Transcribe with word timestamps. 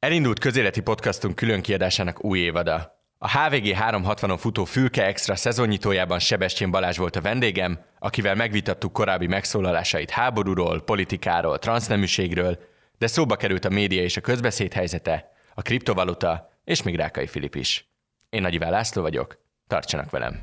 Elindult 0.00 0.38
közéleti 0.38 0.80
podcastunk 0.80 1.34
külön 1.34 1.62
kiadásának 1.62 2.24
új 2.24 2.38
évada. 2.38 3.02
A 3.18 3.38
HVG 3.38 3.76
360-on 3.80 4.36
futó 4.38 4.64
Fülke 4.64 5.06
Extra 5.06 5.36
szezonnyitójában 5.36 6.18
Sebestyén 6.18 6.70
Balázs 6.70 6.96
volt 6.96 7.16
a 7.16 7.20
vendégem, 7.20 7.78
akivel 7.98 8.34
megvitattuk 8.34 8.92
korábbi 8.92 9.26
megszólalásait 9.26 10.10
háborúról, 10.10 10.82
politikáról, 10.82 11.58
transzneműségről, 11.58 12.58
de 12.98 13.06
szóba 13.06 13.36
került 13.36 13.64
a 13.64 13.70
média 13.70 14.02
és 14.02 14.16
a 14.16 14.20
közbeszéd 14.20 14.72
helyzete, 14.72 15.32
a 15.54 15.62
kriptovaluta 15.62 16.50
és 16.64 16.82
még 16.82 16.96
Rákai 16.96 17.26
Filip 17.26 17.54
is. 17.54 17.90
Én 18.30 18.42
Nagy 18.42 18.54
Iván 18.54 18.70
László 18.70 19.02
vagyok, 19.02 19.34
tartsanak 19.66 20.10
velem! 20.10 20.40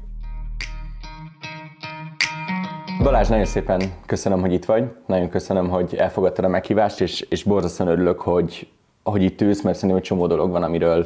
Balázs, 3.03 3.27
nagyon 3.27 3.45
szépen 3.45 3.93
köszönöm, 4.05 4.39
hogy 4.39 4.53
itt 4.53 4.65
vagy, 4.65 4.83
nagyon 5.07 5.29
köszönöm, 5.29 5.69
hogy 5.69 5.95
elfogadtad 5.95 6.45
a 6.45 6.47
meghívást, 6.47 7.01
és, 7.01 7.21
és 7.21 7.43
borzasztóan 7.43 7.89
örülök, 7.89 8.21
hogy, 8.21 8.67
hogy 9.11 9.23
itt 9.23 9.41
ülsz, 9.41 9.61
mert 9.61 9.75
szerintem 9.75 9.97
egy 9.97 10.05
csomó 10.05 10.27
dolog 10.27 10.51
van, 10.51 10.63
amiről, 10.63 11.05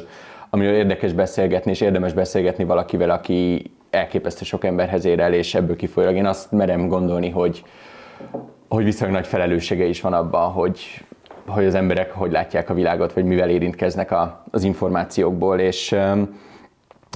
amiről 0.50 0.74
érdekes 0.74 1.12
beszélgetni, 1.12 1.70
és 1.70 1.80
érdemes 1.80 2.12
beszélgetni 2.12 2.64
valakivel, 2.64 3.10
aki 3.10 3.70
elképesztő 3.90 4.44
sok 4.44 4.64
emberhez 4.64 5.04
ér 5.04 5.20
el, 5.20 5.32
és 5.32 5.54
ebből 5.54 5.76
kifolyólag 5.76 6.16
én 6.16 6.26
azt 6.26 6.52
merem 6.52 6.88
gondolni, 6.88 7.30
hogy, 7.30 7.64
hogy 8.68 8.84
viszonylag 8.84 9.16
nagy 9.16 9.26
felelőssége 9.26 9.84
is 9.84 10.00
van 10.00 10.12
abban, 10.12 10.50
hogy, 10.50 11.04
hogy 11.46 11.64
az 11.64 11.74
emberek 11.74 12.12
hogy 12.12 12.30
látják 12.30 12.70
a 12.70 12.74
világot, 12.74 13.12
vagy 13.12 13.24
mivel 13.24 13.50
érintkeznek 13.50 14.10
a, 14.10 14.44
az 14.50 14.64
információkból, 14.64 15.58
és 15.58 15.96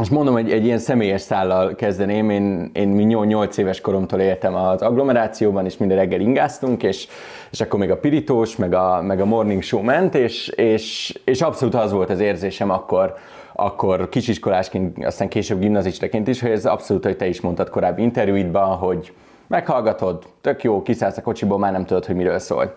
és 0.03 0.09
mondom, 0.09 0.35
hogy 0.35 0.51
egy 0.51 0.65
ilyen 0.65 0.79
személyes 0.79 1.21
szállal 1.21 1.75
kezdeném. 1.75 2.31
Én, 2.31 2.71
én 2.73 2.89
8 2.89 3.57
éves 3.57 3.81
koromtól 3.81 4.21
éltem 4.21 4.55
az 4.55 4.83
agglomerációban, 4.83 5.65
és 5.65 5.77
minden 5.77 5.99
reggel 5.99 6.21
ingáztunk, 6.21 6.83
és, 6.83 7.09
és 7.51 7.61
akkor 7.61 7.79
még 7.79 7.91
a 7.91 7.97
pirítós, 7.97 8.57
meg 8.57 8.75
a, 8.75 9.03
meg 9.03 9.21
a 9.21 9.25
morning 9.25 9.63
show 9.63 9.83
ment, 9.83 10.15
és, 10.15 10.49
és, 10.49 11.15
és 11.25 11.41
abszolút 11.41 11.75
az 11.75 11.93
volt 11.93 12.11
az 12.11 12.21
érzésem 12.21 12.71
akkor, 12.71 13.15
akkor 13.53 14.09
kisiskolásként, 14.09 15.05
aztán 15.05 15.29
később 15.29 15.61
gimnazistaként 15.61 16.29
is, 16.29 16.41
hogy 16.41 16.51
ez 16.51 16.67
abszolút, 16.67 17.05
hogy 17.05 17.17
te 17.17 17.27
is 17.27 17.41
mondtad 17.41 17.71
korábbi 17.71 18.03
interjúidban, 18.03 18.77
hogy 18.77 19.13
meghallgatod, 19.47 20.23
tök 20.41 20.63
jó, 20.63 20.83
kiszállsz 20.83 21.17
a 21.17 21.23
kocsiból, 21.23 21.59
már 21.59 21.73
nem 21.73 21.85
tudod, 21.85 22.05
hogy 22.05 22.17
miről 22.17 22.39
szól. 22.39 22.77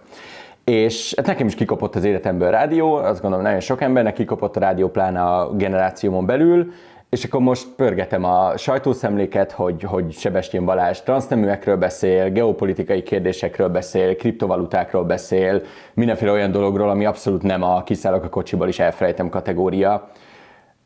És 0.63 1.13
hát 1.15 1.25
nekem 1.25 1.47
is 1.47 1.55
kikopott 1.55 1.95
az 1.95 2.03
életemből 2.03 2.47
a 2.47 2.51
rádió, 2.51 2.95
azt 2.95 3.21
gondolom 3.21 3.45
nagyon 3.45 3.59
sok 3.59 3.81
embernek 3.81 4.13
kikopott 4.13 4.55
a 4.55 4.59
rádió, 4.59 4.89
pláne 4.89 5.21
a 5.21 5.51
generációmon 5.55 6.25
belül, 6.25 6.71
és 7.09 7.23
akkor 7.23 7.41
most 7.41 7.67
pörgetem 7.75 8.23
a 8.23 8.57
sajtószemléket, 8.57 9.51
hogy, 9.51 9.83
hogy 9.83 10.11
Sebestyén 10.11 10.65
Balázs 10.65 10.99
transzneműekről 10.99 11.77
beszél, 11.77 12.29
geopolitikai 12.29 13.03
kérdésekről 13.03 13.69
beszél, 13.69 14.15
kriptovalutákról 14.15 15.03
beszél, 15.03 15.61
mindenféle 15.93 16.31
olyan 16.31 16.51
dologról, 16.51 16.89
ami 16.89 17.05
abszolút 17.05 17.41
nem 17.41 17.63
a 17.63 17.83
kiszállok 17.83 18.23
a 18.23 18.29
kocsiból 18.29 18.67
is 18.67 18.79
elfelejtem 18.79 19.29
kategória. 19.29 20.11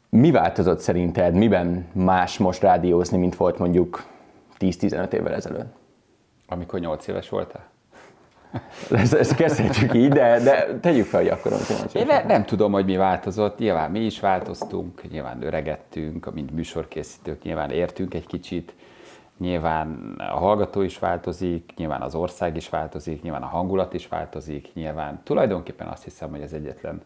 Mi 0.09 0.31
változott 0.31 0.79
szerinted, 0.79 1.33
miben 1.33 1.87
más 1.93 2.37
most 2.37 2.61
rádiózni, 2.61 3.17
mint 3.17 3.35
volt 3.35 3.57
mondjuk 3.57 4.03
10-15 4.59 5.11
évvel 5.11 5.33
ezelőtt? 5.33 5.73
Amikor 6.47 6.79
8 6.79 7.07
éves 7.07 7.29
voltál? 7.29 7.70
ezt, 8.91 9.13
ezt 9.13 9.35
kezdhetjük 9.35 9.93
így, 9.93 10.09
de, 10.09 10.39
de 10.39 10.79
tegyük 10.79 11.05
fel, 11.05 11.19
hogy 11.19 11.29
akkor 11.29 11.53
Én 11.93 12.05
ne, 12.05 12.23
nem 12.23 12.45
tudom, 12.45 12.71
hogy 12.71 12.85
mi 12.85 12.95
változott. 12.95 13.57
Nyilván 13.57 13.91
mi 13.91 13.99
is 13.99 14.19
változtunk, 14.19 15.09
nyilván 15.11 15.43
öregettünk, 15.43 16.33
mint 16.33 16.51
műsorkészítők, 16.51 17.43
nyilván 17.43 17.71
értünk 17.71 18.13
egy 18.13 18.27
kicsit, 18.27 18.75
nyilván 19.37 20.15
a 20.17 20.37
hallgató 20.37 20.81
is 20.81 20.99
változik, 20.99 21.73
nyilván 21.75 22.01
az 22.01 22.15
ország 22.15 22.55
is 22.55 22.69
változik, 22.69 23.21
nyilván 23.21 23.41
a 23.41 23.47
hangulat 23.47 23.93
is 23.93 24.07
változik, 24.07 24.73
nyilván 24.73 25.21
tulajdonképpen 25.23 25.87
azt 25.87 26.03
hiszem, 26.03 26.29
hogy 26.29 26.41
ez 26.41 26.53
egyetlen 26.53 27.01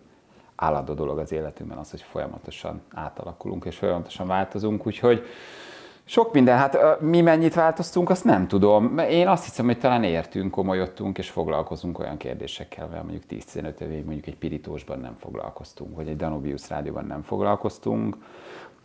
állandó 0.55 0.93
dolog 0.93 1.17
az 1.17 1.31
életünkben 1.31 1.77
az, 1.77 1.91
hogy 1.91 2.01
folyamatosan 2.01 2.81
átalakulunk 2.93 3.65
és 3.65 3.77
folyamatosan 3.77 4.27
változunk, 4.27 4.87
úgyhogy 4.87 5.23
sok 6.05 6.33
minden, 6.33 6.57
hát 6.57 7.01
mi 7.01 7.21
mennyit 7.21 7.53
változtunk, 7.53 8.09
azt 8.09 8.23
nem 8.23 8.47
tudom. 8.47 8.97
Én 8.97 9.27
azt 9.27 9.43
hiszem, 9.43 9.65
hogy 9.65 9.79
talán 9.79 10.03
értünk, 10.03 10.51
komolyodtunk, 10.51 11.17
és 11.17 11.29
foglalkozunk 11.29 11.99
olyan 11.99 12.17
kérdésekkel, 12.17 12.87
mert 12.87 13.03
mondjuk 13.03 13.23
10-15 13.29 13.79
évig 13.79 14.05
mondjuk 14.05 14.27
egy 14.27 14.37
pirítósban 14.37 14.99
nem 14.99 15.15
foglalkoztunk, 15.19 15.95
vagy 15.95 16.07
egy 16.07 16.15
Danubius 16.15 16.69
rádióban 16.69 17.05
nem 17.05 17.21
foglalkoztunk. 17.21 18.17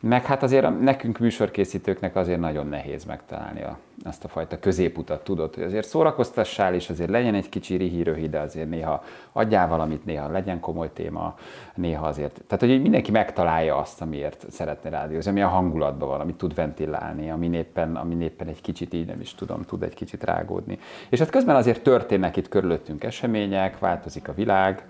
Meg 0.02 0.24
hát 0.24 0.42
azért 0.42 0.80
nekünk 0.80 1.18
műsorkészítőknek 1.18 2.16
azért 2.16 2.40
nagyon 2.40 2.66
nehéz 2.66 3.04
megtalálni 3.04 3.62
a, 3.62 3.78
ezt 4.04 4.24
a 4.24 4.28
fajta 4.28 4.58
középutat, 4.58 5.24
tudod, 5.24 5.54
hogy 5.54 5.62
azért 5.62 5.86
szórakoztassál, 5.86 6.74
és 6.74 6.90
azért 6.90 7.10
legyen 7.10 7.34
egy 7.34 7.48
kicsi 7.48 7.76
rihíröhi, 7.76 8.28
de 8.28 8.38
azért 8.38 8.68
néha 8.68 9.04
adjál 9.32 9.68
valamit, 9.68 10.04
néha 10.04 10.28
legyen 10.28 10.60
komoly 10.60 10.92
téma, 10.92 11.38
néha 11.74 12.06
azért. 12.06 12.42
Tehát, 12.46 12.64
hogy 12.64 12.82
mindenki 12.82 13.10
megtalálja 13.10 13.76
azt, 13.76 14.00
amiért 14.00 14.46
szeretne 14.50 14.90
rádiózni, 14.90 15.30
ami 15.30 15.42
a 15.42 15.48
hangulatban 15.48 16.08
van, 16.08 16.20
amit 16.20 16.36
tud 16.36 16.54
ventilálni, 16.54 17.30
ami 17.30 17.50
éppen, 17.52 17.96
ami 17.96 18.24
éppen 18.24 18.48
egy 18.48 18.60
kicsit 18.60 18.94
így 18.94 19.06
nem 19.06 19.20
is 19.20 19.34
tudom, 19.34 19.62
tud 19.62 19.82
egy 19.82 19.94
kicsit 19.94 20.24
rágódni. 20.24 20.78
És 21.08 21.18
hát 21.18 21.30
közben 21.30 21.56
azért 21.56 21.82
történnek 21.82 22.36
itt 22.36 22.48
körülöttünk 22.48 23.04
események, 23.04 23.78
változik 23.78 24.28
a 24.28 24.34
világ, 24.34 24.84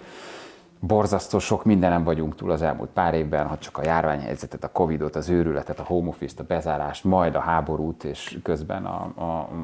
borzasztó 0.81 1.39
sok 1.39 1.65
mindenem 1.65 2.05
vagyunk 2.05 2.35
túl 2.35 2.51
az 2.51 2.63
elmúlt 2.63 2.91
pár 2.91 3.15
évben, 3.15 3.47
ha 3.47 3.59
csak 3.59 3.79
a 3.79 3.85
járványhelyzetet, 3.85 4.65
a 4.65 4.73
Covidot, 4.73 5.17
az 5.17 5.29
őrületet, 5.29 5.79
a 5.79 5.85
home 5.85 6.09
office-t, 6.09 6.41
a 6.41 6.45
bezárást, 6.45 7.05
majd 7.05 7.35
a 7.35 7.41
háborút, 7.41 8.05
és 8.05 8.39
közben 8.43 8.85
a, 8.85 9.13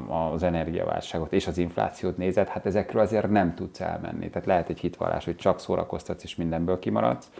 a, 0.09 0.33
az 0.33 0.43
energiaválságot 0.43 1.33
és 1.33 1.47
az 1.47 1.59
inflációt 1.59 2.17
nézed, 2.17 2.49
hát 2.49 2.67
ezekről 2.67 3.03
azért 3.03 3.31
nem 3.31 3.55
tudsz 3.55 3.81
elmenni. 3.81 4.31
Tehát 4.31 4.47
lehet 4.47 4.69
egy 4.69 4.81
hitvallás, 4.81 5.25
hogy 5.25 5.37
csak 5.37 5.61
szórakoztatsz 5.61 6.23
és 6.23 6.37
mindenből 6.37 6.79
kimaradsz, 6.79 7.31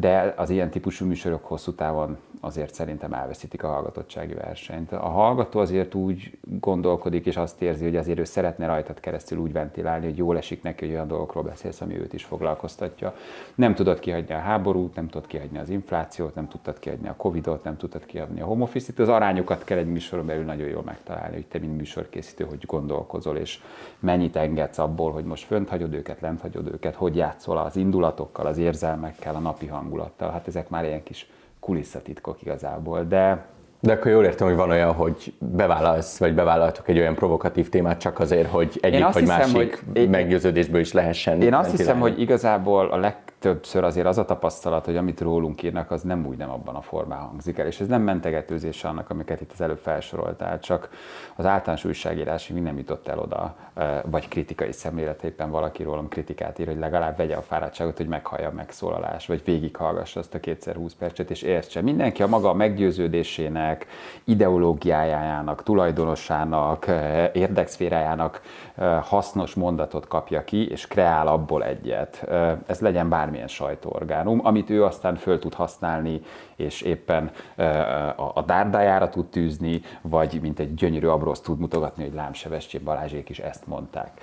de 0.00 0.34
az 0.36 0.50
ilyen 0.50 0.70
típusú 0.70 1.06
műsorok 1.06 1.44
hosszú 1.44 1.72
távon 1.72 2.18
azért 2.40 2.74
szerintem 2.74 3.12
elveszítik 3.12 3.62
a 3.62 3.68
hallgatottsági 3.68 4.34
versenyt. 4.34 4.92
A 4.92 5.08
hallgató 5.08 5.60
azért 5.60 5.94
úgy 5.94 6.38
gondolkodik, 6.60 7.26
és 7.26 7.36
azt 7.36 7.62
érzi, 7.62 7.84
hogy 7.84 7.96
azért 7.96 8.18
ő 8.18 8.24
szeretne 8.24 8.66
rajtad 8.66 9.00
keresztül 9.00 9.38
úgy 9.38 9.52
ventilálni, 9.52 10.04
hogy 10.04 10.16
jól 10.16 10.36
esik 10.36 10.62
neki, 10.62 10.84
hogy 10.84 10.94
olyan 10.94 11.08
dolgokról 11.08 11.42
beszélsz, 11.42 11.80
ami 11.80 11.98
őt 11.98 12.12
is 12.12 12.24
foglalkoztatja. 12.24 13.14
Nem 13.54 13.74
tudod 13.74 13.98
kihagyni 13.98 14.34
a 14.34 14.38
háborút, 14.38 14.94
nem 14.94 15.08
tudod 15.08 15.26
kihagyni 15.26 15.58
az 15.58 15.68
inflációt, 15.68 16.34
nem 16.34 16.48
tudtad 16.48 16.78
kihagyni 16.78 17.08
a 17.08 17.14
Covidot, 17.16 17.64
nem 17.64 17.76
tudtad 17.76 18.06
kihagyni 18.06 18.40
a 18.40 18.44
home 18.44 18.62
office-t. 18.62 18.98
Az 18.98 19.08
arányokat 19.08 19.64
kell 19.64 19.78
egy 19.78 19.92
műsoron 19.92 20.26
belül 20.26 20.44
nagyon 20.44 20.68
jól 20.68 20.82
megtalálni, 20.82 21.34
hogy 21.34 21.46
te, 21.46 21.58
mint 21.58 21.76
műsorkészítő, 21.76 22.44
hogy 22.44 22.64
gondolkozol, 22.66 23.36
és 23.36 23.60
mennyit 23.98 24.36
engedsz 24.36 24.78
abból, 24.78 25.12
hogy 25.12 25.24
most 25.24 25.44
fönt 25.44 25.68
hagyod 25.68 25.94
őket, 25.94 26.20
lent 26.20 26.40
hagyod 26.40 26.66
őket, 26.66 26.94
hogy 26.94 27.16
játszol 27.16 27.58
az 27.58 27.76
indulatokkal, 27.76 28.46
az 28.46 28.58
érzelmekkel, 28.58 29.34
a 29.34 29.38
napi 29.38 29.66
hangulattal. 29.88 30.30
Hát 30.30 30.46
ezek 30.46 30.68
már 30.68 30.84
ilyen 30.84 31.02
kis 31.02 31.28
kulisszatitkok 31.60 32.42
igazából, 32.42 33.04
de 33.04 33.46
de 33.80 33.92
akkor 33.92 34.10
jól 34.10 34.24
értem, 34.24 34.46
hogy 34.46 34.56
van 34.56 34.70
olyan, 34.70 34.92
hogy 34.92 35.32
bevállalsz, 35.38 36.18
vagy 36.18 36.34
bevállaltok 36.34 36.88
egy 36.88 36.98
olyan 36.98 37.14
provokatív 37.14 37.68
témát 37.68 38.00
csak 38.00 38.18
azért, 38.18 38.50
hogy 38.50 38.78
egyik 38.80 39.04
vagy 39.04 39.22
hiszem, 39.22 39.38
másik 39.38 39.84
hogy 39.94 40.08
meggyőződésből 40.08 40.80
is 40.80 40.92
lehessen. 40.92 41.42
Én 41.42 41.54
azt 41.54 41.70
hiszem, 41.70 42.00
hogy 42.00 42.20
igazából 42.20 42.88
a 42.88 42.96
leg, 42.96 43.16
többször 43.38 43.84
azért 43.84 44.06
az 44.06 44.18
a 44.18 44.24
tapasztalat, 44.24 44.84
hogy 44.84 44.96
amit 44.96 45.20
rólunk 45.20 45.62
írnak, 45.62 45.90
az 45.90 46.02
nem 46.02 46.26
úgy 46.26 46.36
nem 46.36 46.50
abban 46.50 46.74
a 46.74 46.80
formában 46.80 47.26
hangzik 47.26 47.58
el. 47.58 47.66
És 47.66 47.80
ez 47.80 47.86
nem 47.86 48.02
mentegetőzés 48.02 48.84
annak, 48.84 49.10
amiket 49.10 49.40
itt 49.40 49.52
az 49.52 49.60
előbb 49.60 49.78
felsoroltál, 49.78 50.60
csak 50.60 50.88
az 51.36 51.46
általános 51.46 51.84
újságírás 51.84 52.48
még 52.48 52.62
nem 52.62 52.78
jutott 52.78 53.08
el 53.08 53.18
oda, 53.18 53.56
vagy 54.04 54.28
kritikai 54.28 54.72
szemlélet 54.72 55.22
éppen 55.22 55.50
valaki 55.50 55.82
rólam 55.82 56.08
kritikát 56.08 56.58
ír, 56.58 56.66
hogy 56.66 56.78
legalább 56.78 57.16
vegye 57.16 57.36
a 57.36 57.42
fáradtságot, 57.42 57.96
hogy 57.96 58.08
meghallja 58.08 58.48
a 58.48 58.52
megszólalás, 58.52 59.26
vagy 59.26 59.44
végighallgassa 59.44 60.20
azt 60.20 60.34
a 60.34 60.40
kétszer 60.40 60.74
20 60.74 60.94
percet, 60.94 61.30
és 61.30 61.42
értse. 61.42 61.82
Mindenki 61.82 62.22
a 62.22 62.26
maga 62.26 62.54
meggyőződésének, 62.54 63.86
ideológiájának, 64.24 65.62
tulajdonosának, 65.62 66.86
érdekszférájának 67.32 68.42
hasznos 69.02 69.54
mondatot 69.54 70.06
kapja 70.06 70.44
ki, 70.44 70.70
és 70.70 70.86
kreál 70.86 71.26
abból 71.26 71.64
egyet. 71.64 72.28
Ez 72.66 72.80
legyen 72.80 73.08
bármilyen 73.28 73.48
sajtóorgánum, 73.48 74.40
amit 74.46 74.70
ő 74.70 74.84
aztán 74.84 75.16
föl 75.16 75.38
tud 75.38 75.54
használni, 75.54 76.20
és 76.56 76.80
éppen 76.80 77.30
a 78.34 78.42
dárdájára 78.42 79.08
tud 79.08 79.26
tűzni, 79.26 79.80
vagy 80.02 80.38
mint 80.42 80.58
egy 80.58 80.74
gyönyörű 80.74 81.06
abrosz 81.06 81.40
tud 81.40 81.58
mutogatni, 81.58 82.04
hogy 82.04 82.14
Lám 82.14 82.32
Sebestyén 82.32 82.84
Balázsék 82.84 83.28
is 83.28 83.38
ezt 83.38 83.66
mondták. 83.66 84.20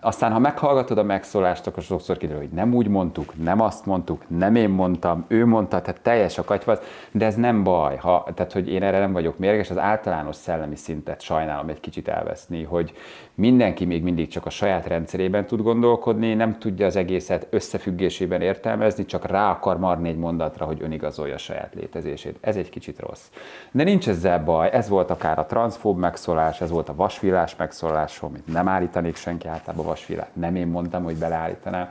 Aztán, 0.00 0.32
ha 0.32 0.38
meghallgatod 0.38 0.98
a 0.98 1.02
megszólást, 1.02 1.66
akkor 1.66 1.82
sokszor 1.82 2.16
kiderül, 2.16 2.40
hogy 2.40 2.50
nem 2.50 2.74
úgy 2.74 2.88
mondtuk, 2.88 3.32
nem 3.42 3.60
azt 3.60 3.86
mondtuk, 3.86 4.22
nem 4.26 4.54
én 4.54 4.68
mondtam, 4.68 5.24
ő 5.28 5.46
mondta, 5.46 5.80
tehát 5.80 6.00
teljes 6.00 6.38
a 6.38 6.44
katyvasz, 6.44 7.06
de 7.12 7.26
ez 7.26 7.34
nem 7.34 7.62
baj. 7.62 7.96
Ha, 7.96 8.26
tehát, 8.34 8.52
hogy 8.52 8.68
én 8.68 8.82
erre 8.82 8.98
nem 8.98 9.12
vagyok 9.12 9.38
mérges, 9.38 9.70
az 9.70 9.78
általános 9.78 10.36
szellemi 10.36 10.76
szintet 10.76 11.20
sajnálom 11.20 11.68
egy 11.68 11.80
kicsit 11.80 12.08
elveszni, 12.08 12.62
hogy 12.62 12.92
mindenki 13.34 13.84
még 13.84 14.02
mindig 14.02 14.28
csak 14.28 14.46
a 14.46 14.50
saját 14.50 14.86
rendszerében 14.86 15.46
tud 15.46 15.62
gondolkodni, 15.62 16.34
nem 16.34 16.58
tudja 16.58 16.86
az 16.86 16.96
egészet 16.96 17.46
összefüggésében 17.50 18.40
értelmezni, 18.40 19.04
csak 19.04 19.26
rá 19.26 19.50
akar 19.50 19.78
marni 19.78 20.08
egy 20.08 20.18
mondatra, 20.18 20.66
hogy 20.66 20.82
önigazolja 20.82 21.34
a 21.34 21.38
saját 21.38 21.74
létezését. 21.74 22.38
Ez 22.40 22.56
egy 22.56 22.70
kicsit 22.70 23.00
rossz. 23.00 23.26
De 23.70 23.82
nincs 23.82 24.08
ezzel 24.08 24.44
baj, 24.44 24.70
ez 24.72 24.88
volt 24.88 25.10
akár 25.10 25.38
a 25.38 25.46
transzfób 25.46 25.98
megszólás, 25.98 26.60
ez 26.60 26.70
volt 26.70 26.88
a 26.88 26.94
vasvillás 26.94 27.56
megszólás, 27.56 28.20
amit 28.20 28.46
nem 28.46 28.68
állítanék 28.68 29.16
senki 29.16 29.46
hátába 29.58 29.82
vasvilát. 29.82 30.30
Nem 30.32 30.56
én 30.56 30.66
mondtam, 30.66 31.04
hogy 31.04 31.16
beleállítanám. 31.16 31.88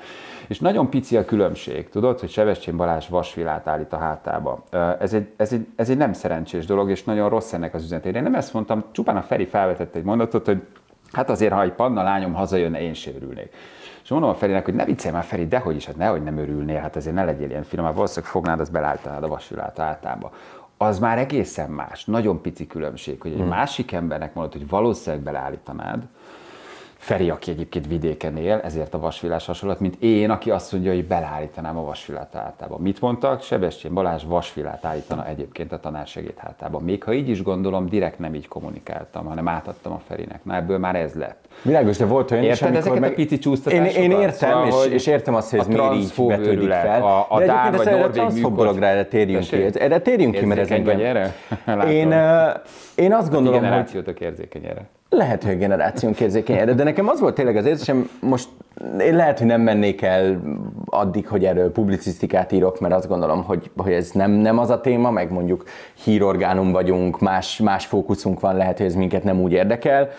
És 0.48 0.60
nagyon 0.60 0.90
pici 0.90 1.18
a 1.18 1.25
különbség, 1.25 1.90
tudod, 1.90 2.19
hogy 2.19 2.30
Sebestyén 2.30 2.78
Balázs 2.78 3.08
vasvilát 3.08 3.68
állít 3.68 3.94
a 3.94 3.98
hátába. 3.98 4.64
Ez 5.00 5.14
egy, 5.14 5.28
ez, 5.36 5.54
egy, 5.54 5.68
ez 5.75 5.90
egy 5.90 5.98
nem 5.98 6.14
szerencsés 6.14 6.66
dolog, 6.66 6.90
és 6.90 7.04
nagyon 7.04 7.30
rossz 7.30 7.54
ennek 7.54 7.74
az 7.74 7.84
üzenet. 7.84 8.06
Én 8.06 8.24
nem 8.24 8.36
ezt 8.36 8.54
mondtam, 8.54 8.84
csupán 8.92 9.18
a 9.18 9.22
Feri 9.22 9.46
felvetett 9.46 9.96
egy 9.96 10.04
mondatot, 10.04 10.46
hogy 10.46 10.62
hát 11.12 11.30
azért, 11.30 11.54
ha 11.54 11.62
egy 11.62 11.74
panna 11.74 12.04
lányom 12.04 12.34
hazajönne, 12.34 12.81
én 12.81 12.94
sem 12.94 13.14
örülnék. 13.16 13.56
És 14.04 14.10
mondom 14.10 14.30
a 14.30 14.36
Ferinek, 14.36 14.66
hogy 14.66 14.74
ne 14.74 14.86
viccelj 14.86 15.14
már 15.14 15.24
Feri, 15.24 15.48
dehogy 15.48 15.75
is, 15.75 15.86
hát 15.86 15.98
nehogy 15.98 16.24
nem 16.24 16.38
örülnél, 16.38 16.80
hát 16.80 16.96
azért 16.96 17.16
ne 17.16 17.24
legyél 17.24 17.50
ilyen 17.50 17.64
finom, 17.64 17.86
mert 17.86 17.98
valószínűleg 17.98 18.31
fognád, 18.31 18.60
az 18.60 18.69
belálltanád 18.69 19.24
a 19.24 19.28
vasvilát 19.28 19.80
általában 19.80 20.31
az 20.78 21.00
már 21.00 21.18
egészen 21.18 21.69
más, 21.69 22.06
nagyon 22.06 22.42
pici 22.42 22.68
különbség, 22.68 23.22
hogy 23.22 23.31
egy 23.31 23.38
hmm. 23.38 23.48
másik 23.48 23.92
embernek 23.92 24.34
mondod, 24.34 24.54
hogy 24.54 24.68
valószínűleg 24.68 25.24
beleállítanád, 25.24 26.04
Feri, 27.07 27.30
aki 27.30 27.51
egyébként 27.51 27.88
vidéken 27.88 28.38
él, 28.38 28.62
ezért 28.63 28.94
a 28.94 29.00
vasvilás 29.00 29.45
hasonlat, 29.45 29.80
mint 29.80 29.95
én, 30.00 30.30
aki 30.30 30.51
azt 30.51 30.71
mondja, 30.71 30.94
hogy 30.94 31.06
beleállítanám 31.06 31.77
a 31.77 31.83
vasvilát 31.83 32.33
hátába. 32.33 32.77
Mit 32.77 33.01
mondtak? 33.01 33.42
Sebestyén 33.42 33.94
Balázs 33.94 34.24
vasvilát 34.24 34.86
állítana 34.86 35.27
egyébként 35.27 35.71
a 35.71 35.80
tanársegéd 35.80 36.38
hátába. 36.38 36.80
Még 36.80 37.04
ha 37.04 37.13
így 37.13 37.30
is 37.30 37.44
gondolom, 37.44 37.89
direkt 37.89 38.19
nem 38.19 38.36
így 38.36 38.48
kommunikáltam, 38.48 39.25
hanem 39.25 39.48
átadtam 39.48 39.92
a 39.92 40.01
Ferinek. 40.07 40.44
Na 40.44 40.56
ebből 40.56 40.77
már 40.77 40.95
ez 40.95 41.13
lett. 41.13 41.48
Világos, 41.62 41.98
de 41.98 42.06
volt 42.06 42.31
olyan 42.31 42.44
Érted 42.44 42.71
is, 42.71 42.77
ezeket 42.77 43.00
meg... 43.00 43.12
a 43.12 43.13
pici 43.13 43.38
csúsztatásokat? 43.38 43.95
Én, 43.95 44.12
én 44.12 44.19
értem, 44.19 44.69
szóval, 44.69 44.86
és, 44.86 44.94
és, 44.94 45.07
értem 45.07 45.36
azt, 45.36 45.50
hogy 45.50 45.59
ez 45.59 45.68
miért 45.68 45.94
így 45.94 46.13
vetődik 46.15 46.71
fel. 46.71 47.01
A, 47.01 47.25
a 47.30 47.39
de 47.39 47.45
Dán 47.45 47.71
vagy 47.71 47.89
Norvég 47.89 48.42
dologra 48.42 48.86
erre 48.86 49.06
térjünk 49.06 49.44
ki. 49.44 49.80
Erre 49.80 50.00
térjünk 50.00 50.36
ki, 50.36 50.45
mert 50.45 50.59
ez 50.59 50.71
engem... 50.71 51.00
én, 52.00 52.13
én 52.95 53.13
azt 53.13 53.31
gondolom, 53.31 53.59
hogy... 53.59 53.62
generációtok 53.62 54.19
érzékeny 54.19 54.65
erre. 54.65 54.89
Lehet, 55.09 55.44
hogy 55.44 55.54
a 55.54 55.57
generációnk 55.57 56.19
érzékeny 56.19 56.57
erre, 56.57 56.74
de 56.74 56.83
nekem 56.83 57.07
az 57.07 57.19
volt 57.19 57.36
tényleg 57.36 57.56
az 57.56 57.65
érzésem, 57.65 58.09
most 58.19 58.50
én 59.00 59.15
lehet, 59.15 59.38
hogy 59.38 59.48
nem 59.48 59.62
mennék 59.62 60.01
el 60.01 60.42
addig, 60.86 61.27
hogy 61.27 61.45
erről 61.45 61.71
publicisztikát 61.71 62.51
írok, 62.51 62.80
mert 62.80 62.94
azt 62.94 63.07
gondolom, 63.07 63.44
hogy, 63.44 63.71
hogy 63.77 63.92
ez 63.92 64.12
nem, 64.12 64.31
nem 64.31 64.57
az 64.57 64.69
a 64.69 64.81
téma, 64.81 65.12
meg 65.12 65.31
mondjuk 65.31 65.63
hírorgánum 66.04 66.71
vagyunk, 66.71 67.19
más, 67.19 67.57
más 67.57 67.86
fókuszunk 67.86 68.39
van, 68.39 68.56
lehet, 68.56 68.77
hogy 68.77 68.86
ez 68.86 68.95
minket 68.95 69.24
nem 69.24 69.42
úgy 69.42 69.51
érdekel. 69.51 70.09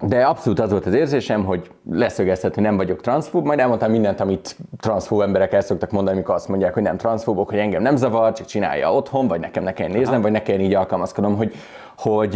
De 0.00 0.24
abszolút 0.24 0.60
az 0.60 0.70
volt 0.70 0.86
az 0.86 0.94
érzésem, 0.94 1.44
hogy 1.44 1.70
leszögeztetni 1.90 2.62
nem 2.62 2.76
vagyok 2.76 3.00
transzfób, 3.00 3.44
majd 3.44 3.58
elmondtam 3.58 3.90
mindent, 3.90 4.20
amit 4.20 4.56
transzfób 4.80 5.20
emberek 5.20 5.52
el 5.52 5.60
szoktak 5.60 5.90
mondani, 5.90 6.16
amikor 6.16 6.34
azt 6.34 6.48
mondják, 6.48 6.74
hogy 6.74 6.82
nem 6.82 6.96
transzfóbok, 6.96 7.48
hogy 7.50 7.58
engem 7.58 7.82
nem 7.82 7.96
zavar, 7.96 8.32
csak 8.32 8.46
csinálja 8.46 8.94
otthon, 8.94 9.28
vagy 9.28 9.40
nekem 9.40 9.62
ne 9.62 9.72
kell 9.72 9.88
néznem, 9.88 10.12
Aha. 10.12 10.22
vagy 10.22 10.32
ne 10.32 10.42
kell 10.42 10.58
így 10.58 10.74
alkalmazkodnom, 10.74 11.36
hogy, 11.36 11.54
hogy, 11.98 12.34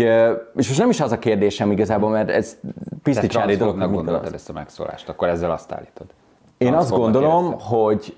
és 0.56 0.68
most 0.68 0.78
nem 0.78 0.90
is 0.90 1.00
az 1.00 1.12
a 1.12 1.18
kérdésem 1.18 1.70
igazából, 1.70 2.10
mert 2.10 2.30
ez 2.30 2.56
piszticsári 3.02 3.56
dolog. 3.56 3.76
Nem 3.76 3.92
gondoltad 3.92 4.34
ezt 4.34 4.48
a 4.48 4.52
megszólást, 4.52 5.08
akkor 5.08 5.28
ezzel 5.28 5.50
azt 5.50 5.72
állítod. 5.72 6.06
Én 6.58 6.74
azt 6.74 6.90
gondolom, 6.90 7.42
kérdeztem. 7.42 7.78
hogy 7.78 8.16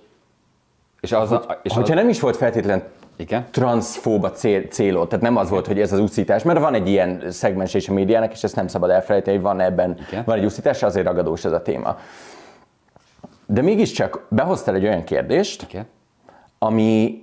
és 1.01 1.13
az, 1.13 1.29
hogy, 1.29 1.45
és 1.63 1.73
hogyha 1.73 1.93
az... 1.93 1.99
nem 1.99 2.09
is 2.09 2.21
volt 2.21 2.37
feltétlen 2.37 2.83
igen. 3.16 3.46
transzfóba 3.50 4.31
cél, 4.31 4.62
célod, 4.69 5.08
tehát 5.08 5.25
nem 5.25 5.37
az 5.37 5.49
volt, 5.49 5.66
hogy 5.66 5.81
ez 5.81 5.93
az 5.93 5.99
úszítás, 5.99 6.43
mert 6.43 6.58
van 6.58 6.75
egy 6.75 6.88
ilyen 6.88 7.25
szegmens 7.31 7.75
és 7.75 7.88
a 7.88 7.93
médiának, 7.93 8.32
és 8.32 8.43
ezt 8.43 8.56
nem 8.56 8.66
szabad 8.66 8.90
elfelejteni, 8.90 9.37
hogy 9.37 9.44
van 9.44 9.61
ebben, 9.61 9.99
Igen. 10.08 10.22
van 10.26 10.38
egy 10.38 10.44
úszítás, 10.44 10.82
azért 10.82 11.06
ragadós 11.06 11.44
ez 11.44 11.52
a 11.52 11.62
téma. 11.62 11.99
De 13.46 13.62
mégiscsak 13.62 14.26
behoztál 14.28 14.75
egy 14.75 14.84
olyan 14.84 15.05
kérdést, 15.05 15.62
Igen. 15.62 15.87
ami, 16.58 17.22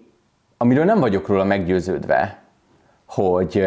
amiről 0.57 0.85
nem 0.85 0.99
vagyok 0.99 1.27
róla 1.27 1.43
meggyőződve, 1.43 2.41
hogy, 3.05 3.65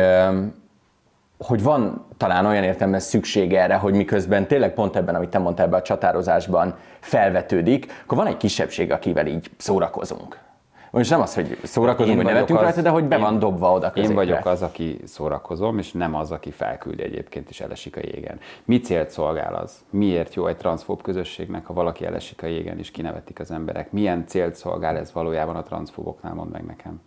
hogy 1.38 1.62
van 1.62 2.06
talán 2.16 2.46
olyan 2.46 2.62
értelme 2.64 2.98
szükség 2.98 3.54
erre, 3.54 3.74
hogy 3.74 3.94
miközben 3.94 4.46
tényleg 4.46 4.74
pont 4.74 4.96
ebben, 4.96 5.14
amit 5.14 5.28
te 5.28 5.38
mondtál 5.38 5.66
ebben 5.66 5.78
a 5.78 5.82
csatározásban 5.82 6.74
felvetődik, 7.00 7.92
akkor 8.04 8.18
van 8.18 8.26
egy 8.26 8.36
kisebbség, 8.36 8.92
akivel 8.92 9.26
így 9.26 9.50
szórakozunk. 9.56 10.38
Most 10.94 11.10
nem 11.10 11.20
az, 11.20 11.34
hogy 11.34 11.58
szórakozunk, 11.62 12.16
vagy 12.16 12.24
nevetünk 12.24 12.60
rajta, 12.60 12.82
de 12.82 12.88
hogy 12.88 13.04
be 13.04 13.16
én, 13.16 13.20
van 13.20 13.38
dobva 13.38 13.72
oda 13.72 13.90
középre. 13.90 14.10
Én 14.10 14.16
vagyok 14.16 14.46
az, 14.46 14.62
aki 14.62 14.98
szórakozom, 15.04 15.78
és 15.78 15.92
nem 15.92 16.14
az, 16.14 16.30
aki 16.30 16.50
felküldi 16.50 17.02
egyébként, 17.02 17.48
és 17.48 17.60
elesik 17.60 17.96
a 17.96 18.00
jégen. 18.02 18.38
Mi 18.64 18.80
célt 18.80 19.10
szolgál 19.10 19.54
az? 19.54 19.84
Miért 19.90 20.34
jó 20.34 20.46
egy 20.46 20.56
transzfób 20.56 21.02
közösségnek, 21.02 21.66
ha 21.66 21.72
valaki 21.72 22.04
elesik 22.04 22.42
a 22.42 22.46
jégen, 22.46 22.78
és 22.78 22.90
kinevetik 22.90 23.40
az 23.40 23.50
emberek? 23.50 23.92
Milyen 23.92 24.26
célt 24.26 24.54
szolgál 24.54 24.96
ez 24.96 25.12
valójában 25.12 25.56
a 25.56 25.62
transzfóboknál? 25.62 26.34
Mondd 26.34 26.50
meg 26.50 26.64
nekem. 26.64 27.00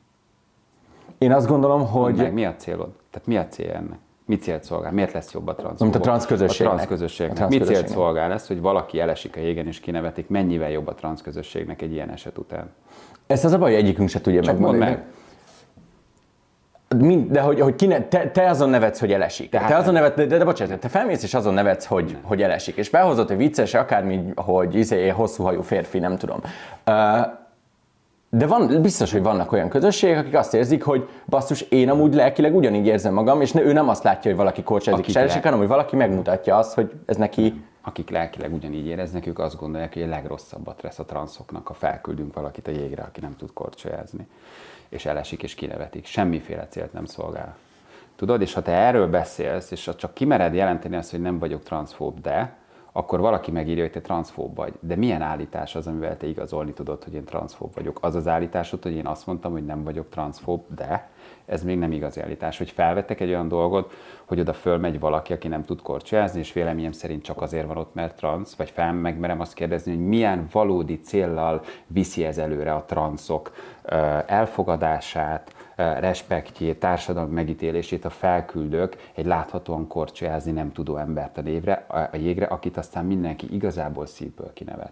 Én 1.17 1.31
azt 1.33 1.47
gondolom, 1.47 1.87
hogy... 1.87 2.15
meg, 2.15 2.33
mi 2.33 2.45
a 2.45 2.55
célod? 2.55 2.89
Tehát 3.11 3.27
mi 3.27 3.37
a 3.37 3.47
cél 3.47 3.71
ennek? 3.71 3.99
Mi 4.25 4.37
célt 4.37 4.63
szolgál? 4.63 4.91
Miért 4.91 5.11
lesz 5.11 5.33
jobb 5.33 5.47
a 5.47 5.55
transz? 5.55 5.79
Mint 5.79 5.95
a 5.95 5.99
transzközösségnek. 5.99 6.73
A 6.73 6.75
transzközösségnek. 6.75 7.43
A 7.43 7.47
Mi 7.47 7.57
célt 7.57 7.87
szolgál 7.87 8.31
ez, 8.31 8.47
hogy 8.47 8.61
valaki 8.61 8.99
elesik 8.99 9.35
a 9.35 9.39
jégen 9.39 9.67
és 9.67 9.79
kinevetik? 9.79 10.29
Mennyivel 10.29 10.69
jobb 10.69 10.87
a 10.87 10.93
transzközösségnek 10.93 11.81
egy 11.81 11.91
ilyen 11.91 12.09
eset 12.09 12.37
után? 12.37 12.69
Ezt 13.27 13.43
az 13.43 13.53
a 13.53 13.57
baj, 13.57 13.71
hogy 13.71 13.79
egyikünk 13.79 14.09
se 14.09 14.21
tudja 14.21 14.41
Csak 14.41 14.53
megmondani. 14.53 14.91
meg. 14.91 15.03
Mind, 16.97 17.31
de 17.31 17.41
hogy, 17.41 17.59
hogy 17.59 17.75
kine, 17.75 18.01
te, 18.01 18.29
te, 18.29 18.49
azon 18.49 18.69
nevetsz, 18.69 18.99
hogy 18.99 19.11
elesik. 19.11 19.49
Tehát 19.49 19.67
te 19.67 19.75
azon 19.75 19.93
nevet, 19.93 20.15
de, 20.15 20.25
de, 20.25 20.37
de 20.37 20.43
bocsánat, 20.43 20.79
te 20.79 20.87
felmész 20.87 21.23
és 21.23 21.33
azon 21.33 21.53
nevetsz, 21.53 21.85
hogy, 21.85 22.17
hogy 22.21 22.41
elesik. 22.41 22.75
És 22.75 22.87
felhozott, 22.87 23.27
hogy 23.27 23.37
vicces, 23.37 23.73
akármi, 23.73 24.23
hogy 24.35 24.75
izé, 24.75 25.07
hosszú 25.07 25.43
hajú 25.43 25.61
férfi, 25.61 25.99
nem 25.99 26.17
tudom. 26.17 26.39
Uh, 26.85 26.93
de 28.29 28.47
van, 28.47 28.81
biztos, 28.81 29.11
hogy 29.11 29.21
vannak 29.21 29.51
olyan 29.51 29.69
közösségek, 29.69 30.17
akik 30.17 30.35
azt 30.35 30.53
érzik, 30.53 30.83
hogy 30.83 31.09
basszus, 31.25 31.61
én 31.61 31.89
amúgy 31.89 32.13
lelkileg 32.13 32.55
ugyanígy 32.55 32.85
érzem 32.85 33.13
magam, 33.13 33.41
és 33.41 33.51
ne, 33.51 33.61
ő 33.61 33.73
nem 33.73 33.89
azt 33.89 34.03
látja, 34.03 34.29
hogy 34.29 34.39
valaki 34.39 34.63
korcsázik 34.63 35.07
és 35.07 35.15
elesik, 35.15 35.43
hanem 35.43 35.59
hogy 35.59 35.67
valaki 35.67 35.95
megmutatja 35.95 36.57
azt, 36.57 36.73
hogy 36.73 36.91
ez 37.05 37.15
neki... 37.15 37.63
Akik 37.87 38.09
lelkileg 38.09 38.53
ugyanígy 38.53 38.85
éreznek, 38.85 39.27
ők 39.27 39.39
azt 39.39 39.57
gondolják, 39.57 39.93
hogy 39.93 40.01
a 40.01 40.07
legrosszabbat 40.07 40.81
lesz 40.81 40.99
a 40.99 41.05
transzoknak, 41.05 41.67
ha 41.67 41.73
felküldünk 41.73 42.33
valakit 42.33 42.67
a 42.67 42.71
jégre, 42.71 43.03
aki 43.03 43.19
nem 43.19 43.35
tud 43.35 43.53
korcsolyázni, 43.53 44.27
és 44.89 45.05
elesik 45.05 45.43
és 45.43 45.55
kinevetik. 45.55 46.05
Semmiféle 46.05 46.67
célt 46.67 46.93
nem 46.93 47.05
szolgál. 47.05 47.57
Tudod, 48.15 48.41
és 48.41 48.53
ha 48.53 48.61
te 48.61 48.71
erről 48.71 49.09
beszélsz, 49.09 49.71
és 49.71 49.89
csak 49.97 50.13
kimered 50.13 50.53
jelenteni 50.53 50.95
azt, 50.95 51.11
hogy 51.11 51.21
nem 51.21 51.39
vagyok 51.39 51.63
transzfób, 51.63 52.21
de 52.21 52.55
akkor 52.91 53.19
valaki 53.19 53.51
megírja, 53.51 53.83
hogy 53.83 53.91
te 53.91 54.01
transzfób 54.01 54.55
vagy. 54.55 54.73
De 54.79 54.95
milyen 54.95 55.21
állítás 55.21 55.75
az, 55.75 55.87
amivel 55.87 56.17
te 56.17 56.27
igazolni 56.27 56.73
tudod, 56.73 57.03
hogy 57.03 57.13
én 57.13 57.25
transzfób 57.25 57.73
vagyok? 57.73 57.97
Az 58.01 58.15
az 58.15 58.27
állításod, 58.27 58.83
hogy 58.83 58.93
én 58.93 59.07
azt 59.07 59.25
mondtam, 59.25 59.51
hogy 59.51 59.65
nem 59.65 59.83
vagyok 59.83 60.09
transzfób, 60.09 60.63
de 60.75 61.09
ez 61.47 61.63
még 61.63 61.77
nem 61.77 61.91
igazi 61.91 62.21
állítás, 62.21 62.57
hogy 62.57 62.69
felvettek 62.69 63.19
egy 63.19 63.29
olyan 63.29 63.47
dolgot, 63.47 63.91
hogy 64.25 64.39
oda 64.39 64.53
fölmegy 64.53 64.99
valaki, 64.99 65.33
aki 65.33 65.47
nem 65.47 65.63
tud 65.63 65.81
korcsolyázni, 65.81 66.39
és 66.39 66.53
véleményem 66.53 66.91
szerint 66.91 67.23
csak 67.23 67.41
azért 67.41 67.67
van 67.67 67.77
ott, 67.77 67.93
mert 67.93 68.15
transz, 68.15 68.55
vagy 68.55 68.69
fel 68.69 68.93
megmerem 68.93 69.39
azt 69.39 69.53
kérdezni, 69.53 69.95
hogy 69.95 70.07
milyen 70.07 70.47
valódi 70.51 70.99
céllal 70.99 71.63
viszi 71.87 72.25
ez 72.25 72.37
előre 72.37 72.73
a 72.73 72.85
transzok 72.85 73.51
elfogadását, 74.25 75.55
respektjét, 75.75 76.79
társadalmi 76.79 77.33
megítélését 77.33 78.05
a 78.05 78.09
felküldök 78.09 78.95
egy 79.13 79.25
láthatóan 79.25 79.87
korcsolyázni 79.87 80.51
nem 80.51 80.71
tudó 80.71 80.97
embert 80.97 81.37
a, 81.37 81.41
névre, 81.41 81.85
a 82.11 82.15
jégre, 82.15 82.45
akit 82.45 82.77
aztán 82.77 83.05
mindenki 83.05 83.53
igazából 83.53 84.05
szívből 84.05 84.53
kinevet. 84.53 84.91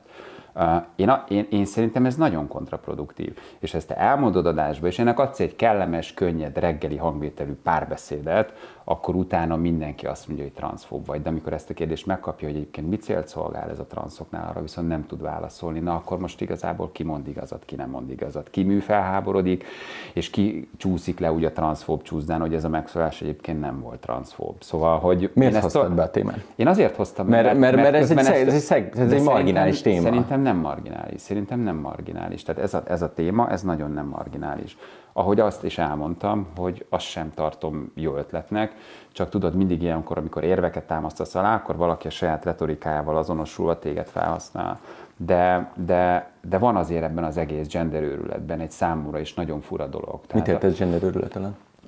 Én, 0.95 1.11
én, 1.27 1.47
én 1.49 1.65
szerintem 1.65 2.05
ez 2.05 2.15
nagyon 2.15 2.47
kontraproduktív. 2.47 3.37
És 3.59 3.73
ezt 3.73 3.87
te 3.87 3.95
elmondod 3.95 4.45
adásba, 4.45 4.87
és 4.87 4.99
ennek 4.99 5.19
adsz 5.19 5.39
egy 5.39 5.55
kellemes, 5.55 6.13
könnyed, 6.13 6.57
reggeli 6.57 6.97
hangvételű 6.97 7.53
párbeszédet, 7.53 8.53
akkor 8.87 9.15
utána 9.15 9.55
mindenki 9.55 10.05
azt 10.05 10.27
mondja, 10.27 10.45
hogy 10.45 10.53
transzfób 10.53 11.05
vagy. 11.05 11.21
De 11.21 11.29
amikor 11.29 11.53
ezt 11.53 11.69
a 11.69 11.73
kérdést 11.73 12.05
megkapja, 12.05 12.47
hogy 12.47 12.57
egyébként 12.57 12.89
mi 12.89 12.95
célt 12.95 13.27
szolgál 13.27 13.69
ez 13.69 13.79
a 13.79 13.85
transzoknál, 13.85 14.49
arra 14.49 14.61
viszont 14.61 14.87
nem 14.87 15.05
tud 15.05 15.21
válaszolni. 15.21 15.79
Na 15.79 15.95
akkor 15.95 16.19
most 16.19 16.41
igazából 16.41 16.89
ki 16.91 17.03
mond 17.03 17.27
igazat, 17.27 17.65
ki 17.65 17.75
nem 17.75 17.89
mond 17.89 18.09
igazat, 18.09 18.49
ki 18.49 18.63
mű 18.63 18.79
felháborodik, 18.79 19.65
és 20.13 20.29
ki 20.29 20.69
csúszik 20.77 21.19
le 21.19 21.31
úgy 21.31 21.45
a 21.45 21.51
transzfób 21.51 22.01
csúszdán, 22.01 22.39
hogy 22.39 22.53
ez 22.53 22.63
a 22.63 22.69
megszólás 22.69 23.21
egyébként 23.21 23.59
nem 23.59 23.81
volt 23.81 23.99
transzfób. 23.99 24.55
Szóval, 24.59 24.99
hogy 24.99 25.31
Miért 25.33 25.57
hoztad 25.57 25.93
be 25.93 26.01
a 26.01 26.09
témát? 26.09 26.45
Én 26.55 26.67
azért 26.67 26.95
hoztam, 26.95 27.27
mert, 27.27 27.43
mert, 27.43 27.59
mert, 27.59 27.75
mert, 27.75 27.91
mert 27.91 28.27
ez, 28.27 28.27
egy, 28.27 28.47
ez, 28.47 28.53
egy, 28.53 28.59
szeg, 28.59 28.93
ez 28.97 29.11
egy 29.11 29.23
marginális 29.23 29.81
téma. 29.81 30.01
Szerintem 30.01 30.41
nem 30.41 30.57
marginális. 30.57 31.21
Szerintem 31.21 31.59
nem 31.59 31.75
marginális. 31.75 32.43
Tehát 32.43 32.61
ez 32.61 32.73
a, 32.73 32.83
ez 32.87 33.01
a 33.01 33.13
téma, 33.13 33.49
ez 33.49 33.61
nagyon 33.61 33.91
nem 33.91 34.05
marginális. 34.05 34.77
Ahogy 35.17 35.39
azt 35.39 35.63
is 35.63 35.77
elmondtam, 35.77 36.47
hogy 36.55 36.85
azt 36.89 37.05
sem 37.05 37.31
tartom 37.33 37.91
jó 37.93 38.15
ötletnek, 38.15 38.75
csak 39.11 39.29
tudod, 39.29 39.55
mindig 39.55 39.81
ilyenkor, 39.81 40.17
amikor 40.17 40.43
érveket 40.43 40.87
támasztasz 40.87 41.35
alá, 41.35 41.55
akkor 41.55 41.75
valaki 41.75 42.07
a 42.07 42.09
saját 42.09 42.45
retorikájával 42.45 43.17
azonosulva 43.17 43.79
téged 43.79 44.07
felhasznál. 44.07 44.79
De, 45.17 45.71
de, 45.75 46.31
de 46.41 46.57
van 46.57 46.75
azért 46.75 47.03
ebben 47.03 47.23
az 47.23 47.37
egész 47.37 47.67
genderőrületben 47.67 48.59
egy 48.59 48.71
számúra 48.71 49.19
is 49.19 49.33
nagyon 49.33 49.61
fura 49.61 49.87
dolog. 49.87 50.19
Mit 50.33 50.47
érted 50.47 50.77
genderőrület 50.77 51.35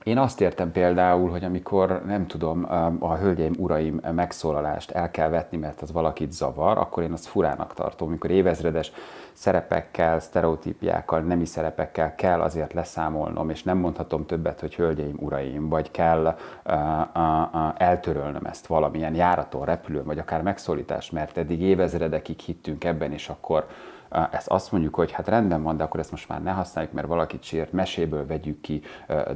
én 0.07 0.17
azt 0.17 0.41
értem 0.41 0.71
például, 0.71 1.29
hogy 1.29 1.43
amikor 1.43 2.01
nem 2.05 2.27
tudom, 2.27 2.65
a 2.99 3.15
hölgyeim, 3.15 3.53
uraim 3.57 3.99
megszólalást 4.11 4.91
el 4.91 5.11
kell 5.11 5.29
vetni, 5.29 5.57
mert 5.57 5.81
az 5.81 5.91
valakit 5.91 6.31
zavar, 6.31 6.77
akkor 6.77 7.03
én 7.03 7.11
azt 7.11 7.25
furának 7.25 7.73
tartom, 7.73 8.07
amikor 8.07 8.29
évezredes 8.29 8.91
szerepekkel, 9.33 10.19
sztereotípiákkal, 10.19 11.19
nemi 11.19 11.45
szerepekkel 11.45 12.15
kell 12.15 12.41
azért 12.41 12.73
leszámolnom, 12.73 13.49
és 13.49 13.63
nem 13.63 13.77
mondhatom 13.77 14.25
többet, 14.25 14.59
hogy 14.59 14.75
hölgyeim, 14.75 15.15
uraim, 15.19 15.69
vagy 15.69 15.91
kell 15.91 16.37
uh, 16.65 16.73
uh, 17.15 17.53
uh, 17.53 17.73
eltörölnöm 17.77 18.45
ezt 18.45 18.67
valamilyen 18.67 19.15
járaton, 19.15 19.65
repülőn, 19.65 20.05
vagy 20.05 20.19
akár 20.19 20.41
megszólítás, 20.41 21.11
mert 21.11 21.37
eddig 21.37 21.61
évezredekig 21.61 22.39
hittünk 22.39 22.83
ebben, 22.83 23.11
és 23.11 23.29
akkor 23.29 23.67
ezt 24.31 24.47
azt 24.47 24.71
mondjuk, 24.71 24.95
hogy 24.95 25.11
hát 25.11 25.27
rendben 25.27 25.63
van, 25.63 25.77
de 25.77 25.83
akkor 25.83 25.99
ezt 25.99 26.11
most 26.11 26.29
már 26.29 26.43
ne 26.43 26.51
használjuk, 26.51 26.93
mert 26.93 27.07
valakit 27.07 27.43
sért, 27.43 27.71
meséből 27.71 28.25
vegyük 28.25 28.61
ki 28.61 28.81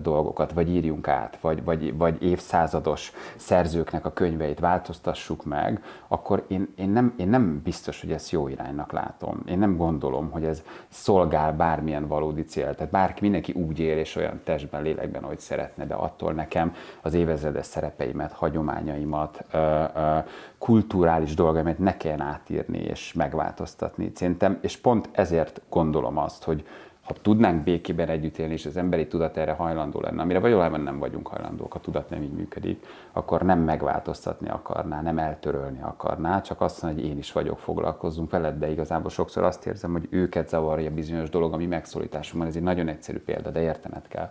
dolgokat, 0.02 0.52
vagy 0.52 0.70
írjunk 0.70 1.08
át, 1.08 1.38
vagy, 1.42 1.64
vagy, 1.64 1.98
vagy 1.98 2.24
évszázados 2.24 3.12
szerzőknek 3.36 4.06
a 4.06 4.14
könyveit 4.14 4.60
változtassuk 4.60 5.46
meg, 5.46 5.84
akkor 6.08 6.46
én, 6.48 6.74
én, 6.76 6.90
nem, 6.90 7.14
én 7.18 7.28
nem 7.28 7.62
biztos, 7.64 8.02
hogy 8.02 8.12
ezt 8.12 8.32
jó 8.32 8.48
iránynak 8.48 8.92
látom. 8.92 9.42
Én 9.46 9.60
nem 9.60 9.78
gondolom, 9.78 10.30
hogy 10.32 10.44
ez 10.44 10.64
szolgál 10.88 11.54
bármilyen 11.54 12.08
valódi 12.08 12.44
cél. 12.44 12.76
Tehát 12.76 12.92
bárki, 12.92 13.22
mindenki 13.22 13.52
úgy 13.52 13.80
él 13.80 13.98
és 13.98 14.16
olyan 14.16 14.42
testben, 14.44 14.82
lélekben, 14.82 15.24
ahogy 15.24 15.40
szeretne, 15.40 15.86
de 15.86 15.94
attól 15.94 16.34
nekem 16.34 16.76
az 17.02 17.14
évezredes 17.14 17.66
szerepeimet, 17.66 18.32
hagyományaimat, 18.32 19.46
kulturális 20.62 21.34
dolgaimat 21.34 21.78
ne 21.78 21.98
kelljen 21.98 22.22
átírni 22.22 22.78
és 22.78 23.14
megváltoztatni. 23.14 24.12
Szerintem 24.16 24.58
és 24.62 24.78
pont 24.78 25.10
ezért 25.12 25.62
gondolom 25.70 26.18
azt, 26.18 26.44
hogy 26.44 26.66
ha 27.04 27.14
tudnánk 27.22 27.64
békében 27.64 28.10
együtt 28.10 28.38
élni, 28.38 28.54
és 28.54 28.66
az 28.66 28.78
emberi 28.78 29.08
tudat 29.08 29.38
erre 29.38 29.52
hajlandó 29.52 30.00
lenne, 30.00 30.22
amire 30.22 30.40
valójában 30.40 30.82
nem 30.82 31.00
vagyunk 31.00 31.28
hajlandók, 31.28 31.76
a 31.76 31.80
tudat 31.80 32.10
nem 32.10 32.22
így 32.22 32.34
működik, 32.34 32.86
akkor 33.12 33.42
nem 33.42 33.60
megváltoztatni 33.60 34.50
akarná, 34.50 35.02
nem 35.02 35.18
eltörölni 35.18 35.82
akarná, 35.82 36.42
csak 36.42 36.62
azt 36.62 36.82
mondja, 36.82 37.02
hogy 37.02 37.12
én 37.12 37.18
is 37.18 37.32
vagyok, 37.32 37.60
foglalkozzunk 37.60 38.32
veled, 38.32 38.58
de 38.58 38.72
igazából 38.72 39.10
sokszor 39.10 39.44
azt 39.44 39.66
érzem, 39.66 39.92
hogy 39.92 40.08
őket 40.10 40.50
zavarja 40.50 40.92
bizonyos 40.92 41.30
dolog, 41.30 41.54
ami 41.54 41.66
megszólításunkban. 41.66 42.48
Ez 42.48 42.56
egy 42.56 42.64
nagyon 42.64 42.88
egyszerű 42.88 43.20
példa, 43.20 43.50
de 43.50 43.62
értened 43.62 44.08
kell. 44.08 44.30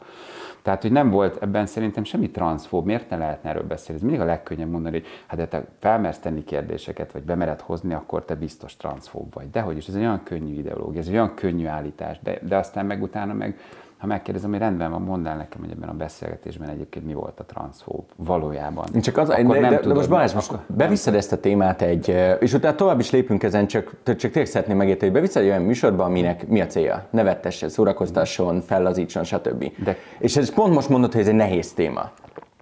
Tehát, 0.62 0.82
hogy 0.82 0.92
nem 0.92 1.10
volt 1.10 1.42
ebben 1.42 1.66
szerintem 1.66 2.04
semmi 2.04 2.30
transzfób, 2.30 2.84
miért 2.84 3.10
ne 3.10 3.16
lehetne 3.16 3.50
erről 3.50 3.66
beszélni? 3.66 4.00
Ez 4.00 4.06
mindig 4.06 4.26
a 4.26 4.28
legkönnyebb 4.30 4.70
mondani, 4.70 4.98
hogy 4.98 5.06
hát 5.26 5.38
de 5.38 5.46
te 5.46 5.64
felmersz 5.78 6.18
tenni 6.18 6.44
kérdéseket, 6.44 7.12
vagy 7.12 7.22
bemered 7.22 7.60
hozni, 7.60 7.94
akkor 7.94 8.24
te 8.24 8.34
biztos 8.34 8.76
transzfób 8.76 9.34
vagy. 9.34 9.50
Dehogy 9.50 9.76
is, 9.76 9.88
ez 9.88 9.94
egy 9.94 10.00
olyan 10.00 10.22
könnyű 10.22 10.58
ideológia, 10.58 11.00
ez 11.00 11.06
egy 11.06 11.12
olyan 11.12 11.34
könnyű 11.34 11.66
állítás, 11.66 12.20
de, 12.22 12.38
de 12.42 12.56
aztán 12.60 12.86
meg 12.86 13.02
utána 13.02 13.32
meg 13.32 13.58
ha 14.00 14.06
megkérdezem, 14.06 14.50
hogy 14.50 14.58
rendben 14.58 14.90
van, 14.90 15.02
mondd 15.02 15.26
el 15.26 15.36
nekem, 15.36 15.60
hogy 15.60 15.70
ebben 15.70 15.88
a 15.88 15.92
beszélgetésben 15.92 16.68
egyébként 16.68 17.06
mi 17.06 17.12
volt 17.12 17.40
a 17.40 17.44
transzfób 17.44 18.04
valójában. 18.16 18.84
Csak 19.00 19.16
az, 19.16 19.28
akkor 19.28 19.54
de, 19.54 19.60
nem 19.60 19.70
de, 19.70 19.76
tudod, 19.76 19.92
de 19.92 19.94
most 19.94 20.08
Balázs, 20.08 20.32
most 20.32 20.52
beviszed 20.66 21.14
ezt 21.14 21.32
a 21.32 21.40
témát 21.40 21.82
egy, 21.82 22.16
és 22.40 22.52
utána 22.52 22.74
tovább 22.74 23.00
is 23.00 23.10
lépünk 23.10 23.42
ezen, 23.42 23.66
csak, 23.66 23.94
csak 24.04 24.30
tényleg 24.30 24.46
szeretném 24.46 24.76
megérteni, 24.76 25.10
hogy 25.10 25.20
beviszed 25.20 25.42
egy 25.42 25.48
olyan 25.48 25.62
műsorba, 25.62 26.04
aminek 26.04 26.48
mi 26.48 26.60
a 26.60 26.66
célja? 26.66 27.06
Nevettesse, 27.10 27.68
szórakoztasson, 27.68 28.60
fellazítson, 28.60 29.24
stb. 29.24 29.72
De. 29.84 29.96
És 30.18 30.36
ez 30.36 30.54
pont 30.54 30.74
most 30.74 30.88
mondod, 30.88 31.12
hogy 31.12 31.20
ez 31.20 31.28
egy 31.28 31.34
nehéz 31.34 31.72
téma 31.72 32.10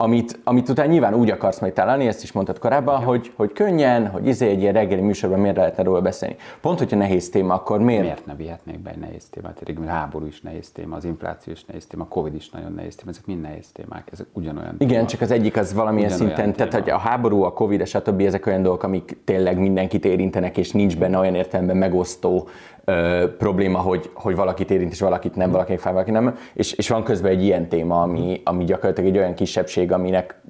amit, 0.01 0.39
amit 0.45 0.69
utána 0.69 0.91
nyilván 0.91 1.15
úgy 1.15 1.31
akarsz 1.31 1.61
majd 1.61 1.73
találni, 1.73 2.07
ezt 2.07 2.23
is 2.23 2.33
mondtad 2.33 2.59
korábban, 2.59 3.05
hogy, 3.05 3.33
hogy 3.37 3.53
könnyen, 3.53 4.09
hogy 4.09 4.27
izé 4.27 4.49
egy 4.49 4.61
ilyen 4.61 4.73
reggeli 4.73 5.01
műsorban 5.01 5.41
miért 5.41 5.57
lehetne 5.57 5.83
róla 5.83 6.01
beszélni. 6.01 6.37
Pont, 6.61 6.79
hogyha 6.79 6.97
nehéz 6.97 7.31
téma, 7.31 7.55
akkor 7.55 7.81
miért? 7.81 8.03
Miért 8.03 8.27
ne 8.27 8.35
vihetnék 8.35 8.79
be 8.79 8.91
egy 8.91 8.99
nehéz 8.99 9.29
témát? 9.31 9.63
A 9.87 9.91
háború 9.91 10.27
is 10.27 10.41
nehéz 10.41 10.71
téma, 10.71 10.97
az 10.97 11.05
infláció 11.05 11.53
is 11.53 11.65
nehéz 11.65 11.87
téma, 11.87 12.03
a 12.03 12.09
Covid 12.09 12.35
is 12.35 12.51
nagyon 12.51 12.73
nehéz 12.73 12.95
téma, 12.95 13.11
ezek 13.11 13.27
mind 13.27 13.41
nehéz 13.41 13.69
témák, 13.73 14.09
ezek 14.13 14.27
ugyanolyan 14.33 14.75
Igen, 14.79 14.89
téma. 14.89 15.07
csak 15.07 15.21
az 15.21 15.31
egyik 15.31 15.57
az 15.57 15.75
valamilyen 15.75 16.11
ugyanolyan 16.11 16.37
szinten, 16.37 16.55
téma. 16.55 16.71
tehát 16.71 16.85
hogy 16.85 16.95
a 16.95 17.09
háború, 17.09 17.43
a 17.43 17.53
Covid, 17.53 17.87
stb. 17.87 18.21
ezek 18.21 18.47
olyan 18.47 18.63
dolgok, 18.63 18.83
amik 18.83 19.17
tényleg 19.25 19.59
mindenkit 19.59 20.05
érintenek, 20.05 20.57
és 20.57 20.71
nincs 20.73 20.97
benne 20.99 21.19
olyan 21.19 21.35
értelemben 21.35 21.77
megosztó 21.77 22.49
ö, 22.89 23.27
probléma, 23.39 23.79
hogy, 23.79 24.11
hogy 24.15 24.37
valakit 24.37 24.71
érint, 24.71 24.93
és 24.93 25.01
valakit 25.01 25.35
nem, 25.35 25.51
valakinek 25.51 25.81
fáj, 25.81 25.93
valaki 25.93 26.11
nem. 26.11 26.37
És, 26.53 26.73
és 26.73 26.89
van 26.89 27.03
közben 27.03 27.31
egy 27.31 27.43
ilyen 27.43 27.69
téma, 27.69 28.03
ami, 28.03 28.41
ami 28.45 28.65
gyakorlatilag 28.65 29.11
egy 29.11 29.19
olyan 29.19 29.35
kisebbség, 29.35 29.93
aminek 29.93 30.41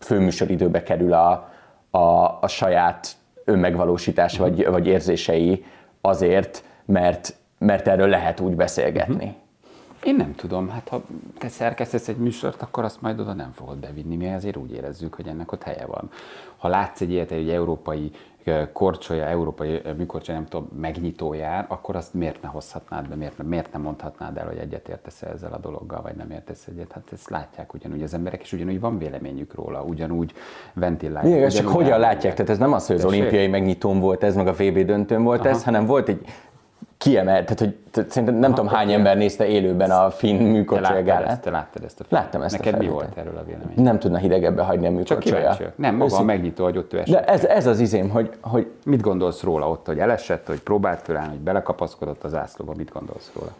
főműsoridőbe 0.00 0.82
kerül 0.82 1.12
a, 1.12 1.50
a, 1.90 1.98
a 2.40 2.48
saját 2.48 3.08
önmegvalósítás 3.44 4.38
vagy, 4.38 4.66
vagy 4.66 4.86
érzései 4.86 5.64
azért, 6.00 6.64
mert, 6.84 7.34
mert 7.58 7.88
erről 7.88 8.08
lehet 8.08 8.40
úgy 8.40 8.54
beszélgetni. 8.54 9.14
Uh-huh. 9.14 9.40
Én 10.04 10.16
nem 10.16 10.34
tudom, 10.34 10.68
hát 10.68 10.88
ha 10.88 11.02
te 11.38 11.48
szerkesztesz 11.48 12.08
egy 12.08 12.16
műsort, 12.16 12.62
akkor 12.62 12.84
azt 12.84 13.00
majd 13.00 13.20
oda 13.20 13.32
nem 13.32 13.52
fogod 13.54 13.76
bevinni, 13.76 14.16
mi 14.16 14.32
azért 14.32 14.56
úgy 14.56 14.72
érezzük, 14.72 15.14
hogy 15.14 15.26
ennek 15.26 15.52
ott 15.52 15.62
helye 15.62 15.86
van. 15.86 16.10
Ha 16.56 16.68
látsz 16.68 17.00
egy 17.00 17.10
ilyet 17.10 17.30
egy 17.30 17.50
európai 17.50 18.10
korcsolya, 18.72 19.24
európai 19.24 19.80
műkorcsolya, 19.96 20.38
nem 20.38 20.48
tudom, 20.48 20.68
megnyitóján, 20.80 21.64
akkor 21.68 21.96
azt 21.96 22.14
miért 22.14 22.42
ne 22.42 22.48
hozhatnád 22.48 23.08
be, 23.08 23.14
miért, 23.14 23.42
miért 23.42 23.72
nem 23.72 23.82
mondhatnád 23.82 24.36
el, 24.36 24.46
hogy 24.46 24.56
egyet 24.56 24.88
értesz 24.88 25.22
ezzel 25.22 25.52
a 25.52 25.58
dologgal, 25.58 26.02
vagy 26.02 26.14
nem 26.14 26.30
értesz 26.30 26.66
egyet. 26.66 26.92
Hát 26.92 27.08
ezt 27.12 27.30
látják 27.30 27.74
ugyanúgy 27.74 28.02
az 28.02 28.14
emberek, 28.14 28.42
és 28.42 28.52
ugyanúgy 28.52 28.80
van 28.80 28.98
véleményük 28.98 29.54
róla, 29.54 29.82
ugyanúgy 29.82 30.32
ventilálják. 30.74 31.36
Igen, 31.36 31.48
csak 31.48 31.68
hogyan 31.68 31.98
látják? 31.98 32.34
Tehát 32.34 32.50
ez 32.50 32.58
nem 32.58 32.72
az, 32.72 32.86
hogy 32.86 32.96
az 32.96 33.04
olimpiai 33.04 33.46
megnyitón 33.46 34.00
volt 34.00 34.22
ez, 34.24 34.34
meg 34.34 34.46
a 34.46 34.52
VB 34.52 34.78
döntőn 34.78 35.22
volt 35.22 35.40
Aha. 35.40 35.48
ez, 35.48 35.64
hanem 35.64 35.86
volt 35.86 36.08
egy 36.08 36.26
kiemelt, 37.02 37.42
tehát 37.42 37.58
hogy 37.58 37.74
tehát 37.90 38.10
szerintem 38.10 38.38
nem 38.38 38.52
Aha, 38.52 38.60
tudom 38.60 38.74
hány 38.74 38.92
ember 38.92 39.16
nézte 39.16 39.46
élőben 39.46 39.90
a 39.90 40.10
finn 40.10 40.36
műkorcsolyagálát. 40.36 41.40
Te 41.40 41.50
láttad 41.50 41.84
ezt 41.84 42.00
a 42.00 42.04
filmet? 42.04 42.24
Láttam 42.24 42.42
ezt 42.42 42.56
Neked 42.56 42.74
a 42.74 42.76
mi 42.76 42.88
volt 42.88 43.16
erről 43.16 43.36
a 43.36 43.44
vélemény? 43.44 43.84
Nem 43.84 43.98
tudna 43.98 44.18
hidegebbe 44.18 44.62
hagyni 44.62 44.86
a 44.86 44.90
műkorcsolya. 44.90 45.56
Csak 45.56 45.72
Nem, 45.76 45.96
maga 45.96 46.16
a 46.16 46.22
megnyitó, 46.22 46.64
hogy 46.64 46.76
ott 46.76 46.92
ő 46.92 46.98
esett. 46.98 47.14
De 47.14 47.24
ez, 47.24 47.44
ez 47.44 47.66
az 47.66 47.80
izém, 47.80 48.08
hogy, 48.08 48.30
hogy... 48.40 48.70
Mit 48.84 49.00
gondolsz 49.00 49.42
róla 49.42 49.68
ott, 49.68 49.86
hogy 49.86 49.98
elesett, 49.98 50.46
hogy 50.46 50.60
próbált 50.60 51.02
fölállni, 51.02 51.28
hogy 51.28 51.38
belekapaszkodott 51.38 52.24
az 52.24 52.34
ászlóba, 52.34 52.72
mit 52.76 52.92
gondolsz 52.92 53.30
róla? 53.34 53.50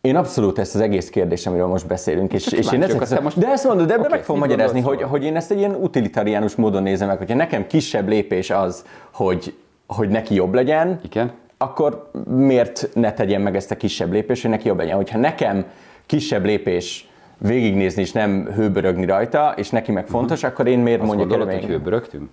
Én 0.00 0.16
abszolút 0.16 0.58
ezt 0.58 0.74
az 0.74 0.80
egész 0.80 1.10
kérdés, 1.10 1.46
amiről 1.46 1.66
most 1.66 1.86
beszélünk, 1.86 2.32
és, 2.32 2.46
és 2.46 2.72
én 2.72 2.82
ezek, 2.82 3.00
ezt, 3.00 3.20
most... 3.20 3.38
de 3.38 3.48
ezt 3.48 3.64
mondod, 3.64 3.86
de 3.86 3.94
okay, 3.94 4.08
meg 4.10 4.22
fogom 4.22 4.40
magyarázni, 4.40 4.80
hogy, 4.80 5.02
hogy 5.02 5.24
én 5.24 5.36
ezt 5.36 5.50
egy 5.50 5.58
ilyen 5.58 5.74
utilitariánus 5.74 6.54
módon 6.54 6.82
nézem 6.82 7.08
meg, 7.08 7.18
hogyha 7.18 7.34
nekem 7.34 7.66
kisebb 7.66 8.08
lépés 8.08 8.50
az, 8.50 8.84
hogy, 9.10 9.54
hogy 9.86 10.08
neki 10.08 10.34
jobb 10.34 10.54
legyen, 10.54 11.00
Igen 11.02 11.32
akkor 11.56 12.10
miért 12.28 12.88
ne 12.94 13.12
tegyen 13.12 13.40
meg 13.40 13.56
ezt 13.56 13.70
a 13.70 13.76
kisebb 13.76 14.12
lépést, 14.12 14.42
hogy 14.42 14.50
neki 14.50 14.68
jobb 14.68 14.78
legyen. 14.78 14.96
Hogyha 14.96 15.18
nekem 15.18 15.64
kisebb 16.06 16.44
lépés 16.44 17.08
végignézni 17.38 18.02
és 18.02 18.12
nem 18.12 18.46
hőbörögni 18.54 19.04
rajta, 19.04 19.54
és 19.56 19.70
neki 19.70 19.92
meg 19.92 20.06
fontos, 20.06 20.36
uh-huh. 20.36 20.52
akkor 20.52 20.66
én 20.66 20.78
miért 20.78 21.00
azt 21.00 21.08
mondjak 21.08 21.28
gondolod, 21.28 21.54
hogy 21.54 21.64
hőbörögtünk? 21.64 22.30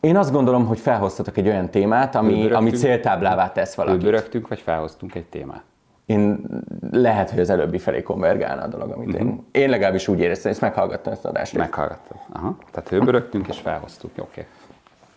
Én 0.00 0.16
azt 0.16 0.32
gondolom, 0.32 0.66
hogy 0.66 0.78
felhoztatok 0.78 1.36
egy 1.36 1.48
olyan 1.48 1.70
témát, 1.70 2.14
ami, 2.14 2.50
ami 2.50 2.70
céltáblává 2.70 3.52
tesz 3.52 3.74
valakit. 3.74 4.02
Hőbörögtünk, 4.02 4.48
vagy 4.48 4.60
felhoztunk 4.60 5.14
egy 5.14 5.24
témát? 5.24 5.62
Én 6.06 6.46
lehet, 6.90 7.30
hogy 7.30 7.40
az 7.40 7.50
előbbi 7.50 7.78
felé 7.78 8.02
konvergálna 8.02 8.62
a 8.62 8.66
dolog, 8.66 8.90
amit 8.90 9.08
uh-huh. 9.08 9.20
én, 9.20 9.44
én 9.52 9.70
legalábbis 9.70 10.08
úgy 10.08 10.20
éreztem, 10.20 10.50
ezt 10.50 10.60
meghallgattam 10.60 11.12
ezt 11.12 11.24
az 11.24 11.30
adást. 11.30 11.56
Meghallgattam. 11.56 12.18
Aha. 12.32 12.56
Tehát 12.72 12.88
hőbörögtünk 12.88 13.48
és 13.48 13.58
felhoztuk. 13.58 14.10
Oké. 14.10 14.20
Okay. 14.30 14.44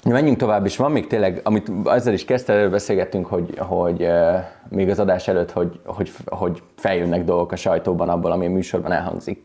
Menjünk 0.10 0.38
tovább, 0.38 0.66
és 0.66 0.78
van 0.78 0.92
még 0.92 1.08
tényleg, 1.08 1.40
amit 1.44 1.72
ezzel 1.86 2.14
is 2.14 2.26
kezdte, 2.26 2.54
előbb 2.54 2.72
beszélgettünk, 2.72 3.26
hogy, 3.26 3.58
hogy 3.58 4.02
uh, 4.02 4.36
még 4.70 4.90
az 4.90 5.00
adás 5.00 5.28
előtt, 5.28 5.52
hogy, 5.52 5.80
hogy, 5.86 6.12
hogy 6.26 6.62
feljönnek 6.76 7.24
dolgok 7.24 7.52
a 7.52 7.56
sajtóban 7.56 8.10
abból, 8.10 8.32
ami 8.32 8.46
a 8.46 8.50
műsorban 8.50 8.92
elhangzik. 8.92 9.44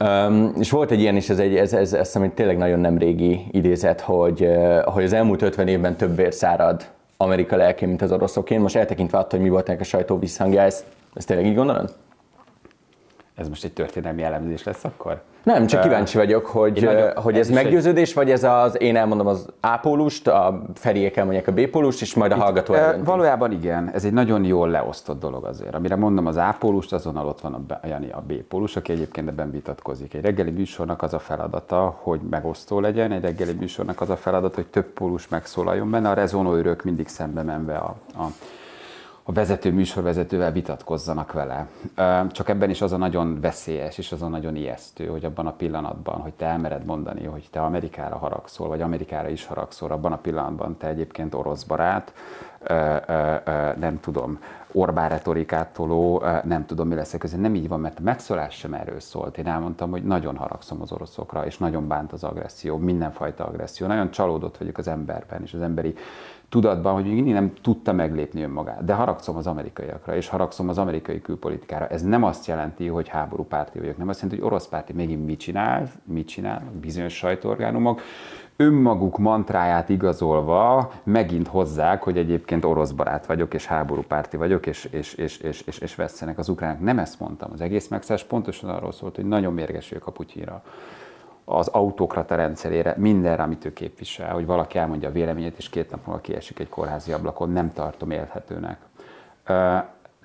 Um, 0.00 0.52
és 0.58 0.70
volt 0.70 0.90
egy 0.90 1.00
ilyen 1.00 1.16
is, 1.16 1.28
ez, 1.28 1.38
egy, 1.38 1.56
ez, 1.56 1.72
ez, 1.72 1.92
ez, 1.92 2.14
ez 2.14 2.30
tényleg 2.34 2.58
nagyon 2.58 2.80
nem 2.80 2.98
régi 2.98 3.46
idézet, 3.50 4.00
hogy, 4.00 4.42
uh, 4.42 4.82
hogy 4.84 5.04
az 5.04 5.12
elmúlt 5.12 5.42
50 5.42 5.68
évben 5.68 5.96
több 5.96 6.16
vér 6.16 6.34
szárad 6.34 6.86
Amerika 7.16 7.56
lelkén, 7.56 7.88
mint 7.88 8.02
az 8.02 8.12
oroszokén. 8.12 8.60
Most 8.60 8.76
eltekintve 8.76 9.18
attól, 9.18 9.38
hogy 9.38 9.48
mi 9.48 9.48
volt 9.48 9.68
ennek 9.68 9.80
a 9.80 9.84
sajtó 9.84 10.18
visszhangja, 10.18 10.60
ezt, 10.60 10.84
ezt 11.14 11.26
tényleg 11.26 11.46
így 11.46 11.54
gondolod? 11.54 11.94
Ez 13.36 13.48
most 13.48 13.64
egy 13.64 13.72
történelmi 13.72 14.22
elemzés 14.22 14.64
lesz 14.64 14.84
akkor? 14.84 15.22
Nem, 15.42 15.66
csak 15.66 15.80
kíváncsi 15.80 16.16
vagyok, 16.16 16.46
hogy, 16.46 16.82
nagyon, 16.82 17.16
hogy 17.16 17.38
ez, 17.38 17.48
ez 17.48 17.54
meggyőződés, 17.54 18.08
egy... 18.08 18.14
vagy 18.14 18.30
ez 18.30 18.44
az, 18.44 18.80
én 18.80 18.96
elmondom 18.96 19.26
az 19.26 19.48
A 19.60 19.76
pólust, 19.76 20.28
a 20.28 20.62
Feriék 20.74 21.16
elmondják 21.16 21.48
a 21.48 21.52
B 21.52 21.66
pólust, 21.66 22.00
és 22.00 22.14
majd 22.14 22.32
a 22.32 22.36
hallgató 22.36 22.74
eldönti. 22.74 23.04
Valójában 23.04 23.52
igen, 23.52 23.90
ez 23.94 24.04
egy 24.04 24.12
nagyon 24.12 24.44
jól 24.44 24.68
leosztott 24.68 25.20
dolog 25.20 25.44
azért. 25.44 25.74
Amire 25.74 25.96
mondom 25.96 26.26
az 26.26 26.36
A 26.36 26.56
pólust, 26.58 26.92
azonnal 26.92 27.26
ott 27.26 27.40
van 27.40 27.66
a, 27.82 27.86
Jani 27.86 28.10
a 28.10 28.22
B 28.26 28.32
pólus, 28.32 28.76
aki 28.76 28.92
egyébként 28.92 29.28
ebben 29.28 29.50
vitatkozik. 29.50 30.14
Egy 30.14 30.22
reggeli 30.22 30.50
műsornak 30.50 31.02
az 31.02 31.14
a 31.14 31.18
feladata, 31.18 31.98
hogy 32.02 32.20
megosztó 32.30 32.80
legyen, 32.80 33.12
egy 33.12 33.22
reggeli 33.22 33.52
műsornak 33.52 34.00
az 34.00 34.10
a 34.10 34.16
feladata, 34.16 34.54
hogy 34.54 34.66
több 34.66 34.86
pólus 34.86 35.28
megszólaljon 35.28 35.90
benne, 35.90 36.10
a 36.10 36.14
rezonóőrök 36.14 36.84
mindig 36.84 37.08
szembe 37.08 37.42
menve 37.42 37.76
a, 37.76 37.96
a 38.14 38.26
a 39.28 39.32
vezető 39.32 39.72
műsorvezetővel 39.72 40.52
vitatkozzanak 40.52 41.32
vele. 41.32 41.66
Csak 42.30 42.48
ebben 42.48 42.70
is 42.70 42.80
az 42.80 42.92
a 42.92 42.96
nagyon 42.96 43.40
veszélyes, 43.40 43.98
és 43.98 44.12
az 44.12 44.22
a 44.22 44.28
nagyon 44.28 44.56
ijesztő, 44.56 45.06
hogy 45.06 45.24
abban 45.24 45.46
a 45.46 45.52
pillanatban, 45.52 46.20
hogy 46.20 46.32
te 46.32 46.46
elmered 46.46 46.84
mondani, 46.84 47.24
hogy 47.24 47.48
te 47.50 47.60
Amerikára 47.60 48.16
haragszol, 48.16 48.68
vagy 48.68 48.80
Amerikára 48.80 49.28
is 49.28 49.46
haragszol, 49.46 49.90
abban 49.90 50.12
a 50.12 50.16
pillanatban 50.16 50.76
te 50.76 50.86
egyébként 50.86 51.34
orosz 51.34 51.62
barát, 51.62 52.12
nem 53.78 54.00
tudom, 54.00 54.38
Orbán 54.72 55.08
retorikát 55.08 55.72
toló, 55.72 56.22
nem 56.44 56.66
tudom, 56.66 56.88
mi 56.88 56.94
lesz 56.94 57.14
közben. 57.18 57.40
Nem 57.40 57.54
így 57.54 57.68
van, 57.68 57.80
mert 57.80 57.98
a 57.98 58.02
megszólás 58.02 58.54
sem 58.54 58.74
erről 58.74 59.00
szólt. 59.00 59.38
Én 59.38 59.46
elmondtam, 59.46 59.90
hogy 59.90 60.04
nagyon 60.04 60.36
haragszom 60.36 60.80
az 60.82 60.92
oroszokra, 60.92 61.46
és 61.46 61.58
nagyon 61.58 61.88
bánt 61.88 62.12
az 62.12 62.24
agresszió, 62.24 62.76
mindenfajta 62.76 63.44
agresszió. 63.44 63.86
Nagyon 63.86 64.10
csalódott 64.10 64.56
vagyok 64.56 64.78
az 64.78 64.88
emberben, 64.88 65.42
és 65.42 65.54
az 65.54 65.60
emberi 65.60 65.94
tudatban, 66.48 66.94
hogy 66.94 67.04
még 67.04 67.14
mindig 67.14 67.32
nem 67.32 67.52
tudta 67.62 67.92
meglépni 67.92 68.42
önmagát. 68.42 68.84
De 68.84 68.94
haragszom 68.94 69.36
az 69.36 69.46
amerikaiakra, 69.46 70.16
és 70.16 70.28
haragszom 70.28 70.68
az 70.68 70.78
amerikai 70.78 71.20
külpolitikára. 71.20 71.86
Ez 71.86 72.02
nem 72.02 72.22
azt 72.22 72.46
jelenti, 72.46 72.86
hogy 72.86 73.08
háború 73.08 73.44
párti 73.44 73.78
vagyok, 73.78 73.96
nem 73.96 74.08
azt 74.08 74.20
jelenti, 74.20 74.40
hogy 74.40 74.50
orosz 74.50 74.68
párti 74.68 74.92
megint 74.92 75.26
mit 75.26 75.38
csinál, 75.38 75.88
mit 76.04 76.26
csinál, 76.26 76.62
bizonyos 76.80 77.16
sajtóorgánumok, 77.16 78.00
önmaguk 78.56 79.18
mantráját 79.18 79.88
igazolva 79.88 80.92
megint 81.02 81.48
hozzák, 81.48 82.02
hogy 82.02 82.18
egyébként 82.18 82.64
orosz 82.64 82.90
barát 82.90 83.26
vagyok, 83.26 83.54
és 83.54 83.66
háborúpárti 83.66 84.36
vagyok, 84.36 84.66
és, 84.66 84.84
és, 84.84 85.14
és, 85.14 85.38
és, 85.38 85.60
és, 85.60 85.78
és 85.78 85.94
vesztenek 85.94 86.38
az 86.38 86.48
ukránok. 86.48 86.80
Nem 86.80 86.98
ezt 86.98 87.20
mondtam. 87.20 87.50
Az 87.52 87.60
egész 87.60 87.88
megszállás 87.88 88.24
pontosan 88.24 88.70
arról 88.70 88.92
szólt, 88.92 89.16
hogy 89.16 89.24
nagyon 89.24 89.54
mérges 89.54 89.94
a 90.04 90.10
Putyinra 90.10 90.62
az 91.48 91.68
autokrata 91.68 92.34
rendszerére, 92.34 92.94
mindenre, 92.96 93.42
amit 93.42 93.64
ő 93.64 93.72
képvisel, 93.72 94.32
hogy 94.32 94.46
valaki 94.46 94.78
elmondja 94.78 95.08
a 95.08 95.12
véleményét, 95.12 95.58
és 95.58 95.68
két 95.68 95.90
nap 95.90 96.06
múlva 96.06 96.20
kiesik 96.20 96.58
egy 96.58 96.68
kórházi 96.68 97.12
ablakon, 97.12 97.50
nem 97.50 97.72
tartom 97.72 98.10
élhetőnek. 98.10 98.78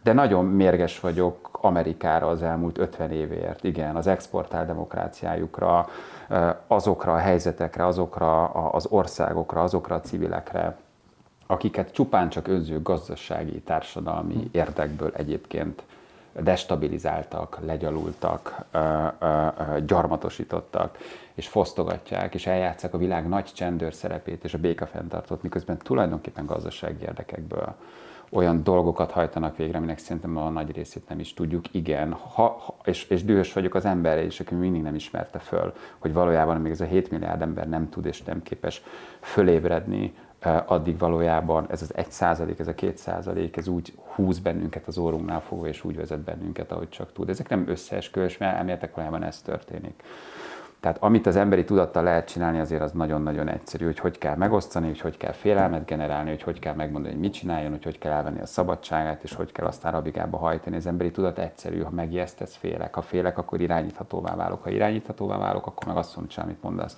De 0.04 0.14
nagyon 0.14 0.46
mérges 0.46 1.00
vagyok 1.00 1.50
Amerikára 1.62 2.28
az 2.28 2.44
elmúlt 2.44 2.78
50 2.78 3.12
évért, 3.12 3.64
igen, 3.64 3.96
az 3.96 4.08
exportál 4.08 4.66
demokráciájukra, 4.66 5.88
azokra 6.68 7.14
a 7.14 7.18
helyzetekre, 7.18 7.86
azokra 7.86 8.46
az 8.48 8.86
országokra, 8.90 9.62
azokra 9.62 9.96
a 9.96 10.00
civilekre, 10.00 10.78
akiket 11.48 11.92
csupán 11.92 12.30
csak 12.30 12.48
önző 12.48 12.82
gazdasági, 12.82 13.62
társadalmi 13.62 14.50
érdekből 14.52 15.12
egyébként 15.16 15.84
destabilizáltak, 16.40 17.60
legyalultak, 17.66 18.66
gyarmatosítottak, 19.86 20.98
és 21.34 21.48
fosztogatják, 21.48 22.34
és 22.34 22.48
eljátszák 22.48 22.94
a 22.94 22.98
világ 22.98 23.28
nagy 23.28 23.46
csendőr 23.54 23.94
szerepét 23.94 24.44
és 24.44 24.54
a 24.54 24.58
békafenntartót, 24.58 25.44
miközben 25.44 25.78
tulajdonképpen 25.78 26.46
gazdasági 26.46 27.02
érdekekből 27.02 27.76
olyan 28.32 28.64
dolgokat 28.64 29.12
hajtanak 29.12 29.58
végre, 29.58 29.78
aminek 29.78 29.98
szerintem 29.98 30.38
a 30.38 30.50
nagy 30.50 30.76
részét 30.76 31.10
nem 31.10 31.20
is 31.20 31.34
tudjuk. 31.34 31.74
Igen, 31.74 32.12
ha, 32.12 32.44
ha, 32.44 32.76
és, 32.84 33.04
és 33.04 33.24
dühös 33.24 33.54
vagyok 33.54 33.76
az 33.76 33.86
emberre 33.86 34.24
is, 34.24 34.40
aki 34.40 34.56
mindig 34.56 34.82
nem 34.82 34.96
ismerte 34.96 35.40
föl, 35.40 35.74
hogy 35.98 36.14
valójában 36.14 36.62
még 36.62 36.72
ez 36.72 36.82
a 36.82 36.86
7 36.86 37.12
milliárd 37.12 37.42
ember 37.42 37.70
nem 37.70 37.90
tud 37.90 38.06
és 38.06 38.22
nem 38.22 38.44
képes 38.44 38.82
fölébredni, 39.20 40.14
addig 40.66 40.98
valójában 40.98 41.66
ez 41.70 41.82
az 41.82 41.96
1 41.96 42.12
százalék, 42.12 42.60
ez 42.60 42.68
a 42.68 42.76
2 42.76 42.94
százalék, 42.96 43.58
ez 43.58 43.68
úgy 43.68 43.94
húz 44.16 44.40
bennünket 44.40 44.88
az 44.88 44.98
órunknál 44.98 45.42
fogva, 45.42 45.68
és 45.68 45.84
úgy 45.84 45.96
vezet 45.96 46.20
bennünket, 46.20 46.72
ahogy 46.72 46.90
csak 46.90 47.14
tud. 47.14 47.30
Ezek 47.30 47.50
nem 47.50 47.68
összeesküvés, 47.68 48.38
mert 48.38 48.56
elméletek 48.58 48.96
valójában 48.96 49.24
ez 49.24 49.42
történik. 49.42 50.04
Tehát 50.82 50.98
amit 51.00 51.26
az 51.26 51.36
emberi 51.36 51.64
tudattal 51.64 52.04
lehet 52.04 52.28
csinálni, 52.28 52.60
azért 52.60 52.82
az 52.82 52.92
nagyon-nagyon 52.92 53.48
egyszerű, 53.48 53.86
hogy 53.86 54.00
hogy 54.00 54.18
kell 54.18 54.36
megosztani, 54.36 54.88
hogy 54.88 55.00
hogy 55.00 55.18
kell 55.18 55.32
félelmet 55.32 55.86
generálni, 55.86 56.30
hogy 56.30 56.42
hogy 56.42 56.60
kell 56.60 56.74
megmondani, 56.74 57.14
hogy 57.14 57.24
mit 57.24 57.34
csináljon, 57.34 57.72
hogy 57.72 57.84
hogy 57.84 57.98
kell 57.98 58.12
elvenni 58.12 58.42
a 58.42 58.46
szabadságát, 58.46 59.24
és 59.24 59.34
hogy 59.34 59.52
kell 59.52 59.66
aztán 59.66 59.92
rabigába 59.92 60.38
hajtani. 60.38 60.76
Az 60.76 60.86
emberi 60.86 61.12
tudat 61.12 61.40
egyszerű, 61.40 61.82
ha 61.82 61.90
megijesztesz, 61.90 62.56
félek. 62.56 62.96
Ha 62.96 63.02
félek, 63.02 63.38
akkor 63.38 63.62
irányíthatóvá 63.62 64.36
válok. 64.36 64.64
Ha 64.64 64.70
irányíthatóvá 64.70 65.38
válok, 65.38 65.68
akkor 65.68 65.88
meg 65.88 65.98
azt 65.98 66.16
mondom, 66.16 66.44
amit 66.44 66.62
mondasz. 66.62 66.98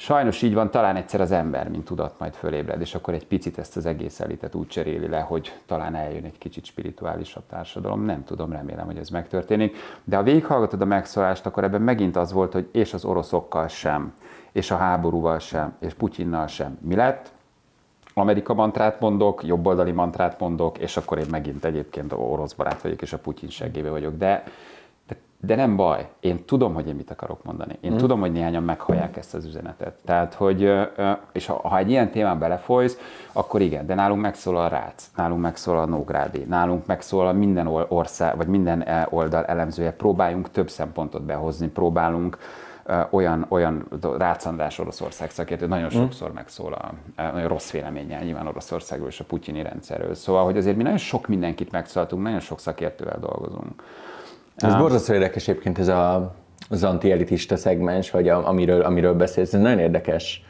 Sajnos 0.00 0.42
így 0.42 0.54
van, 0.54 0.70
talán 0.70 0.96
egyszer 0.96 1.20
az 1.20 1.30
ember, 1.30 1.68
mint 1.68 1.84
tudat 1.84 2.18
majd 2.18 2.34
fölébred, 2.34 2.80
és 2.80 2.94
akkor 2.94 3.14
egy 3.14 3.26
picit 3.26 3.58
ezt 3.58 3.76
az 3.76 3.86
egész 3.86 4.20
elitet 4.20 4.54
úgy 4.54 4.66
cseréli 4.66 5.08
le, 5.08 5.20
hogy 5.20 5.52
talán 5.66 5.94
eljön 5.94 6.24
egy 6.24 6.38
kicsit 6.38 6.64
spirituálisabb 6.64 7.42
társadalom. 7.48 8.04
Nem 8.04 8.24
tudom, 8.24 8.52
remélem, 8.52 8.86
hogy 8.86 8.96
ez 8.96 9.08
megtörténik. 9.08 9.76
De 10.04 10.16
ha 10.16 10.22
végighallgatod 10.22 10.80
a 10.80 10.84
megszólást, 10.84 11.46
akkor 11.46 11.64
ebben 11.64 11.82
megint 11.82 12.16
az 12.16 12.32
volt, 12.32 12.52
hogy 12.52 12.68
és 12.72 12.94
az 12.94 13.04
oroszokkal 13.04 13.68
sem, 13.68 14.14
és 14.52 14.70
a 14.70 14.76
háborúval 14.76 15.38
sem, 15.38 15.74
és 15.78 15.94
Putyinnal 15.94 16.46
sem. 16.46 16.78
Mi 16.80 16.94
lett? 16.94 17.32
Amerika 18.14 18.54
mantrát 18.54 19.00
mondok, 19.00 19.44
jobboldali 19.44 19.92
mantrát 19.92 20.40
mondok, 20.40 20.78
és 20.78 20.96
akkor 20.96 21.18
én 21.18 21.26
megint 21.30 21.64
egyébként 21.64 22.12
orosz 22.12 22.52
barát 22.52 22.82
vagyok, 22.82 23.02
és 23.02 23.12
a 23.12 23.18
Putyin 23.18 23.50
segébe 23.50 23.90
vagyok. 23.90 24.16
De 24.16 24.44
de 25.40 25.54
nem 25.54 25.76
baj, 25.76 26.08
én 26.20 26.44
tudom, 26.44 26.74
hogy 26.74 26.88
én 26.88 26.94
mit 26.94 27.10
akarok 27.10 27.44
mondani. 27.44 27.78
Én 27.80 27.92
mm. 27.92 27.96
tudom, 27.96 28.20
hogy 28.20 28.32
néhányan 28.32 28.62
meghallják 28.62 29.16
ezt 29.16 29.34
az 29.34 29.44
üzenetet. 29.44 29.94
Tehát, 30.04 30.34
hogy, 30.34 30.72
és 31.32 31.46
ha, 31.46 31.68
ha 31.68 31.78
egy 31.78 31.90
ilyen 31.90 32.10
témán 32.10 32.38
belefolysz, 32.38 32.98
akkor 33.32 33.60
igen, 33.60 33.86
de 33.86 33.94
nálunk 33.94 34.20
megszól 34.20 34.56
a 34.56 34.68
Rác, 34.68 35.10
nálunk 35.16 35.40
megszól 35.40 35.78
a 35.78 35.84
Nógrádi, 35.84 36.44
nálunk 36.48 36.86
megszól 36.86 37.26
a 37.26 37.32
minden 37.32 37.66
ország, 37.88 38.36
vagy 38.36 38.46
minden 38.46 38.82
e, 38.82 39.06
oldal 39.10 39.44
elemzője. 39.44 39.92
Próbáljunk 39.92 40.50
több 40.50 40.70
szempontot 40.70 41.22
behozni, 41.22 41.68
próbálunk 41.68 42.38
olyan, 43.10 43.46
olyan 43.48 43.86
rácandás 44.18 44.78
Oroszország 44.78 45.30
szakértő, 45.30 45.66
nagyon 45.66 45.90
mm. 45.94 45.98
sokszor 45.98 46.32
megszól 46.32 46.72
a, 46.72 46.92
nagyon 47.16 47.48
rossz 47.48 47.70
véleménnyel 47.70 48.22
nyilván 48.22 48.46
Oroszországról 48.46 49.08
és 49.08 49.20
a 49.20 49.24
putyini 49.24 49.62
rendszerről. 49.62 50.14
Szóval, 50.14 50.44
hogy 50.44 50.56
azért 50.56 50.76
mi 50.76 50.82
nagyon 50.82 50.98
sok 50.98 51.26
mindenkit 51.26 51.70
megszóltunk, 51.70 52.22
nagyon 52.22 52.40
sok 52.40 52.60
szakértővel 52.60 53.18
dolgozunk. 53.20 53.82
Ez 54.58 54.72
ah. 54.72 54.78
borzasztó 54.80 55.12
érdekes 55.12 55.48
egyébként 55.48 55.78
ez 55.78 55.88
a, 55.88 56.34
az 56.68 56.84
antielitista 56.84 57.56
szegmens, 57.56 58.10
vagy 58.10 58.28
a, 58.28 58.48
amiről, 58.48 58.82
amiről 58.82 59.14
beszélsz, 59.14 59.52
ez 59.52 59.60
nagyon 59.60 59.78
érdekes 59.78 60.42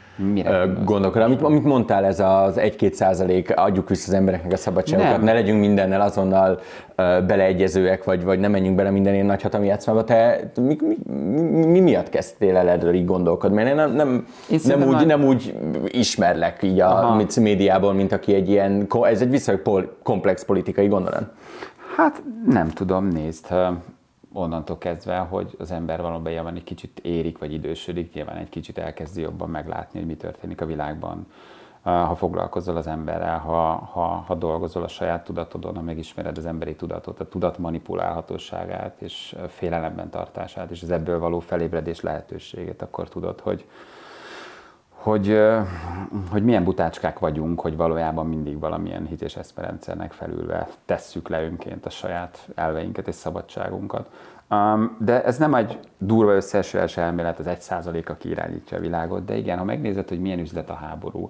gondolkodom. 0.85 1.27
Amit, 1.27 1.41
amit 1.41 1.63
mondtál, 1.63 2.05
ez 2.05 2.19
az 2.19 2.55
1-2 2.57 2.91
százalék, 2.91 3.53
adjuk 3.55 3.89
vissza 3.89 4.07
az 4.07 4.13
embereknek 4.13 4.51
a 4.51 4.57
szabadságokat, 4.57 5.11
nem. 5.11 5.23
ne 5.23 5.33
legyünk 5.33 5.59
mindennel 5.59 6.01
azonnal 6.01 6.51
uh, 6.51 7.25
beleegyezőek, 7.25 8.03
vagy, 8.03 8.23
vagy 8.23 8.39
nem 8.39 8.51
menjünk 8.51 8.75
bele 8.75 8.89
minden 8.89 9.13
ilyen 9.13 9.25
nagyhatalmi 9.25 9.67
játszmába. 9.67 10.03
Te 10.03 10.51
mi, 10.55 10.77
mi, 10.81 11.41
mi, 11.65 11.79
miatt 11.79 12.09
kezdtél 12.09 12.55
el 12.55 12.69
erről 12.69 12.93
így 12.93 13.05
gondolkodni? 13.05 13.55
Mert 13.55 13.69
én 13.69 13.75
nem, 13.75 13.91
nem, 13.91 14.27
én 14.49 14.59
nem, 14.63 14.83
úgy, 14.83 15.05
nem 15.05 15.23
úgy 15.23 15.55
ismerlek 15.85 16.63
így 16.63 16.79
a 16.79 16.89
Aha. 16.89 17.23
médiából, 17.41 17.93
mint 17.93 18.11
aki 18.11 18.33
egy 18.33 18.49
ilyen, 18.49 18.87
ez 19.01 19.21
egy 19.21 19.29
viszonylag 19.29 19.95
komplex 20.03 20.43
politikai 20.45 20.87
gondolat. 20.87 21.23
Hát 21.95 22.21
nem 22.45 22.69
tudom, 22.69 23.07
nézd 23.07 23.47
onnantól 24.39 24.77
kezdve, 24.77 25.17
hogy 25.17 25.55
az 25.59 25.71
ember 25.71 26.01
valóban 26.01 26.55
egy 26.55 26.63
kicsit 26.63 26.99
érik, 26.99 27.37
vagy 27.37 27.53
idősödik, 27.53 28.13
nyilván 28.13 28.37
egy 28.37 28.49
kicsit 28.49 28.77
elkezdi 28.77 29.21
jobban 29.21 29.49
meglátni, 29.49 29.99
hogy 29.99 30.07
mi 30.07 30.15
történik 30.15 30.61
a 30.61 30.65
világban. 30.65 31.27
Ha 31.81 32.15
foglalkozol 32.15 32.77
az 32.77 32.87
emberrel, 32.87 33.37
ha, 33.37 33.75
ha, 33.75 34.05
ha 34.05 34.35
dolgozol 34.35 34.83
a 34.83 34.87
saját 34.87 35.23
tudatodon, 35.23 35.75
ha 35.75 35.81
megismered 35.81 36.37
az 36.37 36.45
emberi 36.45 36.75
tudatot, 36.75 37.19
a 37.19 37.27
tudat 37.27 37.57
manipulálhatóságát 37.57 39.01
és 39.01 39.35
félelemben 39.47 40.09
tartását, 40.09 40.71
és 40.71 40.81
az 40.81 40.91
ebből 40.91 41.19
való 41.19 41.39
felébredés 41.39 42.01
lehetőségét, 42.01 42.81
akkor 42.81 43.09
tudod, 43.09 43.39
hogy, 43.39 43.65
hogy, 44.99 45.39
hogy 46.31 46.43
milyen 46.43 46.63
butácskák 46.63 47.19
vagyunk, 47.19 47.61
hogy 47.61 47.75
valójában 47.75 48.27
mindig 48.27 48.59
valamilyen 48.59 49.05
hit 49.05 49.21
és 49.21 49.35
eszperendszernek 49.35 50.11
felülve 50.11 50.67
tesszük 50.85 51.29
le 51.29 51.43
önként 51.43 51.85
a 51.85 51.89
saját 51.89 52.49
elveinket 52.55 53.07
és 53.07 53.15
szabadságunkat. 53.15 54.09
De 54.97 55.23
ez 55.23 55.37
nem 55.37 55.55
egy 55.55 55.79
durva 55.97 56.35
összeesülés 56.35 56.97
elmélet, 56.97 57.39
az 57.39 57.47
egy 57.47 57.61
százalék, 57.61 58.09
aki 58.09 58.29
irányítja 58.29 58.77
a 58.77 58.81
világot, 58.81 59.25
de 59.25 59.37
igen, 59.37 59.57
ha 59.57 59.63
megnézed, 59.63 60.09
hogy 60.09 60.19
milyen 60.19 60.39
üzlet 60.39 60.69
a 60.69 60.73
háború, 60.73 61.29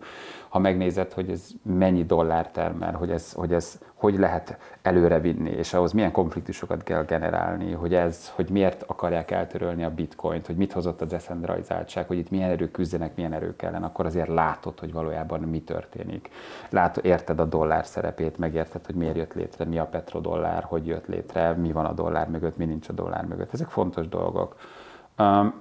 ha 0.49 0.59
megnézed, 0.59 1.13
hogy 1.13 1.29
ez 1.29 1.47
mennyi 1.62 2.05
dollár 2.05 2.51
termel, 2.51 2.93
hogy 2.93 3.12
ez, 3.12 3.33
hogy 3.33 3.53
ez 3.53 3.79
hogy 3.99 4.17
lehet 4.17 4.57
előrevinni, 4.81 5.49
és 5.49 5.73
ahhoz 5.73 5.91
milyen 5.91 6.12
konfliktusokat 6.12 6.83
kell 6.83 7.03
generálni, 7.03 7.71
hogy 7.71 7.93
ez, 7.93 8.29
hogy 8.35 8.49
miért 8.49 8.83
akarják 8.88 9.31
eltörölni 9.31 9.83
a 9.83 9.93
bitcoint, 9.93 10.45
hogy 10.45 10.55
mit 10.55 10.71
hozott 10.71 11.01
a 11.01 11.05
decentralizáltság, 11.05 12.07
hogy 12.07 12.17
itt 12.17 12.29
milyen 12.29 12.49
erők 12.49 12.71
küzdenek, 12.71 13.15
milyen 13.15 13.33
erők 13.33 13.62
ellen, 13.62 13.83
akkor 13.83 14.05
azért 14.05 14.27
látod, 14.27 14.79
hogy 14.79 14.93
valójában 14.93 15.39
mi 15.39 15.62
történik. 15.62 16.29
Látod, 16.69 17.05
érted 17.05 17.39
a 17.39 17.45
dollár 17.45 17.85
szerepét, 17.85 18.38
megérted, 18.38 18.85
hogy 18.85 18.95
miért 18.95 19.15
jött 19.15 19.33
létre, 19.33 19.65
mi 19.65 19.79
a 19.79 19.85
petrodollár, 19.85 20.63
hogy 20.63 20.88
jött 20.88 21.07
létre, 21.07 21.51
mi 21.51 21.71
van 21.71 21.85
a 21.85 21.93
dollár 21.93 22.29
mögött, 22.29 22.57
mi 22.57 22.65
nincs 22.65 22.89
a 22.89 22.93
dollár 22.93 23.25
mögött. 23.25 23.53
Ezek 23.53 23.69
fontos 23.69 24.07
dolgok. 24.07 24.55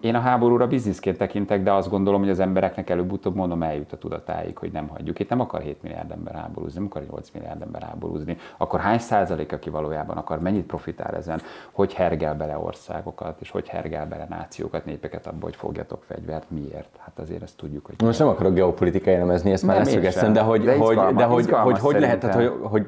Én 0.00 0.14
a 0.14 0.20
háborúra 0.20 0.66
bizniszként 0.66 1.18
tekintek, 1.18 1.62
de 1.62 1.72
azt 1.72 1.90
gondolom, 1.90 2.20
hogy 2.20 2.30
az 2.30 2.40
embereknek 2.40 2.90
előbb-utóbb 2.90 3.34
mondom 3.34 3.62
eljut 3.62 3.92
a 3.92 3.98
tudatáig, 3.98 4.58
hogy 4.58 4.72
nem 4.72 4.88
hagyjuk. 4.88 5.18
Itt 5.18 5.28
nem 5.28 5.40
akar 5.40 5.60
7 5.60 5.82
milliárd 5.82 6.10
ember 6.10 6.34
háborúzni, 6.34 6.78
nem 6.78 6.88
akar 6.90 7.02
8 7.10 7.30
milliárd 7.30 7.62
ember 7.62 7.82
háborúzni. 7.82 8.36
Akkor 8.56 8.80
hány 8.80 8.98
százalék, 8.98 9.52
aki 9.52 9.70
valójában 9.70 10.16
akar, 10.16 10.40
mennyit 10.40 10.66
profitál 10.66 11.16
ezen, 11.16 11.40
hogy 11.72 11.94
hergel 11.94 12.34
bele 12.34 12.58
országokat, 12.58 13.40
és 13.40 13.50
hogy 13.50 13.68
hergel 13.68 14.06
bele 14.06 14.26
nációkat, 14.28 14.84
népeket 14.84 15.26
abba, 15.26 15.44
hogy 15.44 15.56
fogjatok 15.56 16.02
fegyvert, 16.02 16.50
miért? 16.50 16.96
Hát 16.98 17.18
azért 17.18 17.42
ezt 17.42 17.56
tudjuk, 17.56 17.86
hogy... 17.86 17.94
Most 18.04 18.18
nem 18.18 18.28
akarok 18.28 18.54
geopolitikai 18.54 19.14
elemezni, 19.14 19.52
ezt 19.52 19.62
már 19.62 19.76
leszögeztem, 19.76 20.32
de 20.32 20.40
hogy, 20.40 20.62
de 20.62 20.76
hogy, 20.76 20.96
de 20.96 21.24
hogy, 21.24 21.50
hogy, 21.50 21.60
hogy, 21.60 21.78
hogy 21.78 22.00
lehet, 22.00 22.34
hogy, 22.34 22.52
hogy 22.62 22.86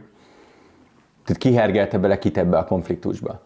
kihergelte 1.38 1.98
bele 1.98 2.18
kit 2.18 2.38
ebbe 2.38 2.58
a 2.58 2.64
konfliktusba? 2.64 3.40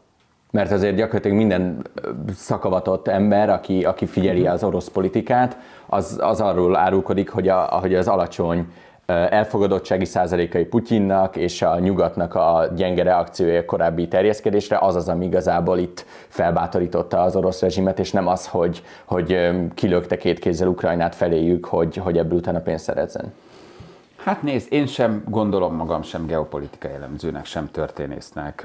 Mert 0.54 0.72
azért 0.72 0.96
gyakorlatilag 0.96 1.36
minden 1.36 1.86
szakavatott 2.34 3.08
ember, 3.08 3.50
aki, 3.50 3.84
aki 3.84 4.06
figyeli 4.06 4.46
az 4.46 4.64
orosz 4.64 4.88
politikát, 4.88 5.56
az, 5.86 6.18
az 6.20 6.40
arról 6.40 6.76
árulkodik, 6.76 7.28
hogy, 7.28 7.48
a, 7.48 7.60
hogy 7.60 7.94
az 7.94 8.08
alacsony 8.08 8.66
elfogadottsági 9.06 10.04
százalékai 10.04 10.64
Putyinnak 10.64 11.36
és 11.36 11.62
a 11.62 11.78
nyugatnak 11.78 12.34
a 12.34 12.66
gyenge 12.76 13.02
reakciója 13.02 13.64
korábbi 13.64 14.08
terjeszkedésre, 14.08 14.78
az 14.80 14.94
az, 14.94 15.08
ami 15.08 15.24
igazából 15.24 15.78
itt 15.78 16.04
felbátorította 16.28 17.22
az 17.22 17.36
orosz 17.36 17.60
rezsimet, 17.60 17.98
és 17.98 18.10
nem 18.12 18.26
az, 18.26 18.46
hogy, 18.46 18.82
hogy 19.04 19.50
kilökte 19.74 20.16
két 20.16 20.38
kézzel 20.38 20.68
Ukrajnát 20.68 21.14
feléjük, 21.14 21.64
hogy, 21.64 21.96
hogy 21.96 22.18
ebből 22.18 22.38
utána 22.38 22.60
pénzt 22.60 22.84
szerezzen. 22.84 23.32
Hát 24.24 24.42
nézd, 24.42 24.72
én 24.72 24.86
sem 24.86 25.24
gondolom 25.28 25.74
magam 25.74 26.02
sem 26.02 26.26
geopolitikai 26.26 26.92
elemzőnek, 26.92 27.44
sem 27.44 27.70
történésznek. 27.70 28.60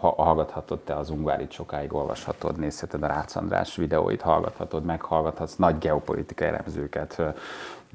Ha 0.00 0.14
hallgathatod 0.16 0.80
te 0.80 0.96
az 0.96 1.10
Ungvárit 1.10 1.50
sokáig 1.50 1.92
olvashatod, 1.92 2.58
nézheted 2.58 3.02
a 3.02 3.06
Rácz 3.06 3.36
András 3.36 3.76
videóit, 3.76 4.20
hallgathatod, 4.20 4.84
meghallgathatsz 4.84 5.56
nagy 5.56 5.78
geopolitikai 5.78 6.48
elemzőket, 6.48 7.22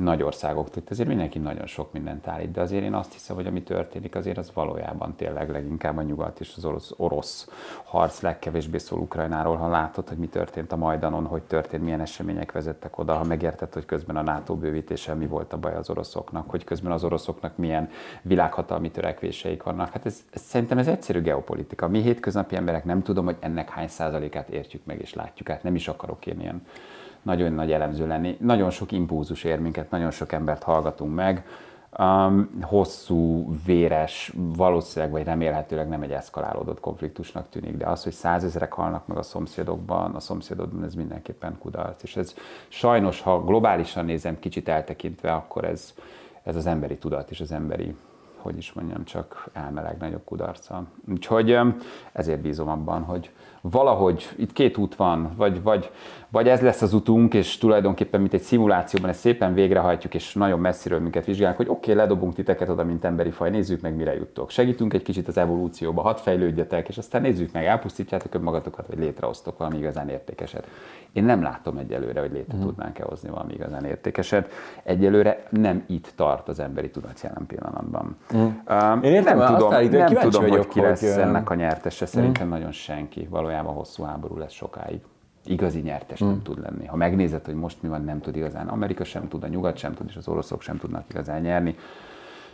nagy 0.04 0.22
országoktól. 0.24 0.84
Ezért 0.90 1.08
mindenki 1.08 1.40
nagyon 1.40 1.68
sok 1.68 1.92
mindent 1.92 2.28
állít, 2.28 2.52
de 2.52 2.62
azért 2.62 2.84
én 2.84 2.94
azt 2.94 3.14
hiszem, 3.14 3.36
hogy 3.36 3.46
ami 3.46 3.64
történik, 3.64 4.16
azért 4.16 4.38
az 4.38 4.52
valójában 4.54 5.16
tényleg 5.16 5.50
leginkább 5.50 5.98
a 5.98 6.02
nyugat 6.02 6.40
és 6.40 6.54
az 6.58 6.66
orosz, 6.66 6.94
orosz 6.98 7.50
harc 7.84 8.22
legkevésbé 8.22 8.78
szól 8.78 9.00
Ukrajnáról, 9.00 9.56
ha 9.56 9.68
látod, 9.68 10.08
hogy 10.08 10.18
mi 10.18 10.28
történt 10.28 10.72
a 10.72 10.76
Majdanon, 10.76 11.26
hogy 11.26 11.42
történt, 11.42 11.84
milyen 11.84 12.02
események 12.02 12.52
vezettek 12.52 12.98
oda, 12.98 13.14
ha 13.14 13.24
megérted, 13.24 13.74
hogy 13.74 13.86
közben 13.86 14.16
a 14.16 14.22
NATO 14.22 14.56
bővítéssel 14.56 15.16
mi 15.16 15.28
volt 15.28 15.54
a 15.54 15.58
baj 15.58 15.76
az 15.76 15.90
oroszoknak, 15.90 16.50
hogy 16.50 16.64
közben 16.64 16.92
az 16.92 17.04
oroszoknak 17.04 17.58
milyen 17.58 17.90
világhatalmi 18.22 18.92
törekvéseik 18.92 19.64
vannak. 19.64 19.92
Hát 19.92 20.06
ez, 20.06 20.24
ez 20.32 20.42
szerintem 20.42 20.78
ez 20.78 20.88
egyszerű 20.88 21.22
geopolitika. 21.22 21.88
Mi 21.88 22.02
hétköznapi 22.02 22.56
emberek 22.56 22.86
nem 22.86 23.02
tudom, 23.02 23.26
hogy 23.26 23.38
ennek 23.40 23.70
hány 23.70 23.88
százalékát 23.88 24.50
értjük 24.50 24.86
meg 24.86 25.00
és 25.00 25.14
látjuk. 25.14 25.48
Hát 25.48 25.64
nem 25.64 25.76
is 25.76 25.88
akarok 25.88 26.26
én 26.26 26.40
ilyen 26.40 26.62
nagyon 27.22 27.54
nagy 27.54 27.72
elemző 27.72 28.08
lenni. 28.08 28.38
Nagyon 28.40 28.70
sok 28.70 28.92
impulzus 28.92 29.44
ér 29.44 29.60
minket, 29.60 29.90
nagyon 29.90 30.12
sok 30.12 30.32
embert 30.32 30.64
hallgatunk 30.64 31.16
meg. 31.16 31.46
Um, 31.98 32.50
hosszú, 32.62 33.50
véres, 33.66 34.34
valószínűleg 34.36 35.14
vagy 35.14 35.24
remélhetőleg 35.24 35.88
nem 35.88 36.02
egy 36.02 36.12
eszkalálódott 36.12 36.80
konfliktusnak 36.80 37.50
tűnik, 37.50 37.78
de 37.78 37.86
az, 37.86 38.04
hogy 38.04 38.12
százezrek 38.12 38.74
halnak 38.74 39.08
meg 39.08 39.18
a 39.18 39.22
szomszédokban, 39.22 40.16
a 40.16 40.20
szomszédodban 40.20 40.84
ez 40.84 40.94
mindenképpen 40.94 41.58
kudarc. 41.60 42.04
És 42.04 42.16
ez 42.16 42.34
sajnos, 42.68 43.22
ha 43.22 43.44
globálisan 43.44 44.06
nézem, 44.06 44.40
kicsit 44.40 44.68
eltekintve, 44.68 45.34
akkor 45.34 45.64
ez, 45.64 45.94
ez 46.44 46.56
az 46.56 46.66
emberi 46.66 46.98
tudat 46.98 47.30
és 47.30 47.40
az 47.40 47.52
emberi 47.52 47.96
hogy 48.42 48.58
is 48.58 48.74
mondjam, 48.74 49.04
csak 49.04 49.50
elmeleg 49.54 49.98
nagyobb 49.98 50.24
kudarca. 50.26 50.84
Úgyhogy 51.10 51.60
ezért 52.12 52.42
bízom 52.42 52.70
abban, 52.70 53.04
hogy 53.04 53.32
valahogy 53.62 54.30
itt 54.38 54.54
két 54.54 54.78
út 54.78 54.96
van, 54.96 55.34
vagy, 55.36 55.62
vagy, 55.62 55.92
vagy 56.32 56.48
ez 56.48 56.62
lesz 56.62 56.82
az 56.82 56.94
utunk, 56.94 57.34
és 57.34 57.58
tulajdonképpen, 57.58 58.20
mint 58.20 58.34
egy 58.34 58.42
szimulációban, 58.42 59.10
ezt 59.10 59.20
szépen 59.20 59.54
végrehajtjuk, 59.54 60.14
és 60.14 60.34
nagyon 60.34 60.60
messziről 60.60 61.00
minket 61.00 61.26
vizsgálunk, 61.26 61.58
hogy 61.58 61.70
oké, 61.70 61.92
okay, 61.92 62.04
ledobunk 62.04 62.34
titeket 62.34 62.70
oda, 62.70 62.84
mint 62.84 63.06
emberi 63.06 63.30
faj, 63.30 63.50
nézzük 63.50 63.82
meg, 63.82 63.96
mire 63.96 64.16
juttok. 64.16 64.50
Segítünk 64.50 64.94
egy 64.94 65.02
kicsit 65.02 65.28
az 65.28 65.38
evolúcióba, 65.38 66.02
hadd 66.02 66.16
fejlődjetek, 66.16 66.88
és 66.88 66.98
aztán 66.98 67.22
nézzük 67.22 67.52
meg, 67.52 67.66
elpusztítjátok 67.66 68.34
önmagatokat, 68.36 68.88
vagy 68.88 69.00
létrehoztok 69.00 69.58
valami 69.58 69.78
igazán 69.78 70.10
értékeset. 70.10 70.68
Én 71.14 71.24
nem 71.24 71.42
látom 71.42 71.78
egyelőre, 71.78 72.20
hogy 72.20 72.32
létre 72.32 72.58
mm. 72.58 72.62
tudnánk-e 72.62 73.04
hozni 73.04 73.30
valami 73.30 73.54
igazán 73.54 73.86
értékeset. 73.86 74.52
Egyelőre 74.84 75.44
nem 75.50 75.84
itt 75.88 76.12
tart 76.16 76.48
az 76.48 76.60
emberi 76.60 76.90
tudat 76.90 77.22
jelen 77.22 77.46
pillanatban. 77.48 78.18
Mm. 78.36 78.40
Um, 78.40 79.04
Én 79.04 79.14
értem, 79.14 79.38
nem 79.38 79.56
tudom, 79.56 79.74
állít, 79.74 79.92
nem 79.92 80.14
tudom 80.14 80.42
vagyok, 80.42 80.58
hogy 80.58 80.68
ki 80.68 80.82
lesz 80.82 81.14
hogy, 81.14 81.22
ennek 81.22 81.50
a 81.50 81.54
nyertese. 81.54 82.06
Szerintem 82.06 82.48
mm. 82.48 82.50
nagyon 82.50 82.72
senki. 82.72 83.28
Valójában 83.30 83.74
hosszú 83.74 84.04
háború 84.04 84.38
lesz 84.38 84.54
sokáig 84.54 85.00
igazi 85.50 85.80
nyertes 85.80 86.24
mm. 86.24 86.28
nem 86.28 86.42
tud 86.42 86.60
lenni. 86.60 86.86
Ha 86.86 86.96
megnézed, 86.96 87.46
hogy 87.46 87.56
most 87.56 87.82
mi 87.82 87.90
van, 87.90 88.04
nem 88.04 88.22
tud 88.22 88.36
igazán. 88.36 88.68
Amerika 88.68 89.04
sem 89.04 89.28
tud, 89.28 89.44
a 89.44 89.48
nyugat 89.48 89.78
sem 89.78 89.94
tud, 89.94 90.08
és 90.10 90.16
az 90.16 90.28
oroszok 90.28 90.62
sem 90.62 90.78
tudnak 90.78 91.04
igazán 91.10 91.42
nyerni. 91.42 91.76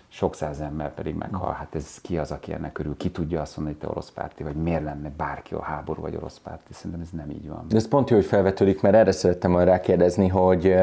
Sok 0.07 0.35
száz 0.35 0.59
ember 0.59 0.93
pedig 0.93 1.15
meghal. 1.15 1.51
Hát 1.51 1.75
ez 1.75 2.01
ki 2.01 2.17
az, 2.17 2.31
aki 2.31 2.53
ennek 2.53 2.71
körül? 2.71 2.97
Ki 2.97 3.11
tudja 3.11 3.41
azt 3.41 3.57
mondani, 3.57 3.77
hogy 3.77 3.87
te 3.87 3.91
orosz 3.93 4.11
párti, 4.11 4.43
vagy 4.43 4.55
miért 4.55 4.83
lenne 4.83 5.11
bárki 5.17 5.53
a 5.53 5.61
háború 5.61 6.01
vagy 6.01 6.15
orosz 6.15 6.39
párti? 6.43 6.73
Szerintem 6.73 7.01
ez 7.01 7.09
nem 7.09 7.29
így 7.29 7.47
van. 7.47 7.65
De 7.67 7.75
ez 7.75 7.87
pont 7.87 8.09
jó, 8.09 8.15
hogy 8.15 8.25
felvetődik, 8.25 8.81
mert 8.81 8.95
erre 8.95 9.11
szerettem 9.11 9.51
volna 9.51 9.65
rákérdezni, 9.65 10.27
hogy 10.27 10.75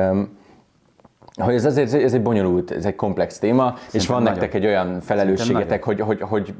hogy 1.36 1.54
ez 1.54 1.64
azért 1.64 1.94
ez 1.94 2.14
egy 2.14 2.22
bonyolult, 2.22 2.70
ez 2.70 2.84
egy 2.84 2.94
komplex 2.94 3.38
téma, 3.38 3.62
Szerintem 3.64 4.00
és 4.00 4.06
van 4.06 4.22
nagyon. 4.22 4.38
nektek 4.38 4.54
egy 4.60 4.66
olyan 4.66 5.00
felelősségetek, 5.00 5.84
hogy, 5.84 6.00
hogy, 6.00 6.20
hogy 6.20 6.54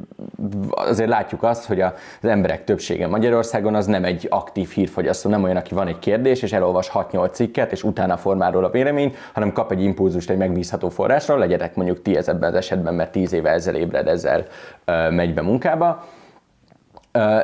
azért 0.70 1.08
látjuk 1.08 1.42
azt, 1.42 1.64
hogy 1.64 1.80
az 1.80 1.92
emberek 2.20 2.64
többsége 2.64 3.06
Magyarországon 3.06 3.74
az 3.74 3.86
nem 3.86 4.04
egy 4.04 4.26
aktív 4.30 4.70
hírfogyasztó, 4.70 5.30
nem 5.30 5.42
olyan, 5.42 5.56
aki 5.56 5.74
van 5.74 5.86
egy 5.86 5.98
kérdés, 5.98 6.42
és 6.42 6.52
elolvas 6.52 6.90
6-8 6.94 7.32
cikket, 7.32 7.72
és 7.72 7.82
utána 7.82 8.16
formál 8.16 8.50
róla 8.50 8.70
véleményt, 8.70 9.16
hanem 9.32 9.52
kap 9.52 9.72
egy 9.72 9.82
impulzust 9.82 10.30
egy 10.30 10.36
megbízható 10.36 10.88
forrásról, 10.88 11.38
legyetek 11.38 11.74
mondjuk 11.74 12.02
ti 12.02 12.16
ez 12.16 12.28
ebben 12.28 12.50
az 12.50 12.56
esetben, 12.56 12.94
mert 12.94 13.12
10 13.12 13.32
éve 13.32 13.50
ezzel 13.50 13.74
ébred, 13.74 14.06
ezzel 14.06 14.46
megy 15.10 15.34
be 15.34 15.42
munkába. 15.42 16.04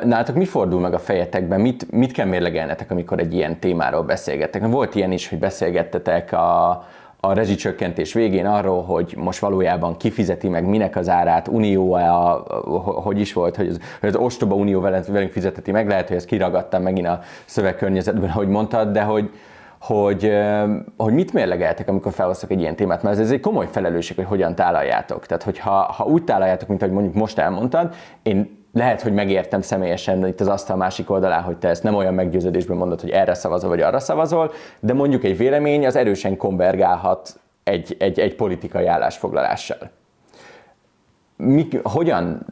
Nálatok 0.03 0.35
mi 0.35 0.45
fordul 0.45 0.79
meg 0.79 0.93
a 0.93 0.99
fejetekben, 0.99 1.61
mit, 1.61 1.91
mit 1.91 2.11
kell 2.11 2.25
mérlegelnetek, 2.25 2.91
amikor 2.91 3.19
egy 3.19 3.33
ilyen 3.33 3.59
témáról 3.59 4.03
beszélgettek? 4.03 4.67
Volt 4.67 4.95
ilyen 4.95 5.11
is, 5.11 5.29
hogy 5.29 5.39
beszélgettetek 5.39 6.31
a, 6.31 6.69
a 7.21 7.33
rezsicsökkentés 7.33 8.13
végén 8.13 8.45
arról, 8.45 8.83
hogy 8.83 9.13
most 9.17 9.39
valójában 9.39 9.97
kifizeti 9.97 10.49
meg 10.49 10.65
minek 10.65 10.95
az 10.95 11.09
árát, 11.09 11.47
unió 11.47 11.95
-e 11.95 12.13
a, 12.13 12.43
hogy 13.03 13.19
is 13.19 13.33
volt, 13.33 13.55
hogy 13.55 13.67
az, 13.67 13.79
hogy 13.99 14.09
az 14.09 14.15
ostoba 14.15 14.55
unió 14.55 14.79
velünk 14.79 15.31
fizeteti 15.31 15.71
meg, 15.71 15.87
lehet, 15.87 16.07
hogy 16.07 16.17
ezt 16.17 16.25
kiragadtam 16.25 16.81
megint 16.81 17.07
a 17.07 17.21
szövegkörnyezetben, 17.45 18.29
ahogy 18.29 18.47
mondtad, 18.47 18.91
de 18.91 19.01
hogy, 19.01 19.29
hogy, 19.79 20.31
hogy 20.97 21.13
mit 21.13 21.33
mérlegeltek, 21.33 21.87
amikor 21.87 22.11
felhoztak 22.11 22.51
egy 22.51 22.59
ilyen 22.59 22.75
témát, 22.75 23.03
mert 23.03 23.19
ez 23.19 23.31
egy 23.31 23.39
komoly 23.39 23.67
felelősség, 23.71 24.15
hogy 24.15 24.25
hogyan 24.25 24.55
tálaljátok. 24.55 25.25
Tehát, 25.25 25.43
hogyha 25.43 25.71
ha 25.71 26.03
úgy 26.03 26.23
tálaljátok, 26.23 26.67
mint 26.67 26.81
ahogy 26.81 26.93
mondjuk 26.93 27.15
most 27.15 27.37
elmondtad, 27.37 27.95
én 28.23 28.58
lehet, 28.73 29.01
hogy 29.01 29.13
megértem 29.13 29.61
személyesen 29.61 30.27
itt 30.27 30.39
az 30.39 30.47
asztal 30.47 30.75
másik 30.75 31.09
oldalán, 31.09 31.43
hogy 31.43 31.57
te 31.57 31.67
ezt 31.67 31.83
nem 31.83 31.95
olyan 31.95 32.13
meggyőződésben 32.13 32.77
mondod, 32.77 33.01
hogy 33.01 33.09
erre 33.09 33.33
szavazol, 33.33 33.69
vagy 33.69 33.81
arra 33.81 33.99
szavazol, 33.99 34.51
de 34.79 34.93
mondjuk 34.93 35.23
egy 35.23 35.37
vélemény 35.37 35.85
az 35.85 35.95
erősen 35.95 36.37
konvergálhat 36.37 37.39
egy, 37.63 37.95
egy, 37.99 38.19
egy 38.19 38.35
politikai 38.35 38.85
állásfoglalással. 38.85 39.89
Mi, 41.35 41.67
hogyan 41.83 42.45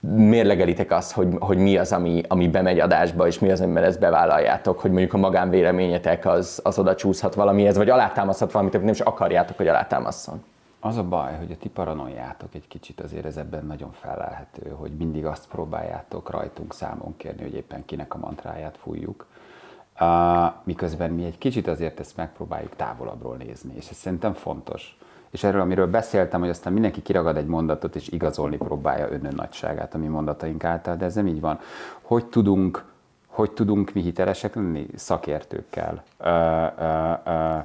mérlegelitek 0.00 0.90
azt, 0.90 1.12
hogy, 1.12 1.28
hogy 1.38 1.58
mi 1.58 1.76
az, 1.76 1.92
ami, 1.92 2.22
ami 2.28 2.48
bemegy 2.48 2.80
adásba, 2.80 3.26
és 3.26 3.38
mi 3.38 3.50
az, 3.50 3.60
amiben 3.60 3.84
ezt 3.84 4.00
bevállaljátok, 4.00 4.80
hogy 4.80 4.90
mondjuk 4.90 5.12
a 5.12 5.18
magánvéleményetek 5.18 6.26
az, 6.26 6.60
az 6.64 6.78
oda 6.78 6.94
csúszhat 6.94 7.34
valamihez, 7.34 7.76
vagy 7.76 7.90
alátámaszthat 7.90 8.52
valamit, 8.52 8.74
amit 8.74 8.86
nem 8.86 8.94
is 8.94 9.00
akarjátok, 9.00 9.56
hogy 9.56 9.68
alátámaszson? 9.68 10.44
Az 10.80 10.96
a 10.96 11.04
baj, 11.04 11.36
hogy 11.36 11.52
a 11.52 11.56
ti 11.56 11.68
paranoiátok 11.68 12.54
egy 12.54 12.68
kicsit 12.68 13.00
azért 13.00 13.24
ez 13.24 13.36
ebben 13.36 13.66
nagyon 13.66 13.92
felelhető, 13.92 14.70
hogy 14.70 14.90
mindig 14.90 15.26
azt 15.26 15.48
próbáljátok 15.48 16.30
rajtunk 16.30 16.74
számon 16.74 17.16
kérni, 17.16 17.42
hogy 17.42 17.54
éppen 17.54 17.84
kinek 17.84 18.14
a 18.14 18.18
mantráját 18.18 18.76
fújjuk. 18.76 19.26
Miközben 20.64 21.10
mi 21.10 21.24
egy 21.24 21.38
kicsit 21.38 21.66
azért 21.66 22.00
ezt 22.00 22.16
megpróbáljuk 22.16 22.76
távolabbról 22.76 23.36
nézni, 23.36 23.72
és 23.76 23.88
ez 23.90 23.96
szerintem 23.96 24.32
fontos. 24.32 24.98
És 25.30 25.44
erről, 25.44 25.60
amiről 25.60 25.90
beszéltem, 25.90 26.40
hogy 26.40 26.48
aztán 26.48 26.72
mindenki 26.72 27.02
kiragad 27.02 27.36
egy 27.36 27.46
mondatot, 27.46 27.96
és 27.96 28.08
igazolni 28.08 28.56
próbálja 28.56 29.10
önön 29.10 29.34
nagyságát 29.34 29.94
a 29.94 29.98
mi 29.98 30.06
mondataink 30.06 30.64
által, 30.64 30.96
de 30.96 31.04
ez 31.04 31.14
nem 31.14 31.26
így 31.26 31.40
van. 31.40 31.58
Hogy 32.02 32.26
tudunk, 32.26 32.84
hogy 33.26 33.50
tudunk 33.50 33.92
mi 33.92 34.00
hitelesek 34.00 34.54
lenni 34.54 34.86
szakértőkkel, 34.94 36.02
uh, 36.18 36.26
uh, 36.78 37.18
uh, 37.26 37.64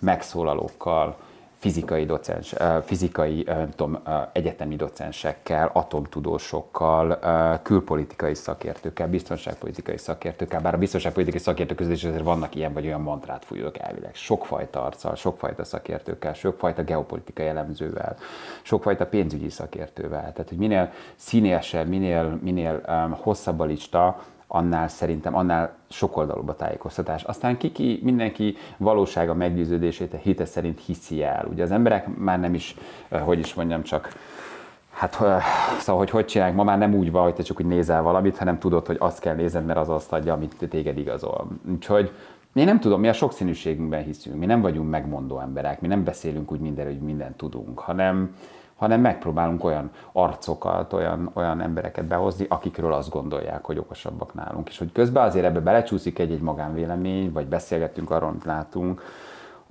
megszólalókkal, 0.00 1.16
fizikai, 1.62 2.04
docens, 2.04 2.54
fizikai 2.84 3.46
tudom, 3.76 3.98
egyetemi 4.32 4.76
docensekkel, 4.76 5.70
atomtudósokkal, 5.72 7.18
külpolitikai 7.62 8.34
szakértőkkel, 8.34 9.08
biztonságpolitikai 9.08 9.98
szakértőkkel, 9.98 10.60
bár 10.60 10.74
a 10.74 10.78
biztonságpolitikai 10.78 11.40
szakértők 11.40 11.76
között 11.76 11.92
is 11.92 12.04
azért 12.04 12.24
vannak 12.24 12.54
ilyen 12.54 12.72
vagy 12.72 12.86
olyan 12.86 13.00
mantrát 13.00 13.44
fújók 13.44 13.78
elvileg. 13.78 14.14
Sokfajta 14.14 14.84
arccal, 14.84 15.14
sokfajta 15.14 15.64
szakértőkkel, 15.64 16.34
sokfajta 16.34 16.82
geopolitikai 16.82 17.46
elemzővel, 17.46 18.16
sokfajta 18.62 19.06
pénzügyi 19.06 19.48
szakértővel. 19.48 20.32
Tehát, 20.32 20.48
hogy 20.48 20.58
minél 20.58 20.92
színesebb, 21.16 21.88
minél, 21.88 22.38
minél 22.40 22.80
hosszabb 23.20 23.60
a 23.60 23.64
lista, 23.64 24.22
annál 24.54 24.88
szerintem, 24.88 25.36
annál 25.36 25.74
sokoldalúbb 25.88 26.48
a 26.48 26.56
tájékoztatás. 26.56 27.22
Aztán 27.22 27.56
kiki, 27.56 28.00
mindenki 28.02 28.56
valósága 28.76 29.34
meggyőződését 29.34 30.14
a 30.14 30.16
hite 30.16 30.44
szerint 30.44 30.80
hiszi 30.80 31.22
el. 31.22 31.46
Ugye 31.50 31.62
az 31.62 31.70
emberek 31.70 32.16
már 32.16 32.40
nem 32.40 32.54
is, 32.54 32.76
hogy 33.08 33.38
is 33.38 33.54
mondjam, 33.54 33.82
csak 33.82 34.12
Hát 34.92 35.12
szóval, 35.78 36.00
hogy 36.00 36.10
hogy 36.10 36.24
csinálják, 36.24 36.56
ma 36.56 36.64
már 36.64 36.78
nem 36.78 36.94
úgy 36.94 37.10
van, 37.10 37.22
hogy 37.22 37.34
te 37.34 37.42
csak 37.42 37.60
úgy 37.60 37.66
nézel 37.66 38.02
valamit, 38.02 38.36
hanem 38.36 38.58
tudod, 38.58 38.86
hogy 38.86 38.96
azt 38.98 39.20
kell 39.20 39.34
nézned, 39.34 39.64
mert 39.64 39.78
az 39.78 39.88
azt 39.88 40.12
adja, 40.12 40.32
amit 40.32 40.66
téged 40.70 40.98
igazol. 40.98 41.46
Úgyhogy 41.70 42.12
én 42.54 42.64
nem 42.64 42.80
tudom, 42.80 43.00
mi 43.00 43.08
a 43.08 43.12
sokszínűségünkben 43.12 44.02
hiszünk, 44.02 44.38
mi 44.38 44.46
nem 44.46 44.60
vagyunk 44.60 44.90
megmondó 44.90 45.40
emberek, 45.40 45.80
mi 45.80 45.88
nem 45.88 46.04
beszélünk 46.04 46.52
úgy 46.52 46.60
mindenről, 46.60 46.92
hogy 46.92 47.02
mindent 47.02 47.36
tudunk, 47.36 47.78
hanem, 47.78 48.36
hanem 48.82 49.00
megpróbálunk 49.00 49.64
olyan 49.64 49.90
arcokat, 50.12 50.92
olyan, 50.92 51.30
olyan 51.32 51.60
embereket 51.60 52.04
behozni, 52.04 52.46
akikről 52.48 52.92
azt 52.92 53.10
gondolják, 53.10 53.64
hogy 53.64 53.78
okosabbak 53.78 54.34
nálunk. 54.34 54.68
És 54.68 54.78
hogy 54.78 54.92
közben 54.92 55.24
azért 55.24 55.44
ebbe 55.44 55.60
belecsúszik 55.60 56.18
egy-egy 56.18 56.40
magánvélemény, 56.40 57.32
vagy 57.32 57.46
beszélgetünk 57.46 58.10
arról, 58.10 58.28
amit 58.28 58.44
látunk, 58.44 59.02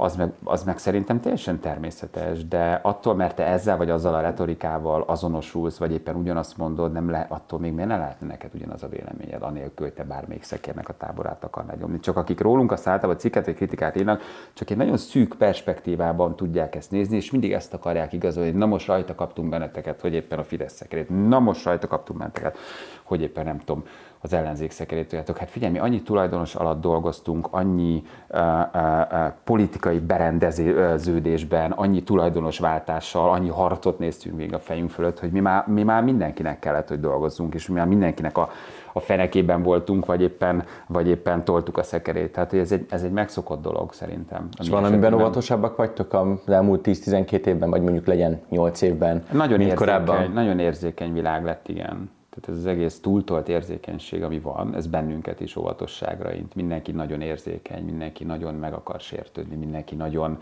az 0.02 0.16
meg, 0.16 0.32
az 0.44 0.64
meg 0.64 0.78
szerintem 0.78 1.20
teljesen 1.20 1.60
természetes, 1.60 2.48
de 2.48 2.80
attól, 2.84 3.16
mert 3.16 3.36
te 3.36 3.46
ezzel 3.46 3.78
vagy 3.78 3.90
azzal 3.90 4.14
a 4.14 4.22
retorikával 4.22 5.02
azonosulsz, 5.02 5.78
vagy 5.78 5.92
éppen 5.92 6.16
ugyanazt 6.16 6.58
mondod, 6.58 6.92
nem 6.92 7.10
le, 7.10 7.26
attól 7.30 7.60
még 7.60 7.74
miért 7.74 7.90
ne 7.90 7.98
lehetne 7.98 8.28
neked 8.28 8.52
ugyanaz 8.54 8.84
a 8.84 8.88
véleményed, 8.88 9.42
anélkül, 9.42 9.86
hogy 9.86 9.96
te 9.96 10.04
bármelyik 10.04 10.44
szekérnek 10.44 10.90
a 10.90 10.98
táborát 10.98 11.44
akarnád 11.44 11.80
nyomni. 11.80 12.00
Csak 12.00 12.18
akik 12.18 12.40
rólunk 12.40 12.72
azt 12.72 12.88
általában 12.88 13.22
cikket 13.22 13.46
vagy 13.46 13.56
kritikát 13.56 13.96
írnak, 13.96 14.22
csak 14.54 14.70
egy 14.70 14.78
nagyon 14.78 14.98
szűk 14.98 15.36
perspektívában 15.38 16.36
tudják 16.36 16.76
ezt 16.76 16.92
nézni, 16.92 17.16
és 17.16 17.32
mindig 17.32 17.54
ezt 17.54 17.74
akarják 17.74 18.14
igazolni, 18.14 18.52
na 18.52 18.66
most 18.66 18.88
rajta 18.88 19.16
kaptunk 19.16 19.50
benneteket, 19.50 20.02
hogy 20.02 20.14
éppen 20.14 20.40
a 20.40 20.44
Fidesz 20.44 20.74
szekerét, 20.74 21.28
na 21.28 21.40
most 21.40 21.66
rajta 21.66 21.88
kaptunk 21.88 22.20
benneteket, 22.20 22.58
hogy 23.04 23.22
éppen 23.22 23.46
nem 23.46 23.60
tudom, 23.60 23.84
az 24.22 24.34
ellenzék 24.34 24.72
szekerét 24.72 25.08
tudjátok. 25.08 25.38
Hát 25.38 25.50
figyelj, 25.50 25.72
mi 25.72 25.80
annyi 25.80 26.02
tulajdonos 26.02 26.56
alatt 26.56 26.82
dolgoztunk, 26.82 27.48
annyi 27.52 28.04
uh, 28.30 28.40
uh, 28.74 28.82
uh, 29.12 29.28
politikai 29.44 30.00
berendeződésben, 30.00 31.72
annyi 31.72 32.04
tulajdonosváltással, 32.04 33.30
annyi 33.30 33.50
harcot 33.50 34.00
néztünk 34.00 34.36
még 34.36 34.54
a 34.54 34.60
fejünk 34.60 34.90
fölött, 34.90 35.20
hogy 35.20 35.32
mi 35.32 35.40
már, 35.40 35.68
mi 35.68 35.84
már 35.84 36.04
mindenkinek 36.04 36.60
kellett, 36.60 36.88
hogy 36.88 37.00
dolgozzunk, 37.00 37.54
és 37.54 37.68
mi 37.68 37.76
már 37.76 37.88
mindenkinek 37.88 38.38
a, 38.38 38.50
a 38.94 39.00
fenekében 39.00 39.64
voltunk, 39.64 40.06
vagy 40.06 40.22
éppen, 40.22 40.64
vagy 40.88 41.08
éppen 41.08 41.44
toltuk 41.44 41.78
a 41.78 41.84
szekerét. 41.84 42.32
Tehát 42.32 42.54
ez 42.54 42.72
egy, 42.72 42.86
ez 42.90 43.04
egy 43.04 43.12
megszokott 43.12 43.62
dolog 43.62 43.94
szerintem. 43.94 44.48
És 44.60 44.70
van, 44.70 44.84
amiben 44.84 45.14
óvatosabbak 45.14 45.76
vagytok 45.76 46.14
az 46.14 46.54
elmúlt 46.54 46.88
10-12 46.88 47.46
évben, 47.46 47.70
vagy 47.70 47.82
mondjuk 47.82 48.06
legyen 48.06 48.42
8 48.50 48.82
évben, 48.82 49.24
nagyon 49.32 49.60
érzékeny, 49.60 49.76
korábban? 49.76 50.32
Nagyon 50.32 50.60
érzékeny 50.60 51.14
világ 51.14 51.44
lett, 51.44 51.68
igen. 51.68 52.10
Tehát 52.32 52.50
ez 52.50 52.58
az 52.58 52.66
egész 52.66 53.00
túltolt 53.00 53.50
érzékenység, 53.50 54.24
ami 54.24 54.40
van, 54.40 54.76
ez 54.76 54.88
bennünket 54.88 55.40
is 55.40 55.56
óvatosságra 55.56 56.34
int. 56.34 56.56
Mindenki 56.56 56.92
nagyon 56.92 57.22
érzékeny, 57.22 57.84
mindenki 57.84 58.24
nagyon 58.24 58.54
meg 58.54 58.74
akar 58.74 59.00
sértődni, 59.00 59.56
mindenki 59.56 59.96
nagyon 59.96 60.42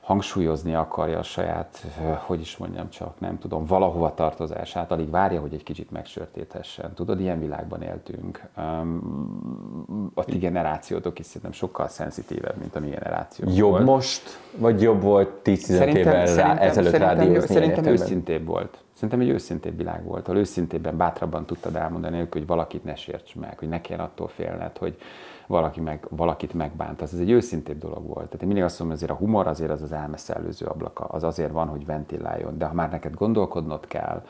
hangsúlyozni 0.00 0.74
akarja 0.74 1.18
a 1.18 1.22
saját, 1.22 1.86
hogy 2.18 2.40
is 2.40 2.56
mondjam 2.56 2.90
csak, 2.90 3.20
nem 3.20 3.38
tudom, 3.38 3.64
valahova 3.64 4.14
tartozását, 4.14 4.92
alig 4.92 5.10
várja, 5.10 5.40
hogy 5.40 5.54
egy 5.54 5.62
kicsit 5.62 5.90
megsörtéthessen. 5.90 6.94
Tudod, 6.94 7.20
ilyen 7.20 7.40
világban 7.40 7.82
éltünk. 7.82 8.42
A 10.14 10.24
ti 10.24 10.38
generációtok 10.38 11.18
is 11.18 11.26
szerintem 11.26 11.52
sokkal 11.52 11.88
szenzitívebb, 11.88 12.56
mint 12.58 12.76
a 12.76 12.80
mi 12.80 12.88
generáció. 12.88 13.48
Jobb 13.48 13.70
volt. 13.70 13.84
most, 13.84 14.40
vagy 14.58 14.82
jobb 14.82 15.02
volt 15.02 15.30
10-15 15.44 15.94
évvel 15.94 16.26
szerintem, 16.26 16.58
ezelőtt 16.58 16.90
szerintem, 16.90 17.16
rádiózni? 17.16 17.54
Szerintem 17.54 17.84
őszintébb 17.84 18.46
volt. 18.46 18.78
Szerintem 18.96 19.20
egy 19.20 19.28
őszintébb 19.28 19.76
világ 19.76 20.04
volt, 20.04 20.28
ahol 20.28 20.40
őszintébben, 20.40 20.96
bátrabban 20.96 21.46
tudtad 21.46 21.76
elmondani, 21.76 22.26
hogy 22.30 22.46
valakit 22.46 22.84
ne 22.84 22.94
sérts 22.94 23.34
meg, 23.34 23.58
hogy 23.58 23.68
ne 23.68 23.80
kell 23.80 23.98
attól 23.98 24.28
félned, 24.28 24.76
hogy 24.76 24.98
valaki 25.46 25.80
meg, 25.80 26.06
valakit 26.10 26.54
megbánt. 26.54 27.02
Ez 27.02 27.14
egy 27.14 27.30
őszintébb 27.30 27.78
dolog 27.78 28.06
volt. 28.06 28.26
Tehát 28.26 28.40
én 28.40 28.46
mindig 28.46 28.64
azt 28.64 28.78
mondom, 28.78 28.96
azért 28.96 29.12
a 29.12 29.14
humor 29.14 29.46
azért 29.46 29.70
az 29.70 29.82
az 29.82 29.92
elmeszellőző 29.92 30.66
ablaka, 30.66 31.04
az 31.04 31.22
azért 31.22 31.52
van, 31.52 31.68
hogy 31.68 31.86
ventiláljon. 31.86 32.58
De 32.58 32.64
ha 32.64 32.74
már 32.74 32.90
neked 32.90 33.14
gondolkodnod 33.14 33.86
kell, 33.86 34.22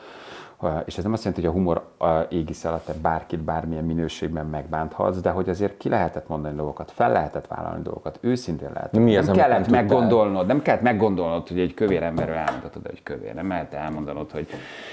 és 0.85 0.97
ez 0.97 1.03
nem 1.03 1.13
azt 1.13 1.23
jelenti, 1.23 1.45
hogy 1.45 1.55
a 1.55 1.57
humor 1.57 1.87
égisz 2.29 2.65
alatt 2.65 2.85
te 2.85 2.93
bárkit 3.01 3.39
bármilyen 3.39 3.83
minőségben 3.83 4.45
megbánthatsz, 4.45 5.17
de 5.17 5.29
hogy 5.29 5.49
azért 5.49 5.77
ki 5.77 5.89
lehetett 5.89 6.27
mondani 6.27 6.55
dolgokat, 6.55 6.91
fel 6.91 7.11
lehetett 7.11 7.47
vállalni 7.47 7.81
dolgokat, 7.81 8.17
őszintén 8.21 8.69
lehet. 8.73 8.91
Mi 8.91 9.17
az, 9.17 9.25
nem 9.25 9.35
kellett 9.35 9.67
nem 9.67 9.85
meggondolnod, 9.85 10.47
nem 10.47 10.61
kellett 10.61 10.81
meggondolnod, 10.81 11.47
hogy 11.47 11.59
egy 11.59 11.73
kövér 11.73 12.03
emberről 12.03 12.35
elmondhatod, 12.35 12.85
hogy 12.85 13.03
kövér, 13.03 13.33
nem 13.33 13.47
lehet 13.47 13.73
elmondanod, 13.73 14.31
hogy 14.31 14.47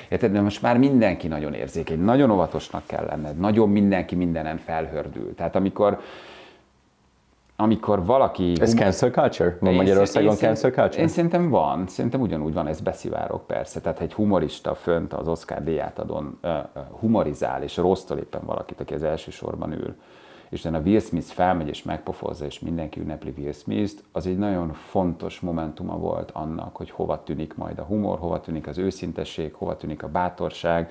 érted, 0.09 0.33
de 0.33 0.41
most 0.41 0.63
már 0.63 0.79
mindenki 0.79 1.29
nagyon 1.29 1.55
érzékeny, 1.55 2.01
nagyon 2.01 2.31
óvatosnak 2.31 2.83
kell 2.87 3.05
lenned, 3.05 3.37
nagyon 3.37 3.69
mindenki 3.69 4.15
mindenen 4.15 4.57
felhördül. 4.57 5.35
Tehát 5.35 5.57
amikor 5.57 6.01
amikor 7.57 8.05
valaki... 8.05 8.53
Ez 8.61 8.75
cancel 8.75 9.11
culture? 9.11 9.57
Van 9.61 9.75
Magyarországon 9.75 10.31
én 10.31 10.37
cancel 10.37 10.71
culture? 10.71 11.03
Én 11.03 11.09
szerintem 11.09 11.49
van, 11.49 11.87
szerintem 11.87 12.21
ugyanúgy 12.21 12.55
van, 12.55 12.67
ez 12.67 12.81
beszivárok 12.81 13.47
persze. 13.47 13.81
Tehát 13.81 14.01
egy 14.01 14.13
humorista 14.13 14.75
fönt 14.75 15.13
az 15.13 15.29
Oscar 15.29 15.63
díját 15.63 15.99
adon 15.99 16.39
humorizál, 17.01 17.63
és 17.63 17.77
rossztól 17.77 18.19
éppen 18.19 18.43
valakit, 18.45 18.81
aki 18.81 18.95
az 18.95 19.03
első 19.03 19.31
sorban 19.31 19.73
ül, 19.73 19.95
és 20.49 20.61
utána 20.61 20.81
Will 20.81 21.01
Smith 21.01 21.27
felmegy 21.27 21.69
és 21.69 21.83
megpofozza, 21.83 22.45
és 22.45 22.61
mindenki 22.61 23.01
ünnepli 23.01 23.35
Will 23.37 23.53
Smith-t, 23.53 24.05
az 24.13 24.27
egy 24.27 24.39
nagyon 24.39 24.73
fontos 24.73 25.41
momentuma 25.41 25.99
volt 25.99 26.31
annak, 26.31 26.77
hogy 26.77 26.91
hova 26.91 27.23
tűnik 27.23 27.57
majd 27.57 27.79
a 27.79 27.83
humor, 27.83 28.19
hova 28.19 28.41
tűnik 28.41 28.67
az 28.67 28.79
őszintesség, 28.79 29.55
hova 29.55 29.77
tűnik 29.77 30.03
a 30.03 30.09
bátorság, 30.09 30.91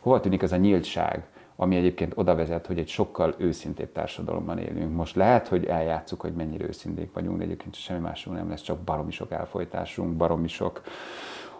hova 0.00 0.20
tűnik 0.20 0.42
az 0.42 0.52
a 0.52 0.56
nyíltság, 0.56 1.26
ami 1.56 1.76
egyébként 1.76 2.12
oda 2.16 2.34
vezet, 2.34 2.66
hogy 2.66 2.78
egy 2.78 2.88
sokkal 2.88 3.34
őszintébb 3.38 3.92
társadalomban 3.92 4.58
élünk. 4.58 4.94
Most 4.94 5.14
lehet, 5.14 5.48
hogy 5.48 5.64
eljátszuk, 5.64 6.20
hogy 6.20 6.32
mennyire 6.32 6.64
őszinték 6.66 7.12
vagyunk, 7.12 7.38
de 7.38 7.44
egyébként 7.44 7.74
semmi 7.74 8.00
másról 8.00 8.34
nem 8.34 8.48
lesz, 8.48 8.62
csak 8.62 8.78
baromi 8.78 9.10
sok 9.10 9.32
elfolytásunk, 9.32 10.16
baromi 10.16 10.48
sok 10.48 10.82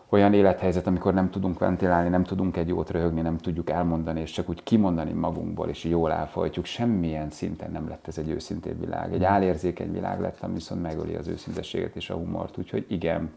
olyan 0.08 0.32
élethelyzet, 0.32 0.86
amikor 0.86 1.14
nem 1.14 1.30
tudunk 1.30 1.58
ventilálni, 1.58 2.08
nem 2.08 2.24
tudunk 2.24 2.56
egy 2.56 2.68
jót 2.68 2.90
röhögni, 2.90 3.20
nem 3.20 3.38
tudjuk 3.38 3.70
elmondani, 3.70 4.20
és 4.20 4.30
csak 4.30 4.48
úgy 4.48 4.62
kimondani 4.62 5.12
magunkból, 5.12 5.68
és 5.68 5.84
jól 5.84 6.12
elfolytjuk. 6.12 6.64
Semmilyen 6.64 7.30
szinten 7.30 7.70
nem 7.70 7.88
lett 7.88 8.08
ez 8.08 8.18
egy 8.18 8.28
őszintébb 8.28 8.80
világ. 8.80 9.12
Egy 9.12 9.24
álérzékeny 9.24 9.92
világ 9.92 10.20
lett, 10.20 10.40
ami 10.40 10.54
viszont 10.54 10.82
megöli 10.82 11.14
az 11.14 11.28
őszintességet 11.28 11.96
és 11.96 12.10
a 12.10 12.14
humort. 12.14 12.58
Úgyhogy 12.58 12.86
igen, 12.88 13.30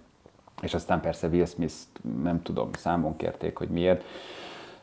és 0.62 0.74
aztán 0.74 1.02
persze 1.02 1.28
Will 1.28 1.46
Smith, 1.46 1.74
nem 2.24 2.42
tudom, 2.42 2.70
számon 2.74 3.16
kérték, 3.16 3.58
hogy 3.58 3.70
miért 3.70 4.04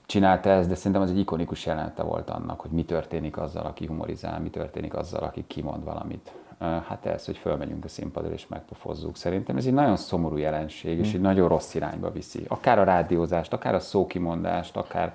csinálta 0.06 0.50
ezt, 0.50 0.68
de 0.68 0.74
szerintem 0.74 1.02
az 1.02 1.10
egy 1.10 1.18
ikonikus 1.18 1.66
jelenete 1.66 2.02
volt 2.02 2.30
annak, 2.30 2.60
hogy 2.60 2.70
mi 2.70 2.84
történik 2.84 3.36
azzal, 3.36 3.66
aki 3.66 3.86
humorizál, 3.86 4.40
mi 4.40 4.50
történik 4.50 4.94
azzal, 4.94 5.22
aki 5.22 5.44
kimond 5.46 5.84
valamit. 5.84 6.32
Hát 6.58 7.06
ez, 7.06 7.24
hogy 7.26 7.36
fölmegyünk 7.36 7.84
a 7.84 7.88
színpadra 7.88 8.32
és 8.32 8.46
megpofozzuk. 8.48 9.16
Szerintem 9.16 9.56
ez 9.56 9.66
egy 9.66 9.72
nagyon 9.72 9.96
szomorú 9.96 10.36
jelenség, 10.36 10.98
és 10.98 11.14
egy 11.14 11.20
nagyon 11.20 11.48
rossz 11.48 11.74
irányba 11.74 12.10
viszi. 12.10 12.44
Akár 12.48 12.78
a 12.78 12.84
rádiózást, 12.84 13.52
akár 13.52 13.74
a 13.74 13.80
szókimondást, 13.80 14.76
akár 14.76 15.14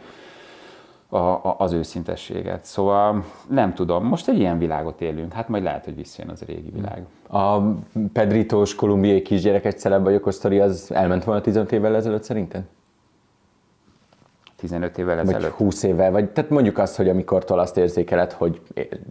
a, 1.10 1.18
a, 1.18 1.56
az 1.58 1.72
őszintességet. 1.72 2.66
Szóval 2.66 3.26
nem 3.50 3.74
tudom, 3.74 4.06
most 4.06 4.28
egy 4.28 4.40
ilyen 4.40 4.58
világot 4.58 5.02
élünk, 5.02 5.34
hát 5.34 5.50
majd 5.50 5.64
lehet, 5.64 5.86
hogy 5.86 5.96
visszajön 5.96 6.32
az 6.32 6.42
a 6.42 6.46
régi 6.46 6.70
világ. 6.70 7.06
A 7.30 7.60
Pedritós 8.14 8.76
kolumbiai 8.76 9.22
kisgyerek 9.22 9.66
egy 9.66 9.80
celeb 9.80 10.04
vagy 10.04 10.60
az 10.60 10.92
elment 10.92 11.24
volna 11.24 11.42
15 11.42 11.72
évvel 11.72 11.96
ezelőtt 11.96 12.24
szerinted? 12.24 12.64
15 14.60 14.98
évvel 14.98 15.20
ezelőtt. 15.20 15.42
Vagy 15.42 15.52
20 15.52 15.84
évvel, 15.84 16.12
vagy 16.12 16.30
tehát 16.30 16.50
mondjuk 16.50 16.78
azt, 16.78 16.96
hogy 16.96 17.10
amikor 17.10 17.44
azt 17.48 17.78
érzékeled, 17.78 18.32
hogy 18.32 18.62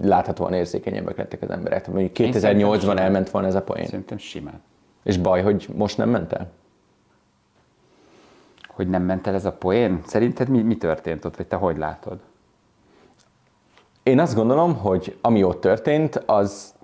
láthatóan 0.01 0.53
érzékenyebbek 0.53 1.17
lettek 1.17 1.43
az 1.43 1.51
emberek. 1.51 1.87
Mondjuk 1.87 2.13
2008-ban 2.15 2.99
elment 2.99 3.31
volna 3.31 3.47
ez 3.47 3.55
a 3.55 3.63
poén. 3.63 3.85
Szerintem 3.85 4.19
simán. 4.19 4.61
És 5.03 5.17
baj, 5.17 5.43
hogy 5.43 5.69
most 5.75 5.97
nem 5.97 6.09
ment 6.09 6.33
el? 6.33 6.51
Hogy 8.69 8.89
nem 8.89 9.03
ment 9.03 9.27
el 9.27 9.35
ez 9.35 9.45
a 9.45 9.53
poén? 9.53 10.01
Szerinted 10.07 10.49
mi, 10.49 10.63
mi 10.63 10.77
történt 10.77 11.25
ott, 11.25 11.37
vagy 11.37 11.47
te 11.47 11.57
hogy 11.57 11.79
látod? 11.79 12.19
Én 14.03 14.21
azt 14.21 14.35
gondolom, 14.35 14.77
hogy 14.77 15.19
ami 15.21 15.43
ott 15.43 15.61
történt, 15.61 16.17
az, 16.27 16.75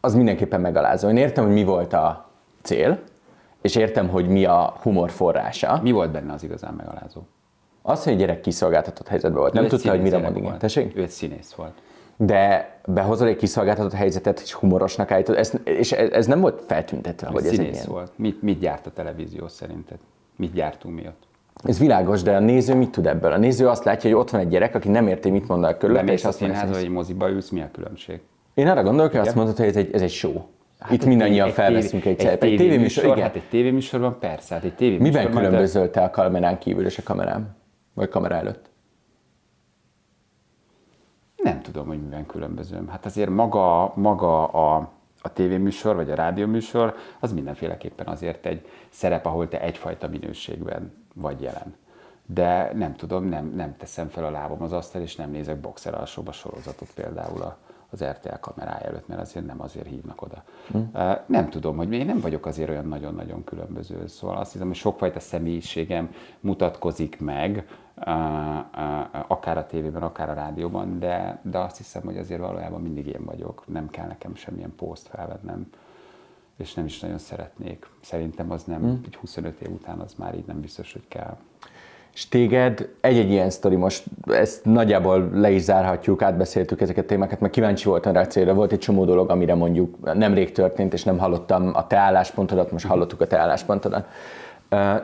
az 0.00 0.14
mindenképpen 0.14 0.60
megalázó. 0.60 1.08
Én 1.08 1.16
értem, 1.16 1.44
hogy 1.44 1.52
mi 1.52 1.64
volt 1.64 1.92
a 1.92 2.30
cél, 2.62 2.98
és 3.60 3.76
értem, 3.76 4.08
hogy 4.08 4.28
mi 4.28 4.44
a 4.44 4.76
humor 4.82 5.10
forrása. 5.10 5.80
Mi 5.82 5.90
volt 5.90 6.10
benne 6.10 6.32
az 6.32 6.42
igazán 6.42 6.74
megalázó? 6.74 7.20
Az, 7.82 8.04
hogy 8.04 8.12
a 8.12 8.16
gyerek 8.16 8.40
kiszolgáltatott 8.40 9.08
helyzetben 9.08 9.40
volt. 9.40 9.52
Nem 9.52 9.66
tudta, 9.66 9.90
hogy 9.90 10.02
mire 10.02 10.18
mond 10.18 10.36
igen. 10.36 10.58
Tessék? 10.58 10.96
Ő 10.96 11.02
egy 11.02 11.08
színész 11.08 11.52
volt. 11.52 11.72
De 12.16 12.74
behozol 12.86 13.28
egy 13.28 13.36
kiszolgáltatott 13.36 13.92
helyzetet, 13.92 14.40
és 14.40 14.52
humorosnak 14.52 15.10
állítod, 15.10 15.36
ez, 15.36 15.52
és 15.64 15.92
ez, 15.92 16.10
ez 16.10 16.26
nem 16.26 16.40
volt 16.40 16.62
feltüntetve, 16.66 17.28
hogy 17.28 17.46
ez 17.46 17.58
egy 17.58 17.72
ilyen... 17.72 17.84
volt. 17.88 18.12
Mit, 18.16 18.42
mit 18.42 18.58
gyárt 18.58 18.86
a 18.86 18.90
televízió 18.90 19.48
szerinted? 19.48 19.98
Mit 20.36 20.52
gyártunk 20.52 20.94
mi 20.94 21.06
ott? 21.06 21.28
Ez 21.64 21.78
világos, 21.78 22.22
de 22.22 22.36
a 22.36 22.38
néző 22.38 22.74
mit 22.74 22.90
tud 22.90 23.06
ebből? 23.06 23.32
A 23.32 23.38
néző 23.38 23.68
azt 23.68 23.84
látja, 23.84 24.10
hogy 24.10 24.18
ott 24.18 24.30
van 24.30 24.40
egy 24.40 24.48
gyerek, 24.48 24.74
aki 24.74 24.88
nem 24.88 25.08
érti, 25.08 25.30
mit 25.30 25.48
mond 25.48 25.64
a 25.64 25.76
körülötte, 25.76 26.12
és 26.12 26.24
azt 26.24 26.40
mondja, 26.40 26.66
hogy 26.66 26.76
egy 26.76 26.88
moziba 26.88 27.30
ülsz, 27.30 27.48
mi 27.48 27.60
a 27.60 27.68
különbség? 27.72 28.20
Én 28.54 28.68
arra 28.68 28.82
gondolok, 28.82 29.10
hogy 29.10 29.20
azt 29.20 29.34
mondod, 29.34 29.56
hogy 29.56 29.66
ez 29.66 29.76
egy, 29.76 29.94
ez 29.94 30.02
egy 30.02 30.10
show. 30.10 30.40
Hát 30.80 30.92
Itt 30.92 31.04
mindannyian 31.04 31.46
egy 31.46 31.52
felveszünk 31.54 32.04
egy, 32.04 32.20
egy, 32.20 32.26
egy 32.26 32.56
tévéműsor. 32.56 33.04
Igen. 33.04 33.18
Hát 33.18 33.36
egy 33.36 33.48
tévéműsorban 33.48 34.18
persze, 34.18 34.54
hát 34.54 34.64
egy 34.64 34.74
tévéműsorban. 34.74 35.22
Miben 35.22 35.42
különbözöl 35.42 35.90
te 35.90 36.02
a 36.02 36.10
kamerán 36.10 36.58
kívül 36.58 36.84
és 36.84 36.98
a 36.98 37.02
kamerám? 37.02 37.56
Vagy 37.94 38.08
kamera 38.08 38.34
előtt? 38.34 38.70
Nem 41.36 41.62
tudom, 41.62 41.86
hogy 41.86 42.02
miben 42.02 42.26
különbözöm. 42.26 42.88
Hát 42.88 43.06
azért 43.06 43.30
maga, 43.30 43.92
maga 43.96 44.46
a, 44.46 44.90
a 45.20 45.32
tévéműsor, 45.32 45.94
vagy 45.94 46.10
a 46.10 46.14
rádióműsor, 46.14 46.94
az 47.20 47.32
mindenféleképpen 47.32 48.06
azért 48.06 48.46
egy 48.46 48.66
szerep, 48.88 49.26
ahol 49.26 49.48
te 49.48 49.60
egyfajta 49.60 50.08
minőségben 50.08 50.92
vagy 51.14 51.40
jelen. 51.40 51.74
De 52.26 52.72
nem 52.74 52.94
tudom, 52.96 53.24
nem, 53.24 53.52
nem 53.56 53.76
teszem 53.76 54.08
fel 54.08 54.24
a 54.24 54.30
lábam 54.30 54.62
az 54.62 54.72
asztal, 54.72 55.02
és 55.02 55.16
nem 55.16 55.30
nézek 55.30 55.60
boxer 55.60 55.94
alsóba 55.94 56.32
sorozatot 56.32 56.88
például 56.94 57.42
a, 57.42 57.58
az 57.90 58.04
RTL 58.04 58.34
kamerája 58.40 58.86
előtt, 58.86 59.06
mert 59.06 59.20
azért 59.20 59.46
nem 59.46 59.60
azért 59.60 59.86
hívnak 59.86 60.22
oda. 60.22 60.42
Hmm. 60.70 60.90
Nem 61.26 61.48
tudom, 61.48 61.76
hogy 61.76 61.92
én 61.92 62.06
nem 62.06 62.20
vagyok 62.20 62.46
azért 62.46 62.68
olyan 62.68 62.86
nagyon-nagyon 62.86 63.44
különböző, 63.44 64.06
szóval 64.06 64.36
azt 64.36 64.52
hiszem, 64.52 64.66
hogy 64.66 64.76
sokfajta 64.76 65.20
személyiségem 65.20 66.14
mutatkozik 66.40 67.20
meg, 67.20 67.66
akár 69.28 69.58
a 69.58 69.66
tévében, 69.66 70.02
akár 70.02 70.30
a 70.30 70.34
rádióban, 70.34 70.98
de, 70.98 71.40
de 71.42 71.58
azt 71.58 71.76
hiszem, 71.76 72.02
hogy 72.02 72.16
azért 72.16 72.40
valójában 72.40 72.80
mindig 72.80 73.06
én 73.06 73.24
vagyok, 73.24 73.64
nem 73.66 73.90
kell 73.90 74.06
nekem 74.06 74.34
semmilyen 74.34 74.74
poszt 74.76 75.08
felvennem, 75.08 75.66
és 76.56 76.74
nem 76.74 76.84
is 76.84 77.00
nagyon 77.00 77.18
szeretnék. 77.18 77.86
Szerintem 78.00 78.50
az 78.50 78.64
nem, 78.64 78.80
hmm. 78.80 79.00
egy 79.04 79.16
25 79.16 79.60
év 79.60 79.72
után 79.72 79.98
az 79.98 80.14
már 80.14 80.34
így 80.34 80.46
nem 80.46 80.60
biztos, 80.60 80.92
hogy 80.92 81.08
kell. 81.08 81.36
És 82.14 82.28
téged 82.28 82.88
egy-egy 83.00 83.30
ilyen 83.30 83.50
sztori, 83.50 83.76
most 83.76 84.04
ezt 84.26 84.64
nagyjából 84.64 85.30
le 85.32 85.50
is 85.50 85.62
zárhatjuk, 85.62 86.22
átbeszéltük 86.22 86.80
ezeket 86.80 87.04
a 87.04 87.08
témákat, 87.08 87.40
mert 87.40 87.52
kíváncsi 87.52 87.88
voltam 87.88 88.12
rá 88.12 88.24
célra. 88.24 88.54
Volt 88.54 88.72
egy 88.72 88.78
csomó 88.78 89.04
dolog, 89.04 89.30
amire 89.30 89.54
mondjuk 89.54 90.14
nemrég 90.14 90.52
történt, 90.52 90.92
és 90.92 91.04
nem 91.04 91.18
hallottam 91.18 91.70
a 91.74 91.86
te 91.86 91.96
álláspontodat, 91.96 92.72
most 92.72 92.86
hallottuk 92.86 93.20
a 93.20 93.26
te 93.26 93.38
álláspontodat. 93.38 94.06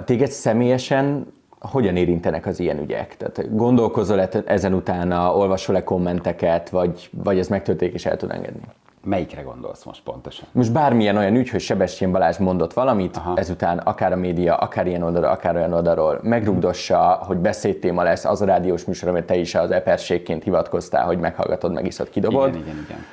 Téged 0.05 0.31
személyesen 0.31 1.35
hogyan 1.59 1.97
érintenek 1.97 2.47
az 2.47 2.61
ilyen 2.61 2.79
ügyek? 2.79 3.16
Tehát 3.16 3.57
gondolkozol-e 3.57 4.29
ezen 4.45 4.75
utána, 4.75 5.37
olvasol-e 5.37 5.85
kommenteket, 5.85 6.71
vagy, 6.71 7.11
vagy 7.23 7.38
ez 7.38 7.49
megtörténik 7.49 7.95
és 7.95 8.07
el 8.07 8.16
tud 8.16 8.31
engedni? 8.31 8.61
Melyikre 9.07 9.42
gondolsz 9.42 9.85
most 9.85 10.03
pontosan? 10.03 10.49
Most 10.53 10.73
bármilyen 10.73 11.16
olyan 11.16 11.37
ügy, 11.37 11.51
hogy 11.51 11.61
Sebestyén 11.61 12.12
Balázs 12.12 12.37
mondott 12.37 12.73
valamit, 12.73 13.16
Aha. 13.16 13.37
ezután 13.37 13.79
akár 13.79 14.12
a 14.12 14.16
média, 14.16 14.57
akár 14.57 14.87
ilyen 14.87 15.03
oldalról, 15.03 15.31
akár 15.31 15.57
olyan 15.57 15.73
oldalról 15.73 16.19
megrugdossa, 16.23 16.99
hogy 17.27 17.37
beszédtéma 17.37 18.03
lesz 18.03 18.25
az 18.25 18.42
a 18.42 18.45
rádiós 18.45 18.85
műsor, 18.85 19.09
amit 19.09 19.25
te 19.25 19.37
is 19.37 19.55
az 19.55 19.71
eperségként 19.71 20.42
hivatkoztál, 20.42 21.07
hogy 21.07 21.19
meghallgatod, 21.19 21.73
megiszod, 21.73 22.11
kidobod. 22.11 22.49
Igen, 22.49 22.61
igen, 22.61 22.77
igen. 22.85 23.05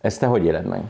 Ezt 0.00 0.20
te 0.20 0.26
hogy 0.26 0.44
éled 0.44 0.66
meg? 0.66 0.80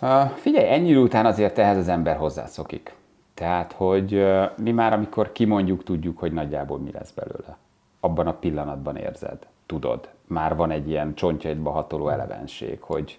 Uh, 0.00 0.30
figyelj, 0.30 0.68
ennyi 0.68 0.96
után 0.96 1.26
azért 1.26 1.58
ehhez 1.58 1.76
az 1.76 1.88
ember 1.88 2.16
hozzászokik. 2.16 2.94
Tehát, 3.34 3.72
hogy 3.72 4.14
uh, 4.14 4.44
mi 4.56 4.70
már 4.70 4.92
amikor 4.92 5.32
kimondjuk, 5.32 5.84
tudjuk, 5.84 6.18
hogy 6.18 6.32
nagyjából 6.32 6.78
mi 6.78 6.90
lesz 6.92 7.10
belőle. 7.10 7.56
Abban 8.00 8.26
a 8.26 8.32
pillanatban 8.32 8.96
érzed, 8.96 9.38
tudod. 9.66 10.08
Már 10.26 10.56
van 10.56 10.70
egy 10.70 10.88
ilyen 10.88 11.14
csontjaidba 11.14 11.70
hatoló 11.70 12.08
elevenség, 12.08 12.80
hogy, 12.80 13.18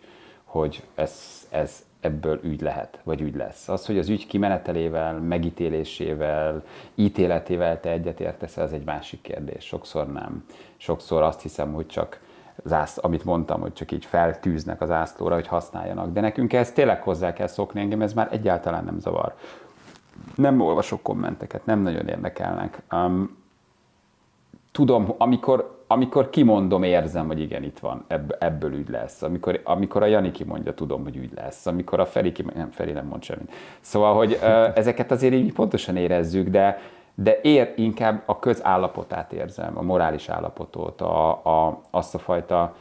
hogy 0.56 0.84
ez, 0.96 1.48
ez 1.50 1.86
ebből 2.00 2.40
ügy 2.44 2.62
lehet, 2.62 3.00
vagy 3.04 3.22
ügy 3.22 3.36
lesz. 3.36 3.70
Az, 3.70 3.86
hogy 3.86 3.98
az 3.98 4.10
ügy 4.10 4.28
kimenetelével, 4.28 5.20
megítélésével, 5.20 6.64
ítéletével 6.96 7.80
te 7.80 7.90
egyetértesz, 7.90 8.58
az 8.58 8.74
egy 8.74 8.84
másik 8.84 9.22
kérdés. 9.22 9.66
Sokszor 9.66 10.12
nem. 10.12 10.46
Sokszor 10.78 11.22
azt 11.22 11.42
hiszem, 11.42 11.74
hogy 11.74 11.88
csak 11.88 12.20
zász, 12.64 12.98
amit 13.02 13.24
mondtam, 13.24 13.62
hogy 13.62 13.74
csak 13.74 13.92
így 13.92 14.06
feltűznek 14.06 14.82
az 14.82 14.92
ászlóra, 14.92 15.36
hogy 15.36 15.48
használjanak. 15.48 16.14
De 16.14 16.22
nekünk 16.22 16.54
ezt 16.54 16.74
tényleg 16.74 17.02
hozzá 17.02 17.34
kell 17.34 17.48
szokni, 17.48 17.80
engem 17.80 18.02
ez 18.02 18.14
már 18.14 18.28
egyáltalán 18.32 18.84
nem 18.84 19.00
zavar. 19.00 19.36
Nem 20.36 20.62
olvasok 20.62 21.02
kommenteket, 21.02 21.66
nem 21.66 21.80
nagyon 21.80 22.08
érdekelnek. 22.08 22.82
Um, 22.92 23.38
tudom, 24.72 25.14
amikor 25.18 25.75
amikor 25.88 26.30
kimondom, 26.30 26.84
érzem, 26.84 27.28
hogy 27.28 27.40
igen, 27.40 27.64
itt 27.64 27.80
van, 27.80 28.04
ebb, 28.08 28.36
ebből 28.40 28.74
ügy 28.74 28.90
lesz. 28.90 29.22
Amikor, 29.22 29.62
amikor 29.64 30.04
a 30.04 30.06
Jani 30.06 30.32
kimondja, 30.32 30.74
tudom, 30.74 31.04
hogy 31.04 31.16
ügy 31.16 31.32
lesz. 31.36 31.66
Amikor 31.66 32.00
a 32.00 32.06
Feri 32.06 32.32
kimondja, 32.32 32.62
nem, 32.62 32.72
Feri 32.72 32.92
nem 32.92 33.06
mond 33.06 33.24
semmit. 33.24 33.52
Szóval, 33.80 34.16
hogy 34.16 34.40
ezeket 34.76 35.12
azért 35.12 35.34
így 35.34 35.54
pontosan 35.54 35.96
érezzük, 35.96 36.48
de, 36.48 36.80
de 37.16 37.40
ér 37.42 37.74
inkább 37.76 38.24
a 38.26 38.40
közállapotát 38.40 39.34
érzem, 39.34 39.78
a 39.78 39.82
morális 39.82 40.30
állapotot, 40.30 41.02
a, 41.02 41.30
a, 41.30 41.82
azt 41.92 42.16
a 42.16 42.20
fajta 42.20 42.76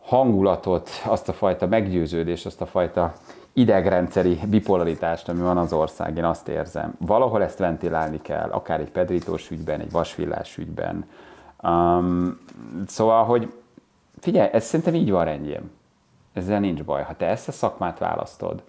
hangulatot, 0.00 0.90
azt 1.04 1.28
a 1.28 1.32
fajta 1.32 1.66
meggyőződést, 1.66 2.46
azt 2.46 2.60
a 2.60 2.66
fajta 2.66 3.12
idegrendszeri 3.52 4.38
bipolaritást, 4.48 5.28
ami 5.28 5.40
van 5.40 5.58
az 5.58 5.72
ország, 5.72 6.16
én 6.16 6.24
azt 6.24 6.48
érzem. 6.48 6.94
Valahol 6.98 7.42
ezt 7.42 7.58
ventilálni 7.58 8.20
kell, 8.22 8.50
akár 8.50 8.80
egy 8.80 8.90
pedrítós 8.90 9.50
ügyben, 9.50 9.80
egy 9.80 9.90
vasvillás 9.90 10.56
ügyben, 10.56 11.04
Um, 11.62 12.38
szóval, 12.86 13.24
hogy 13.24 13.52
figyelj, 14.18 14.50
ez 14.52 14.64
szerintem 14.64 14.94
így 14.94 15.10
van 15.10 15.24
rendjén. 15.24 15.70
Ezzel 16.32 16.60
nincs 16.60 16.84
baj. 16.84 17.02
Ha 17.02 17.16
te 17.16 17.26
ezt 17.26 17.48
a 17.48 17.52
szakmát 17.52 17.98
választod, 17.98 18.62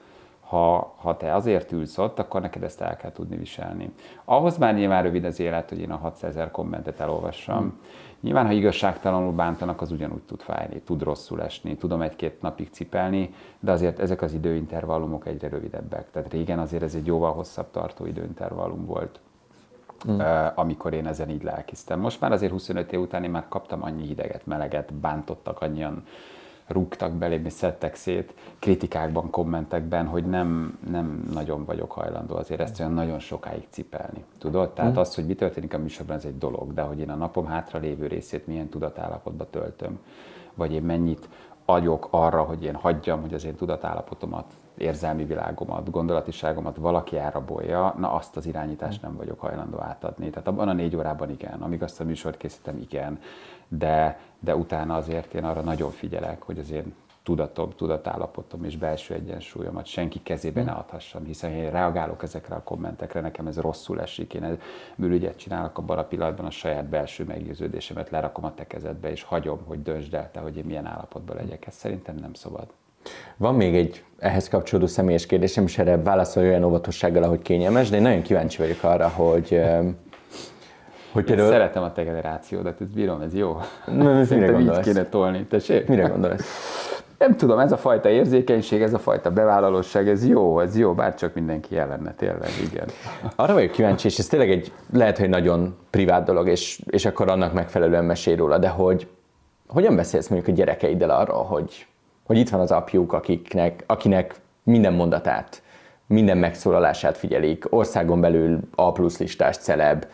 ha, 0.51 0.93
ha 0.97 1.17
te 1.17 1.35
azért 1.35 1.71
ülsz 1.71 1.97
ott, 1.97 2.19
akkor 2.19 2.41
neked 2.41 2.63
ezt 2.63 2.81
el 2.81 2.97
kell 2.97 3.11
tudni 3.11 3.37
viselni. 3.37 3.91
Ahhoz 4.25 4.57
már 4.57 4.73
nyilván 4.73 5.03
rövid 5.03 5.25
az 5.25 5.39
élet, 5.39 5.69
hogy 5.69 5.79
én 5.79 5.91
a 5.91 5.97
600 5.97 6.29
ezer 6.29 6.51
kommentet 6.51 6.99
elolvassam. 6.99 7.57
Hmm. 7.57 7.79
Nyilván, 8.19 8.45
ha 8.45 8.51
igazságtalanul 8.51 9.31
bántanak, 9.31 9.81
az 9.81 9.91
ugyanúgy 9.91 10.21
tud 10.21 10.41
fájni, 10.41 10.81
tud 10.81 11.03
rosszul 11.03 11.41
esni, 11.41 11.75
tudom 11.75 12.01
egy-két 12.01 12.41
napig 12.41 12.69
cipelni, 12.71 13.33
de 13.59 13.71
azért 13.71 13.99
ezek 13.99 14.21
az 14.21 14.33
időintervallumok 14.33 15.27
egyre 15.27 15.47
rövidebbek. 15.47 16.11
Tehát 16.11 16.31
régen 16.31 16.59
azért 16.59 16.83
ez 16.83 16.95
egy 16.95 17.05
jóval 17.05 17.33
hosszabb 17.33 17.71
tartó 17.71 18.05
időintervallum 18.05 18.85
volt 18.85 19.19
mm. 20.07 20.19
amikor 20.55 20.93
én 20.93 21.07
ezen 21.07 21.29
így 21.29 21.43
lelkiztem. 21.43 21.99
Most 21.99 22.21
már 22.21 22.31
azért 22.31 22.51
25 22.51 22.91
év 22.93 22.99
után 22.99 23.23
én 23.23 23.29
már 23.29 23.45
kaptam 23.49 23.83
annyi 23.83 24.05
hideget, 24.05 24.45
meleget, 24.45 24.93
bántottak, 24.93 25.61
annyian 25.61 26.03
rúgtak 26.67 27.11
belém 27.11 27.45
és 27.45 27.53
szedtek 27.53 27.95
szét 27.95 28.33
kritikákban, 28.59 29.29
kommentekben, 29.29 30.05
hogy 30.05 30.25
nem, 30.25 30.79
nem 30.89 31.23
nagyon 31.33 31.65
vagyok 31.65 31.91
hajlandó 31.91 32.35
azért 32.35 32.61
ezt 32.61 32.79
olyan 32.79 32.93
nagyon 32.93 33.19
sokáig 33.19 33.67
cipelni. 33.69 34.23
Tudod? 34.37 34.69
Tehát 34.69 34.93
mm. 34.93 34.97
az, 34.97 35.15
hogy 35.15 35.25
mi 35.25 35.35
történik 35.35 35.73
a 35.73 35.77
műsorban, 35.77 36.15
ez 36.15 36.25
egy 36.25 36.37
dolog, 36.37 36.73
de 36.73 36.81
hogy 36.81 36.99
én 36.99 37.09
a 37.09 37.15
napom 37.15 37.45
hátra 37.45 37.79
lévő 37.79 38.07
részét 38.07 38.47
milyen 38.47 38.69
tudatállapotba 38.69 39.49
töltöm, 39.49 39.99
vagy 40.53 40.73
én 40.73 40.83
mennyit 40.83 41.29
agyok 41.65 42.07
arra, 42.11 42.41
hogy 42.41 42.63
én 42.63 42.75
hagyjam, 42.75 43.21
hogy 43.21 43.33
az 43.33 43.45
én 43.45 43.55
tudatállapotomat 43.55 44.53
érzelmi 44.77 45.25
világomat, 45.25 45.89
gondolatiságomat 45.91 46.75
valaki 46.75 47.17
elrabolja, 47.17 47.95
na 47.97 48.13
azt 48.13 48.37
az 48.37 48.45
irányítást 48.45 49.01
nem 49.01 49.15
vagyok 49.15 49.39
hajlandó 49.39 49.79
átadni. 49.79 50.29
Tehát 50.29 50.47
abban 50.47 50.67
a 50.67 50.73
négy 50.73 50.95
órában 50.95 51.29
igen, 51.29 51.61
amíg 51.61 51.83
azt 51.83 51.99
a 51.99 52.03
műsort 52.03 52.37
készítem, 52.37 52.77
igen, 52.77 53.19
de, 53.67 54.19
de 54.39 54.55
utána 54.55 54.95
azért 54.95 55.33
én 55.33 55.43
arra 55.43 55.61
nagyon 55.61 55.91
figyelek, 55.91 56.43
hogy 56.43 56.59
az 56.59 56.71
én 56.71 56.93
tudatom, 57.23 57.69
tudatállapotom 57.69 58.63
és 58.63 58.77
belső 58.77 59.13
egyensúlyomat 59.13 59.85
senki 59.85 60.23
kezébe 60.23 60.63
ne 60.63 60.71
adhassam, 60.71 61.25
hiszen 61.25 61.51
én 61.51 61.71
reagálok 61.71 62.23
ezekre 62.23 62.55
a 62.55 62.63
kommentekre, 62.63 63.21
nekem 63.21 63.47
ez 63.47 63.59
rosszul 63.59 64.01
esik, 64.01 64.33
én 64.33 64.59
bűnügyet 64.95 65.37
csinálok 65.37 65.77
abban 65.77 65.97
a 65.97 66.03
pillanatban, 66.03 66.45
a 66.45 66.51
saját 66.51 66.85
belső 66.85 67.23
meggyőződésemet 67.23 68.09
lerakom 68.09 68.45
a 68.45 68.53
te 68.53 68.67
kezedbe, 68.67 69.11
és 69.11 69.23
hagyom, 69.23 69.59
hogy 69.65 69.81
döntsd 69.81 70.13
el 70.13 70.31
te, 70.31 70.39
hogy 70.39 70.57
én 70.57 70.65
milyen 70.65 70.85
állapotban 70.85 71.35
legyek. 71.35 71.67
Ez 71.67 71.75
szerintem 71.75 72.15
nem 72.15 72.33
szabad. 72.33 72.67
Van 73.37 73.55
még 73.55 73.75
egy 73.75 74.03
ehhez 74.19 74.49
kapcsolódó 74.49 74.87
személyes 74.87 75.25
kérdésem, 75.25 75.63
és 75.63 75.77
erre 75.77 76.01
válaszolj 76.01 76.47
olyan 76.47 76.63
óvatossággal, 76.63 77.23
ahogy 77.23 77.41
kényelmes, 77.41 77.89
de 77.89 77.95
én 77.95 78.01
nagyon 78.01 78.21
kíváncsi 78.21 78.57
vagyok 78.57 78.83
arra, 78.83 79.07
hogy 79.07 79.61
hogy 81.11 81.23
például... 81.23 81.49
Szeretem 81.49 81.83
a 81.83 81.91
te 81.91 82.03
generációdat, 82.03 82.81
ez 82.81 82.87
bírom, 82.87 83.21
ez 83.21 83.35
jó. 83.35 83.57
Nem, 83.85 84.23
Szerintem 84.25 84.59
így 84.59 84.79
kéne 84.79 85.05
tolni. 85.05 85.45
Tessék? 85.45 85.87
Mire 85.87 86.07
gondolsz? 86.07 86.45
Nem 87.17 87.35
tudom, 87.35 87.59
ez 87.59 87.71
a 87.71 87.77
fajta 87.77 88.09
érzékenység, 88.09 88.81
ez 88.81 88.93
a 88.93 88.99
fajta 88.99 89.31
bevállalóság, 89.31 90.09
ez 90.09 90.27
jó, 90.27 90.59
ez 90.59 90.77
jó, 90.77 90.93
bár 90.93 91.15
csak 91.15 91.33
mindenki 91.33 91.75
jelenne, 91.75 92.13
tényleg, 92.13 92.49
igen. 92.71 92.87
Arra 93.35 93.53
vagyok 93.53 93.71
kíváncsi, 93.71 94.07
és 94.07 94.17
ez 94.17 94.27
tényleg 94.27 94.51
egy, 94.51 94.71
lehet, 94.93 95.17
hogy 95.17 95.29
nagyon 95.29 95.75
privát 95.89 96.23
dolog, 96.23 96.47
és, 96.47 96.81
és 96.85 97.05
akkor 97.05 97.29
annak 97.29 97.53
megfelelően 97.53 98.05
mesél 98.05 98.35
róla, 98.35 98.57
de 98.57 98.69
hogy 98.69 99.07
hogyan 99.67 99.95
beszélsz 99.95 100.27
mondjuk 100.27 100.53
a 100.53 100.57
gyerekeiddel 100.57 101.09
arról, 101.09 101.43
hogy 101.43 101.87
hogy 102.23 102.37
itt 102.37 102.49
van 102.49 102.59
az 102.59 102.71
apjuk, 102.71 103.13
akiknek, 103.13 103.83
akinek 103.85 104.35
minden 104.63 104.93
mondatát, 104.93 105.61
minden 106.07 106.37
megszólalását 106.37 107.17
figyelik, 107.17 107.65
országon 107.69 108.21
belül 108.21 108.59
A 108.75 108.91
plusz 108.91 109.17
listás 109.17 109.57
celeb, 109.57 110.05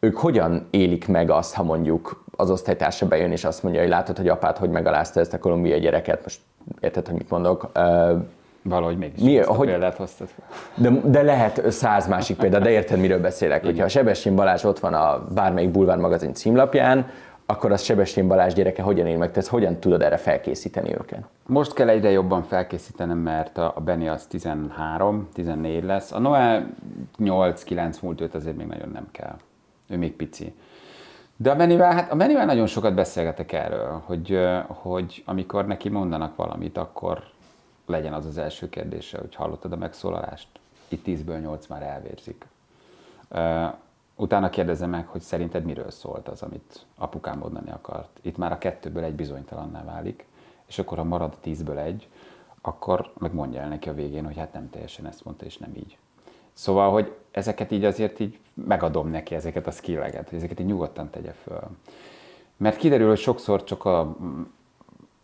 ők 0.00 0.16
hogyan 0.16 0.66
élik 0.70 1.08
meg 1.08 1.30
azt, 1.30 1.54
ha 1.54 1.62
mondjuk 1.62 2.24
az 2.36 2.50
osztálytársa 2.50 3.06
bejön 3.06 3.32
és 3.32 3.44
azt 3.44 3.62
mondja, 3.62 3.80
hogy 3.80 3.90
látod, 3.90 4.16
hogy 4.16 4.28
apád 4.28 4.56
hogy 4.56 4.70
megalázta 4.70 5.20
ezt 5.20 5.32
a 5.32 5.38
kolumbiai 5.38 5.80
gyereket, 5.80 6.22
most 6.22 6.40
érted, 6.80 7.06
hogy 7.06 7.16
mit 7.16 7.30
mondok? 7.30 7.70
Valahogy 8.62 8.98
mégis 8.98 9.22
Mi, 9.22 9.38
ezt 9.38 9.48
hogy, 9.48 9.68
példát 9.68 9.96
hoztad. 9.96 10.28
De, 10.74 10.90
de 11.04 11.22
lehet 11.22 11.70
száz 11.70 12.08
másik 12.08 12.36
példa, 12.36 12.58
de 12.58 12.70
érted, 12.70 12.98
miről 12.98 13.20
beszélek. 13.20 13.58
Igen. 13.58 13.70
Hogyha 13.70 13.84
a 13.84 13.88
Sebestyén 13.88 14.34
Balázs 14.34 14.64
ott 14.64 14.78
van 14.78 14.94
a 14.94 15.24
bármelyik 15.34 15.70
bulvár 15.70 15.98
magazin 15.98 16.34
címlapján, 16.34 17.06
akkor 17.46 17.72
az 17.72 17.82
Sebestyén 17.82 18.28
Balázs 18.28 18.52
gyereke 18.52 18.82
hogyan 18.82 19.06
él 19.06 19.16
meg? 19.16 19.30
Te 19.30 19.42
hogyan 19.48 19.76
tudod 19.76 20.02
erre 20.02 20.16
felkészíteni 20.16 20.94
őket? 20.94 21.24
Most 21.46 21.72
kell 21.72 21.88
egyre 21.88 22.10
jobban 22.10 22.42
felkészítenem, 22.42 23.18
mert 23.18 23.58
a 23.58 23.80
Benny 23.84 24.08
az 24.08 24.26
13, 24.26 25.28
14 25.32 25.84
lesz. 25.84 26.12
A 26.12 26.18
Noel 26.18 26.74
8-9 27.18 28.00
múlt 28.02 28.20
őt 28.20 28.34
azért 28.34 28.56
még 28.56 28.66
nagyon 28.66 28.88
nem 28.88 29.08
kell. 29.10 29.36
Ő 29.88 29.96
még 29.96 30.12
pici. 30.12 30.54
De 31.36 31.50
a 31.50 31.56
Bennyvel, 31.56 31.92
hát 31.92 32.12
a 32.12 32.16
Bennyvel 32.16 32.44
nagyon 32.44 32.66
sokat 32.66 32.94
beszélgetek 32.94 33.52
erről, 33.52 34.02
hogy, 34.04 34.38
hogy 34.66 35.22
amikor 35.26 35.66
neki 35.66 35.88
mondanak 35.88 36.36
valamit, 36.36 36.76
akkor 36.76 37.22
legyen 37.86 38.12
az 38.12 38.26
az 38.26 38.38
első 38.38 38.68
kérdése, 38.68 39.18
hogy 39.18 39.34
hallottad 39.34 39.72
a 39.72 39.76
megszólalást? 39.76 40.48
Itt 40.88 41.06
10-ből 41.06 41.40
8 41.40 41.66
már 41.66 41.82
elvérzik 41.82 42.46
Utána 44.16 44.50
kérdezem 44.50 44.90
meg, 44.90 45.06
hogy 45.06 45.20
szerinted 45.20 45.64
miről 45.64 45.90
szólt 45.90 46.28
az, 46.28 46.42
amit 46.42 46.86
apukám 46.98 47.38
mondani 47.38 47.70
akart. 47.70 48.18
Itt 48.22 48.36
már 48.36 48.52
a 48.52 48.58
kettőből 48.58 49.04
egy 49.04 49.14
bizonytalanná 49.14 49.84
válik, 49.84 50.26
és 50.66 50.78
akkor 50.78 50.98
ha 50.98 51.04
marad 51.04 51.36
tízből 51.40 51.78
egy, 51.78 52.08
akkor 52.60 53.12
meg 53.18 53.34
mondja 53.34 53.60
el 53.60 53.68
neki 53.68 53.88
a 53.88 53.94
végén, 53.94 54.24
hogy 54.24 54.36
hát 54.36 54.52
nem 54.52 54.70
teljesen 54.70 55.06
ezt 55.06 55.24
mondta, 55.24 55.44
és 55.44 55.58
nem 55.58 55.74
így. 55.74 55.98
Szóval, 56.52 56.90
hogy 56.90 57.16
ezeket 57.30 57.70
így 57.70 57.84
azért 57.84 58.20
így 58.20 58.38
megadom 58.54 59.08
neki, 59.08 59.34
ezeket 59.34 59.66
a 59.66 59.70
skilleket, 59.70 60.28
hogy 60.28 60.38
ezeket 60.38 60.60
így 60.60 60.66
nyugodtan 60.66 61.10
tegye 61.10 61.32
föl. 61.32 61.62
Mert 62.56 62.76
kiderül, 62.76 63.08
hogy 63.08 63.18
sokszor 63.18 63.64
csak 63.64 63.84
a 63.84 64.16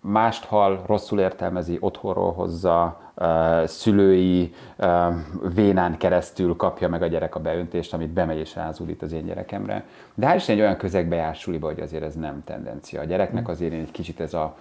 mást 0.01 0.45
hall, 0.45 0.83
rosszul 0.87 1.21
értelmezi, 1.21 1.77
otthonról 1.81 2.33
hozza, 2.33 3.01
szülői 3.65 4.55
vénán 5.55 5.97
keresztül 5.99 6.57
kapja 6.57 6.89
meg 6.89 7.03
a 7.03 7.07
gyerek 7.07 7.35
a 7.35 7.41
beöntést, 7.41 7.95
amit 7.95 8.11
bemegy 8.11 8.39
és 8.39 8.55
rázulít 8.55 9.03
az 9.03 9.13
én 9.13 9.25
gyerekemre. 9.25 9.85
De 10.15 10.27
hát 10.27 10.37
is 10.37 10.49
egy 10.49 10.61
olyan 10.61 10.77
közegbe 10.77 11.17
jár 11.17 11.35
suliba, 11.35 11.67
hogy 11.67 11.81
azért 11.81 12.03
ez 12.03 12.15
nem 12.15 12.43
tendencia. 12.45 13.01
A 13.01 13.05
gyereknek 13.05 13.49
azért 13.49 13.73
egy 13.73 13.91
kicsit 13.91 14.21
ez 14.21 14.35
a 14.35 14.57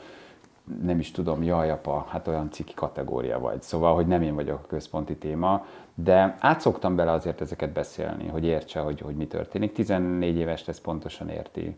nem 0.83 0.99
is 0.99 1.11
tudom, 1.11 1.43
jaj, 1.43 1.71
apa, 1.71 2.05
hát 2.09 2.27
olyan 2.27 2.51
ciki 2.51 2.73
kategória 2.73 3.39
vagy. 3.39 3.61
Szóval, 3.61 3.95
hogy 3.95 4.07
nem 4.07 4.21
én 4.21 4.35
vagyok 4.35 4.59
a 4.63 4.67
központi 4.67 5.15
téma, 5.15 5.65
de 5.95 6.35
átszoktam 6.39 6.95
bele 6.95 7.11
azért 7.11 7.41
ezeket 7.41 7.71
beszélni, 7.71 8.27
hogy 8.27 8.45
értse, 8.45 8.79
hogy, 8.79 9.01
hogy 9.01 9.15
mi 9.15 9.27
történik. 9.27 9.71
14 9.71 10.37
éves 10.37 10.67
ez 10.67 10.81
pontosan 10.81 11.29
érti, 11.29 11.75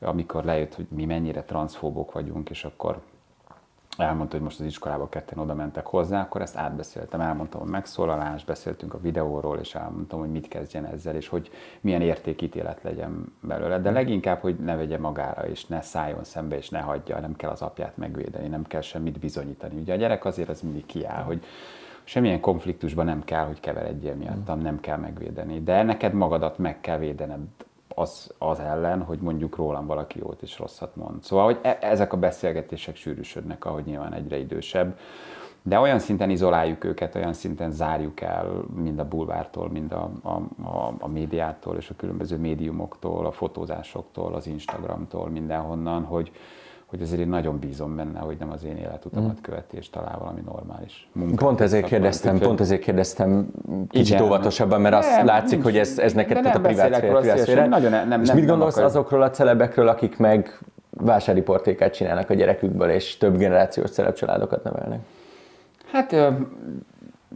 amikor 0.00 0.44
lejött, 0.44 0.74
hogy 0.74 0.86
mi 0.88 1.04
mennyire 1.04 1.42
transzfóbok 1.42 2.12
vagyunk, 2.12 2.50
és 2.50 2.64
akkor 2.64 3.00
elmondta, 4.02 4.34
hogy 4.36 4.44
most 4.44 4.60
az 4.60 4.66
iskolába 4.66 5.08
ketten 5.08 5.38
oda 5.38 5.54
mentek 5.54 5.86
hozzá, 5.86 6.20
akkor 6.20 6.40
ezt 6.40 6.56
átbeszéltem, 6.56 7.20
elmondtam 7.20 7.60
a 7.60 7.64
megszólalást, 7.64 8.46
beszéltünk 8.46 8.94
a 8.94 9.00
videóról, 9.00 9.58
és 9.58 9.74
elmondtam, 9.74 10.18
hogy 10.18 10.30
mit 10.30 10.48
kezdjen 10.48 10.86
ezzel, 10.86 11.14
és 11.14 11.28
hogy 11.28 11.50
milyen 11.80 12.00
értékítélet 12.00 12.82
legyen 12.82 13.32
belőle. 13.40 13.78
De 13.78 13.90
leginkább, 13.90 14.40
hogy 14.40 14.56
ne 14.56 14.76
vegye 14.76 14.98
magára, 14.98 15.46
és 15.46 15.66
ne 15.66 15.80
szálljon 15.80 16.24
szembe, 16.24 16.56
és 16.56 16.68
ne 16.68 16.80
hagyja, 16.80 17.20
nem 17.20 17.36
kell 17.36 17.50
az 17.50 17.62
apját 17.62 17.96
megvédeni, 17.96 18.48
nem 18.48 18.64
kell 18.66 18.80
semmit 18.80 19.18
bizonyítani. 19.18 19.80
Ugye 19.80 19.92
a 19.92 19.96
gyerek 19.96 20.24
azért 20.24 20.48
az 20.48 20.60
mindig 20.60 20.86
kiáll, 20.86 21.22
hogy 21.22 21.44
semmilyen 22.04 22.40
konfliktusban 22.40 23.04
nem 23.04 23.24
kell, 23.24 23.46
hogy 23.46 23.60
keveredjél 23.60 24.14
miattam, 24.14 24.60
nem 24.60 24.80
kell 24.80 24.96
megvédeni. 24.96 25.62
De 25.62 25.82
neked 25.82 26.12
magadat 26.12 26.58
meg 26.58 26.80
kell 26.80 26.98
védened 26.98 27.40
az, 28.02 28.34
az 28.38 28.60
ellen, 28.60 29.02
hogy 29.02 29.18
mondjuk 29.18 29.56
rólam 29.56 29.86
valaki 29.86 30.18
jót 30.18 30.42
és 30.42 30.58
rosszat 30.58 30.96
mond. 30.96 31.22
Szóval, 31.22 31.44
hogy 31.44 31.58
e- 31.62 31.78
ezek 31.80 32.12
a 32.12 32.16
beszélgetések 32.16 32.96
sűrűsödnek, 32.96 33.64
ahogy 33.64 33.84
nyilván 33.84 34.12
egyre 34.12 34.38
idősebb. 34.38 34.98
De 35.62 35.78
olyan 35.78 35.98
szinten 35.98 36.30
izoláljuk 36.30 36.84
őket, 36.84 37.14
olyan 37.14 37.32
szinten 37.32 37.70
zárjuk 37.70 38.20
el, 38.20 38.64
mind 38.74 38.98
a 38.98 39.08
bulvártól, 39.08 39.70
mind 39.70 39.92
a, 39.92 40.10
a, 40.22 40.30
a, 40.68 40.94
a 40.98 41.08
médiától 41.08 41.76
és 41.76 41.90
a 41.90 41.94
különböző 41.96 42.36
médiumoktól, 42.36 43.26
a 43.26 43.32
fotózásoktól, 43.32 44.34
az 44.34 44.46
Instagramtól, 44.46 45.28
mindenhonnan, 45.28 46.04
hogy, 46.04 46.32
hogy 46.92 47.02
azért 47.02 47.20
én 47.20 47.28
nagyon 47.28 47.58
bízom 47.58 47.96
benne, 47.96 48.18
hogy 48.18 48.36
nem 48.38 48.50
az 48.50 48.64
én 48.64 48.76
életutamat 48.76 49.32
mm. 49.32 49.42
követi, 49.42 49.76
és 49.76 49.90
talál 49.90 50.18
valami 50.18 50.40
normális 50.40 51.08
munkát. 51.12 51.38
Pont 51.38 51.60
ezért 51.60 51.86
kérdeztem, 51.86 52.38
pont 52.38 52.60
ezért 52.60 52.80
kérdeztem 52.80 53.46
kicsit 53.88 54.14
igen, 54.14 54.22
óvatosabban, 54.22 54.80
mert 54.80 54.94
azt 54.94 55.16
nem, 55.16 55.26
látszik, 55.26 55.50
nincs, 55.50 55.64
hogy 55.64 55.76
ez, 55.76 55.98
ez 55.98 56.12
neked 56.12 56.42
tehát 56.42 56.56
a 56.56 56.60
privát 56.60 57.38
szféra. 57.38 57.66
Nagyon 57.66 57.90
nem, 57.90 58.08
nem, 58.08 58.22
és 58.22 58.32
mit 58.32 58.46
gondolsz 58.46 58.74
akar... 58.74 58.86
azokról 58.86 59.22
a 59.22 59.30
celebekről, 59.30 59.88
akik 59.88 60.16
meg 60.16 60.58
vásárriportékát 60.90 61.94
csinálnak 61.94 62.30
a 62.30 62.34
gyerekükből, 62.34 62.90
és 62.90 63.16
több 63.16 63.36
generációs 63.36 63.90
celebcsaládokat 63.90 64.64
nevelnek? 64.64 65.00
Hát 65.92 66.16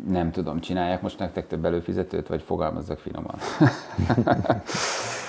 nem 0.09 0.30
tudom, 0.30 0.61
csinálják 0.61 1.02
most 1.02 1.18
nektek 1.18 1.46
több 1.46 1.64
előfizetőt, 1.64 2.28
vagy 2.28 2.42
fogalmazzak 2.42 2.98
finoman. 2.98 3.34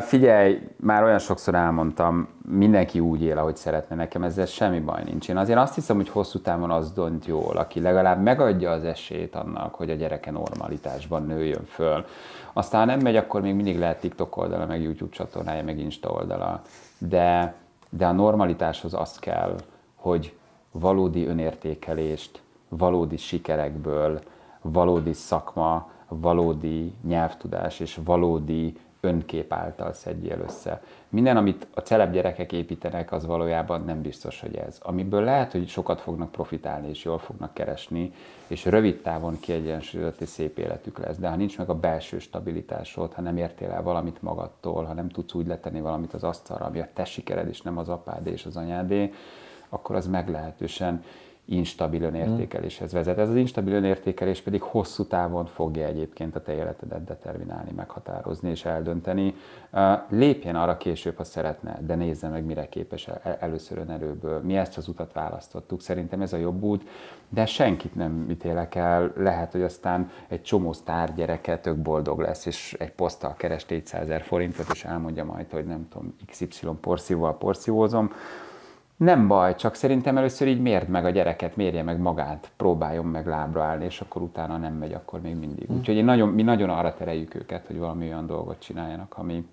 Figyelj, 0.00 0.68
már 0.76 1.02
olyan 1.02 1.18
sokszor 1.18 1.54
elmondtam, 1.54 2.28
mindenki 2.48 3.00
úgy 3.00 3.22
él, 3.22 3.38
ahogy 3.38 3.56
szeretne, 3.56 3.96
nekem 3.96 4.22
ezzel 4.22 4.46
semmi 4.46 4.80
baj 4.80 5.02
nincs. 5.04 5.28
Én 5.28 5.36
azért 5.36 5.58
azt 5.58 5.74
hiszem, 5.74 5.96
hogy 5.96 6.08
hosszú 6.08 6.38
távon 6.38 6.70
az 6.70 6.92
dönt 6.92 7.26
jól, 7.26 7.56
aki 7.56 7.80
legalább 7.80 8.22
megadja 8.22 8.70
az 8.70 8.84
esélyt 8.84 9.34
annak, 9.34 9.74
hogy 9.74 9.90
a 9.90 9.94
gyereke 9.94 10.30
normalitásban 10.30 11.22
nőjön 11.22 11.64
föl. 11.64 12.04
Aztán 12.52 12.86
nem 12.86 13.00
megy, 13.00 13.16
akkor 13.16 13.40
még 13.40 13.54
mindig 13.54 13.78
lehet 13.78 14.00
TikTok 14.00 14.36
oldala, 14.36 14.66
meg 14.66 14.82
YouTube 14.82 15.14
csatornája, 15.14 15.64
meg 15.64 15.78
Insta 15.78 16.10
oldala. 16.10 16.62
De, 16.98 17.54
de 17.90 18.06
a 18.06 18.12
normalitáshoz 18.12 18.94
az 18.94 19.18
kell, 19.18 19.56
hogy 19.94 20.36
valódi 20.70 21.26
önértékelést, 21.26 22.42
valódi 22.68 23.16
sikerekből, 23.16 24.20
valódi 24.60 25.12
szakma, 25.12 25.90
valódi 26.08 26.94
nyelvtudás 27.06 27.80
és 27.80 27.98
valódi 28.04 28.76
önkép 29.06 29.52
által 29.52 29.92
szedjél 29.92 30.40
össze. 30.40 30.82
Minden, 31.08 31.36
amit 31.36 31.66
a 31.74 31.80
celeb 31.80 32.12
gyerekek 32.12 32.52
építenek, 32.52 33.12
az 33.12 33.26
valójában 33.26 33.84
nem 33.84 34.02
biztos, 34.02 34.40
hogy 34.40 34.56
ez. 34.56 34.78
Amiből 34.82 35.22
lehet, 35.22 35.52
hogy 35.52 35.68
sokat 35.68 36.00
fognak 36.00 36.32
profitálni, 36.32 36.88
és 36.88 37.04
jól 37.04 37.18
fognak 37.18 37.54
keresni, 37.54 38.12
és 38.46 38.64
rövid 38.64 39.00
távon 39.02 39.40
kiegyensúlyozott 39.40 40.20
és 40.20 40.28
szép 40.28 40.58
életük 40.58 40.98
lesz. 40.98 41.16
De 41.16 41.28
ha 41.28 41.36
nincs 41.36 41.58
meg 41.58 41.68
a 41.68 41.74
belső 41.74 42.18
stabilitásod, 42.18 43.12
ha 43.12 43.22
nem 43.22 43.36
értél 43.36 43.70
el 43.70 43.82
valamit 43.82 44.22
magadtól, 44.22 44.84
ha 44.84 44.92
nem 44.92 45.08
tudsz 45.08 45.34
úgy 45.34 45.46
letenni 45.46 45.80
valamit 45.80 46.14
az 46.14 46.24
asztalra, 46.24 46.64
ami 46.64 46.80
a 46.80 46.88
te 46.94 47.04
sikered, 47.04 47.48
és 47.48 47.62
nem 47.62 47.78
az 47.78 47.88
apádé 47.88 48.30
és 48.30 48.46
az 48.46 48.56
anyádé, 48.56 49.12
akkor 49.68 49.96
az 49.96 50.06
meglehetősen 50.06 51.02
instabil 51.48 52.02
önértékeléshez 52.02 52.92
vezet. 52.92 53.18
Ez 53.18 53.28
az 53.28 53.36
instabil 53.36 53.74
önértékelés 53.74 54.40
pedig 54.40 54.62
hosszú 54.62 55.04
távon 55.04 55.46
fogja 55.46 55.86
egyébként 55.86 56.36
a 56.36 56.42
te 56.42 56.52
életedet 56.52 57.04
determinálni, 57.04 57.70
meghatározni 57.76 58.50
és 58.50 58.64
eldönteni. 58.64 59.34
Lépjen 60.08 60.56
arra 60.56 60.76
később, 60.76 61.16
ha 61.16 61.24
szeretne, 61.24 61.78
de 61.86 61.94
nézze 61.94 62.28
meg, 62.28 62.44
mire 62.44 62.68
képes 62.68 63.08
először 63.38 63.78
önerőből. 63.78 64.40
Mi 64.40 64.56
ezt 64.56 64.76
az 64.76 64.88
utat 64.88 65.12
választottuk, 65.12 65.80
szerintem 65.80 66.20
ez 66.20 66.32
a 66.32 66.36
jobb 66.36 66.62
út, 66.62 66.88
de 67.28 67.46
senkit 67.46 67.94
nem 67.94 68.26
ítélek 68.30 68.74
el. 68.74 69.12
Lehet, 69.16 69.52
hogy 69.52 69.62
aztán 69.62 70.10
egy 70.28 70.42
csomó 70.42 70.72
sztár 70.72 71.14
gyereke 71.14 71.58
tök 71.58 71.76
boldog 71.76 72.20
lesz, 72.20 72.46
és 72.46 72.76
egy 72.78 72.92
poszttal 72.92 73.34
keres 73.36 73.66
400 73.66 74.02
ezer 74.02 74.22
forintot, 74.22 74.66
és 74.72 74.84
elmondja 74.84 75.24
majd, 75.24 75.50
hogy 75.50 75.64
nem 75.64 75.88
tudom, 75.88 76.16
XY 76.26 76.66
porszívóval 76.80 77.38
porszívózom 77.38 78.12
nem 78.96 79.26
baj, 79.28 79.54
csak 79.54 79.74
szerintem 79.74 80.16
először 80.16 80.48
így 80.48 80.60
mérd 80.60 80.88
meg 80.88 81.04
a 81.04 81.10
gyereket, 81.10 81.56
mérje 81.56 81.82
meg 81.82 81.98
magát, 81.98 82.50
próbáljon 82.56 83.06
meg 83.06 83.26
lábra 83.26 83.62
állni, 83.62 83.84
és 83.84 84.00
akkor 84.00 84.22
utána 84.22 84.56
nem 84.56 84.74
megy, 84.74 84.92
akkor 84.92 85.20
még 85.20 85.36
mindig. 85.36 85.72
Mm. 85.72 85.76
Úgyhogy 85.76 85.96
én 85.96 86.04
nagyon, 86.04 86.28
mi 86.28 86.42
nagyon 86.42 86.70
arra 86.70 86.94
tereljük 86.94 87.34
őket, 87.34 87.66
hogy 87.66 87.78
valami 87.78 88.06
olyan 88.06 88.26
dolgot 88.26 88.58
csináljanak, 88.58 89.14
ami, 89.18 89.48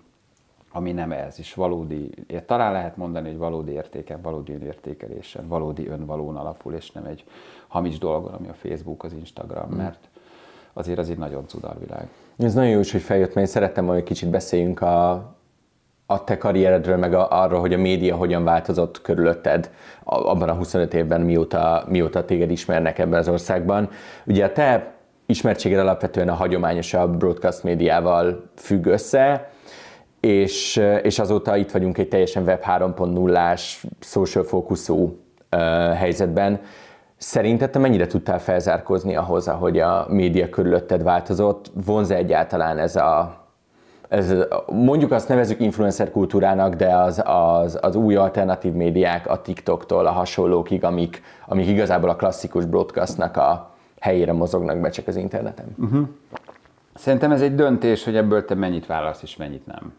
ami 0.72 0.92
nem 0.92 1.12
ez, 1.12 1.38
és 1.38 1.54
valódi, 1.54 2.10
talán 2.46 2.72
lehet 2.72 2.96
mondani, 2.96 3.28
hogy 3.28 3.38
valódi 3.38 3.72
értéken, 3.72 4.20
valódi 4.22 4.52
önértékelésen, 4.52 5.48
valódi 5.48 5.88
önvalón 5.88 6.36
alapul, 6.36 6.74
és 6.74 6.90
nem 6.90 7.04
egy 7.04 7.24
hamis 7.68 7.98
dolgon, 7.98 8.32
ami 8.32 8.48
a 8.48 8.54
Facebook, 8.54 9.04
az 9.04 9.12
Instagram, 9.12 9.70
mm. 9.72 9.76
mert 9.76 10.08
azért 10.72 10.98
az 10.98 11.10
egy 11.10 11.18
nagyon 11.18 11.46
cudarvilág. 11.46 12.08
Ez 12.36 12.54
nagyon 12.54 12.70
jó 12.70 12.76
hogy 12.76 13.00
feljött, 13.00 13.34
mert 13.34 13.46
én 13.46 13.52
szerettem 13.52 13.86
hogy 13.86 14.02
kicsit 14.02 14.30
beszéljünk 14.30 14.80
a, 14.80 15.34
a 16.06 16.24
te 16.24 16.38
karrieredről, 16.38 16.96
meg 16.96 17.14
arról, 17.14 17.60
hogy 17.60 17.72
a 17.72 17.78
média 17.78 18.16
hogyan 18.16 18.44
változott 18.44 19.00
körülötted 19.00 19.70
abban 20.04 20.48
a 20.48 20.54
25 20.54 20.94
évben, 20.94 21.20
mióta, 21.20 21.84
mióta 21.88 22.24
téged 22.24 22.50
ismernek 22.50 22.98
ebben 22.98 23.18
az 23.18 23.28
országban. 23.28 23.88
Ugye 24.26 24.44
a 24.44 24.52
te 24.52 24.92
ismertséged 25.26 25.78
alapvetően 25.78 26.28
a 26.28 26.34
hagyományosabb 26.34 27.16
broadcast 27.16 27.62
médiával 27.62 28.50
függ 28.56 28.86
össze, 28.86 29.50
és, 30.20 30.82
és 31.02 31.18
azóta 31.18 31.56
itt 31.56 31.70
vagyunk 31.70 31.98
egy 31.98 32.08
teljesen 32.08 32.42
web 32.42 32.62
3.0-ás, 32.66 33.84
social 34.00 34.44
fókuszú 34.44 35.02
uh, 35.02 35.60
helyzetben. 35.94 36.60
Szerinted 37.16 37.70
te 37.70 37.78
mennyire 37.78 38.06
tudtál 38.06 38.38
felzárkozni 38.38 39.16
ahhoz, 39.16 39.48
ahogy 39.48 39.78
a 39.78 40.06
média 40.08 40.48
körülötted 40.48 41.02
változott? 41.02 41.70
Vonz 41.84 42.10
egyáltalán 42.10 42.78
ez 42.78 42.96
a, 42.96 43.43
ez, 44.14 44.34
mondjuk 44.66 45.10
azt 45.10 45.28
nevezük 45.28 45.60
influencer 45.60 46.10
kultúrának, 46.10 46.74
de 46.74 46.96
az, 46.96 47.22
az, 47.24 47.78
az 47.82 47.96
új 47.96 48.14
alternatív 48.14 48.72
médiák 48.72 49.28
a 49.28 49.42
TikToktól 49.42 50.06
a 50.06 50.10
hasonlókig, 50.10 50.84
amik, 50.84 51.22
amik 51.46 51.66
igazából 51.66 52.08
a 52.08 52.16
klasszikus 52.16 52.64
broadcastnak 52.64 53.36
a 53.36 53.70
helyére 54.00 54.32
mozognak 54.32 54.80
be 54.80 54.90
csak 54.90 55.06
az 55.06 55.16
interneten. 55.16 55.74
Uh-huh. 55.78 56.08
Szerintem 56.94 57.32
ez 57.32 57.42
egy 57.42 57.54
döntés, 57.54 58.04
hogy 58.04 58.16
ebből 58.16 58.44
te 58.44 58.54
mennyit 58.54 58.86
válasz 58.86 59.22
és 59.22 59.36
mennyit 59.36 59.66
nem. 59.66 59.92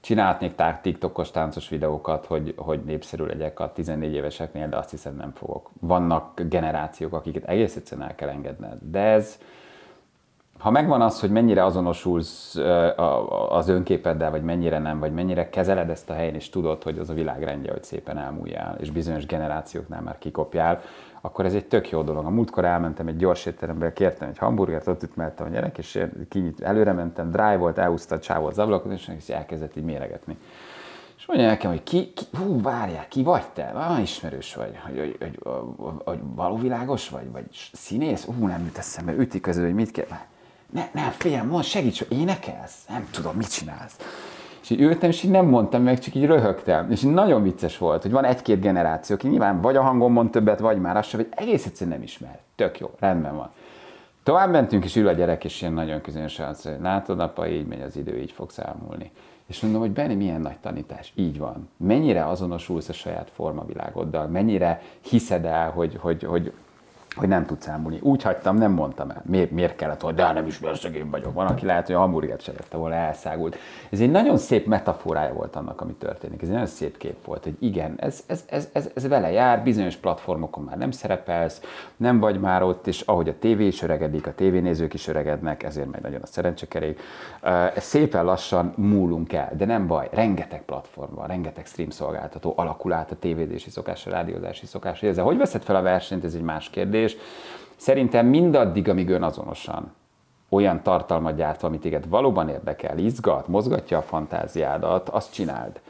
Csinálhatnék 0.00 0.54
tár 0.54 0.80
TikTokos 0.80 1.30
táncos 1.30 1.68
videókat, 1.68 2.26
hogy, 2.26 2.54
hogy 2.56 2.80
népszerű 2.84 3.24
legyek 3.24 3.60
a 3.60 3.72
14 3.72 4.14
éveseknél, 4.14 4.68
de 4.68 4.76
azt 4.76 4.90
hiszem 4.90 5.16
nem 5.16 5.32
fogok. 5.34 5.70
Vannak 5.80 6.40
generációk, 6.48 7.12
akiket 7.12 7.44
egész 7.44 7.76
egyszerűen 7.76 8.08
el 8.08 8.14
kell 8.14 8.28
engedned. 8.28 8.78
De 8.90 9.00
ez, 9.00 9.38
ha 10.60 10.70
megvan 10.70 11.02
az, 11.02 11.20
hogy 11.20 11.30
mennyire 11.30 11.64
azonosulsz 11.64 12.56
az 13.48 13.68
önképeddel, 13.68 14.30
vagy 14.30 14.42
mennyire 14.42 14.78
nem, 14.78 14.98
vagy 14.98 15.12
mennyire 15.12 15.48
kezeled 15.48 15.90
ezt 15.90 16.10
a 16.10 16.12
helyen, 16.12 16.34
és 16.34 16.48
tudod, 16.48 16.82
hogy 16.82 16.98
az 16.98 17.10
a 17.10 17.14
világrendje, 17.14 17.72
hogy 17.72 17.84
szépen 17.84 18.18
elmúljál, 18.18 18.76
és 18.80 18.90
bizonyos 18.90 19.26
generációknál 19.26 20.02
már 20.02 20.18
kikopjál, 20.18 20.80
akkor 21.20 21.44
ez 21.44 21.54
egy 21.54 21.66
tök 21.66 21.90
jó 21.90 22.02
dolog. 22.02 22.24
A 22.24 22.30
múltkor 22.30 22.64
elmentem 22.64 23.06
egy 23.06 23.16
gyors 23.16 23.46
étterembe, 23.46 23.92
kértem 23.92 24.28
egy 24.28 24.38
hamburgert, 24.38 24.86
ott 24.86 25.02
ütmeltem 25.02 25.46
a 25.46 25.50
gyerek, 25.50 25.78
és 25.78 26.06
kinyit, 26.28 26.60
előre 26.60 26.92
mentem, 26.92 27.30
drive 27.30 27.56
volt, 27.56 27.78
elhúzta 27.78 28.14
a 28.14 28.18
csávó 28.18 28.46
az 28.46 28.58
ablakot, 28.58 28.92
és 28.92 29.28
elkezdett 29.28 29.76
így 29.76 29.84
méregetni. 29.84 30.36
És 31.16 31.26
mondja 31.26 31.46
nekem, 31.46 31.70
hogy 31.70 31.82
ki, 31.82 32.12
ki 32.12 32.24
hú, 32.36 32.60
várjál, 32.62 33.08
ki 33.08 33.22
vagy 33.22 33.46
te? 33.52 33.62
Ah, 33.74 34.00
ismerős 34.00 34.54
vagy, 34.54 34.78
hogy, 34.86 34.96
hogy, 34.96 35.16
hogy, 35.18 35.38
hogy, 35.76 35.92
hogy 36.04 36.18
valóvilágos 36.34 37.08
vagy, 37.08 37.30
vagy 37.32 37.44
színész? 37.72 38.24
Hú, 38.24 38.46
nem 38.46 38.64
jut 38.64 38.78
eszembe, 38.78 39.12
üti 39.12 39.40
közül, 39.40 39.64
hogy 39.64 39.74
mit 39.74 39.90
kell. 39.90 40.06
Ne, 40.72 40.88
ne, 40.92 41.10
figyelj, 41.10 41.46
mond, 41.46 41.64
segíts, 41.64 41.98
hogy 41.98 42.18
énekelsz? 42.18 42.84
Nem 42.88 43.08
tudom, 43.10 43.36
mit 43.36 43.52
csinálsz. 43.52 43.96
És 44.62 44.70
így 44.70 44.80
ültem, 44.80 45.10
és 45.10 45.22
így 45.22 45.30
nem 45.30 45.46
mondtam 45.46 45.82
meg, 45.82 45.98
csak 45.98 46.14
így 46.14 46.24
röhögtem. 46.24 46.90
És 46.90 47.02
így 47.02 47.12
nagyon 47.12 47.42
vicces 47.42 47.78
volt, 47.78 48.02
hogy 48.02 48.10
van 48.10 48.24
egy-két 48.24 48.60
generáció, 48.60 49.16
aki 49.16 49.28
nyilván 49.28 49.60
vagy 49.60 49.76
a 49.76 49.82
hangon 49.82 50.12
mond 50.12 50.30
többet, 50.30 50.58
vagy 50.58 50.80
már 50.80 50.96
azt 50.96 51.12
vagy 51.12 51.28
egész 51.30 51.66
egyszerűen 51.66 51.96
nem 51.96 52.04
ismer. 52.04 52.38
Tök 52.54 52.78
jó, 52.78 52.90
rendben 52.98 53.36
van. 53.36 53.50
Tovább 54.22 54.50
mentünk, 54.50 54.84
és 54.84 54.96
ül 54.96 55.08
a 55.08 55.12
gyerek, 55.12 55.44
és 55.44 55.60
ilyen 55.60 55.72
nagyon 55.72 56.00
közönösen 56.00 56.48
azt 56.48 56.64
mondja, 56.64 56.82
látod, 56.82 57.20
apa, 57.20 57.48
így 57.48 57.66
megy 57.66 57.80
az 57.80 57.96
idő, 57.96 58.18
így 58.18 58.32
fog 58.32 58.50
számolni. 58.50 59.10
És 59.46 59.60
mondom, 59.60 59.80
hogy 59.80 59.90
Benni, 59.90 60.14
milyen 60.14 60.40
nagy 60.40 60.58
tanítás. 60.60 61.12
Így 61.14 61.38
van. 61.38 61.68
Mennyire 61.76 62.26
azonosulsz 62.26 62.88
a 62.88 62.92
saját 62.92 63.30
formavilágoddal, 63.34 64.26
mennyire 64.26 64.82
hiszed 65.00 65.44
el, 65.44 65.70
hogy, 65.70 65.96
hogy, 66.00 66.22
hogy 66.22 66.52
hogy 67.16 67.28
nem 67.28 67.46
tudsz 67.46 67.64
számolni. 67.64 67.98
Úgy 68.02 68.22
hagytam, 68.22 68.56
nem 68.56 68.72
mondtam 68.72 69.10
el. 69.10 69.22
Miért, 69.26 69.50
miért 69.50 69.76
kellett, 69.76 70.00
hogy 70.00 70.14
de 70.14 70.32
nem 70.32 70.44
hogy 70.44 70.94
én 70.94 71.10
vagyok. 71.10 71.34
Van, 71.34 71.46
aki 71.46 71.66
lehet, 71.66 71.86
hogy 71.86 71.94
a 71.94 71.98
hamburgert 71.98 72.42
se 72.42 72.52
lette 72.52 72.76
volna, 72.76 72.94
elszágult. 72.94 73.56
Ez 73.90 74.00
egy 74.00 74.10
nagyon 74.10 74.36
szép 74.36 74.66
metaforája 74.66 75.32
volt 75.32 75.56
annak, 75.56 75.80
ami 75.80 75.92
történik. 75.92 76.42
Ez 76.42 76.46
egy 76.46 76.54
nagyon 76.54 76.68
szép 76.68 76.96
kép 76.96 77.24
volt, 77.24 77.44
hogy 77.44 77.56
igen, 77.58 77.94
ez, 77.96 78.24
ez, 78.26 78.44
ez, 78.46 78.68
ez, 78.72 78.90
ez 78.94 79.08
vele 79.08 79.30
jár, 79.30 79.62
bizonyos 79.62 79.96
platformokon 79.96 80.64
már 80.64 80.76
nem 80.76 80.90
szerepelsz, 80.90 81.60
nem 81.96 82.20
vagy 82.20 82.40
már 82.40 82.62
ott, 82.62 82.86
és 82.86 83.00
ahogy 83.00 83.28
a 83.28 83.38
tévé 83.38 83.66
is 83.66 83.82
öregedik, 83.82 84.26
a 84.26 84.34
tévénézők 84.34 84.94
is 84.94 85.08
öregednek, 85.08 85.62
ezért 85.62 85.90
megy 85.90 86.02
nagyon 86.02 86.22
a 86.22 86.26
szerencsekerék. 86.26 87.00
Ez 87.74 87.84
szépen 87.84 88.24
lassan 88.24 88.72
múlunk 88.76 89.32
el, 89.32 89.52
de 89.56 89.64
nem 89.64 89.86
baj, 89.86 90.08
rengeteg 90.12 90.62
platform 90.62 91.14
van, 91.14 91.26
rengeteg 91.26 91.66
stream 91.66 91.90
szolgáltató 91.90 92.52
alakul 92.56 92.92
át 92.92 93.10
a 93.10 93.16
tévézési 93.18 93.70
szokás, 93.70 94.06
a 94.06 94.10
rádiózási 94.10 94.66
szokás. 94.66 95.02
Ezzel 95.02 95.24
hogy 95.24 95.36
veszed 95.36 95.62
fel 95.62 95.76
a 95.76 95.82
versenyt, 95.82 96.24
ez 96.24 96.34
egy 96.34 96.42
más 96.42 96.70
kérdés 96.70 96.99
kérdés. 97.00 97.16
Szerintem 97.76 98.26
mindaddig, 98.26 98.88
amíg 98.88 99.08
önazonosan 99.08 99.92
olyan 100.48 100.82
tartalmat 100.82 101.36
gyárt, 101.36 101.62
amit 101.62 101.80
téged 101.80 102.08
valóban 102.08 102.48
érdekel, 102.48 102.98
izgat, 102.98 103.48
mozgatja 103.48 103.98
a 103.98 104.02
fantáziádat, 104.02 105.08
azt 105.08 105.32
csináld. 105.32 105.80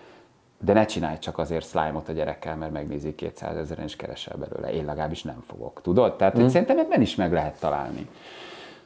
De 0.58 0.72
ne 0.72 0.84
csinálj 0.84 1.18
csak 1.18 1.38
azért 1.38 1.68
slime-ot 1.68 2.08
a 2.08 2.12
gyerekkel, 2.12 2.56
mert 2.56 2.72
megnézi 2.72 3.14
200 3.14 3.56
ezeren 3.56 3.84
és 3.84 3.96
keresel 3.96 4.36
belőle. 4.36 4.72
Én 4.72 4.84
legalábbis 4.84 5.22
nem 5.22 5.42
fogok. 5.46 5.80
Tudod? 5.82 6.16
Tehát 6.16 6.38
mm. 6.38 6.46
szerintem 6.46 6.78
ebben 6.78 7.00
is 7.00 7.14
meg 7.14 7.32
lehet 7.32 7.60
találni. 7.60 8.08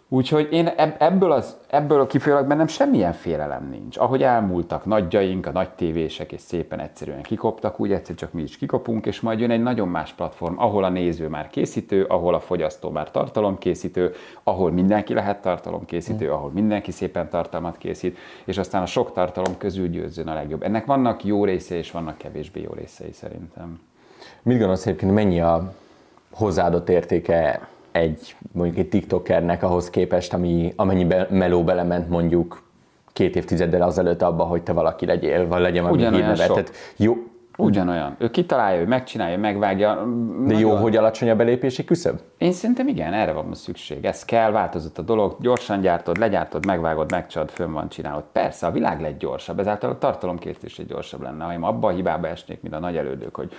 Úgyhogy 0.08 0.48
én 0.50 0.66
ebből, 0.98 1.32
az, 1.32 1.56
ebből 1.66 2.06
kifolyólag 2.06 2.46
bennem 2.46 2.66
semmilyen 2.66 3.12
félelem 3.12 3.68
nincs. 3.70 3.98
Ahogy 3.98 4.22
elmúltak 4.22 4.84
nagyjaink, 4.84 5.46
a 5.46 5.50
nagy 5.50 5.70
tévések, 5.70 6.32
és 6.32 6.40
szépen 6.40 6.80
egyszerűen 6.80 7.22
kikoptak, 7.22 7.80
úgy 7.80 7.92
egyszer 7.92 8.14
csak 8.14 8.32
mi 8.32 8.42
is 8.42 8.56
kikopunk, 8.56 9.06
és 9.06 9.20
majd 9.20 9.40
jön 9.40 9.50
egy 9.50 9.62
nagyon 9.62 9.88
más 9.88 10.12
platform, 10.12 10.58
ahol 10.58 10.84
a 10.84 10.88
néző 10.88 11.28
már 11.28 11.48
készítő, 11.48 12.04
ahol 12.04 12.34
a 12.34 12.40
fogyasztó 12.40 12.90
már 12.90 13.10
tartalomkészítő, 13.10 14.12
ahol 14.42 14.70
mindenki 14.70 15.14
lehet 15.14 15.42
tartalomkészítő, 15.42 16.30
ahol 16.30 16.50
mindenki 16.50 16.90
szépen 16.90 17.28
tartalmat 17.28 17.78
készít, 17.78 18.18
és 18.44 18.58
aztán 18.58 18.82
a 18.82 18.86
sok 18.86 19.12
tartalom 19.12 19.56
közül 19.58 19.88
győzzön 19.88 20.28
a 20.28 20.34
legjobb. 20.34 20.62
Ennek 20.62 20.86
vannak 20.86 21.24
jó 21.24 21.44
részei, 21.44 21.78
és 21.78 21.90
vannak 21.90 22.18
kevésbé 22.18 22.60
jó 22.60 22.72
részei 22.72 23.12
szerintem. 23.12 23.80
Mit 24.42 24.58
gondolsz 24.58 24.86
egyébként, 24.86 25.12
mennyi 25.12 25.40
a 25.40 25.72
hozzáadott 26.30 26.88
értéke 26.88 27.68
egy 27.94 28.36
mondjuk 28.52 28.78
egy 28.78 28.88
TikTokernek 28.88 29.62
ahhoz 29.62 29.90
képest, 29.90 30.32
ami, 30.32 30.72
amennyi 30.76 31.04
be, 31.04 31.26
meló 31.30 31.64
belement 31.64 32.08
mondjuk 32.08 32.62
két 33.12 33.36
évtizeddel 33.36 33.82
azelőtt 33.82 34.22
abba, 34.22 34.44
hogy 34.44 34.62
te 34.62 34.72
valaki 34.72 35.06
legyél, 35.06 35.48
vagy 35.48 35.60
legyen 35.60 35.82
valami 35.82 36.02
hírnevet. 36.02 36.48
Tehát 36.48 36.72
jó, 36.96 37.16
Ugyanolyan. 37.56 38.16
Ő 38.18 38.30
kitalálja, 38.30 38.80
ő 38.80 38.86
megcsinálja, 38.86 39.38
megvágja. 39.38 39.94
De 39.94 40.02
nagyon... 40.42 40.60
jó, 40.60 40.74
hogy 40.76 40.96
alacsony 40.96 41.30
a 41.30 41.36
belépési 41.36 41.84
küszöb? 41.84 42.20
Én 42.38 42.52
szerintem 42.52 42.88
igen, 42.88 43.12
erre 43.12 43.32
van 43.32 43.44
most 43.46 43.60
szükség. 43.60 44.04
Ez 44.04 44.24
kell, 44.24 44.50
változott 44.50 44.98
a 44.98 45.02
dolog, 45.02 45.36
gyorsan 45.40 45.80
gyártod, 45.80 46.18
legyártod, 46.18 46.66
megvágod, 46.66 47.10
megcsad, 47.10 47.50
fönn 47.50 47.72
van 47.72 47.88
csinálod. 47.88 48.24
Persze, 48.32 48.66
a 48.66 48.70
világ 48.70 49.00
lett 49.00 49.18
gyorsabb, 49.18 49.58
ezáltal 49.58 49.90
a 49.90 49.98
tartalomkészítés 49.98 50.80
gyorsabb 50.86 51.22
lenne. 51.22 51.44
Ha 51.44 51.52
én 51.52 51.62
abba 51.62 51.88
a 51.88 51.90
hibába 51.90 52.28
esnék, 52.28 52.62
mint 52.62 52.74
a 52.74 52.78
nagy 52.78 52.96
elődők, 52.96 53.34
hogy 53.36 53.52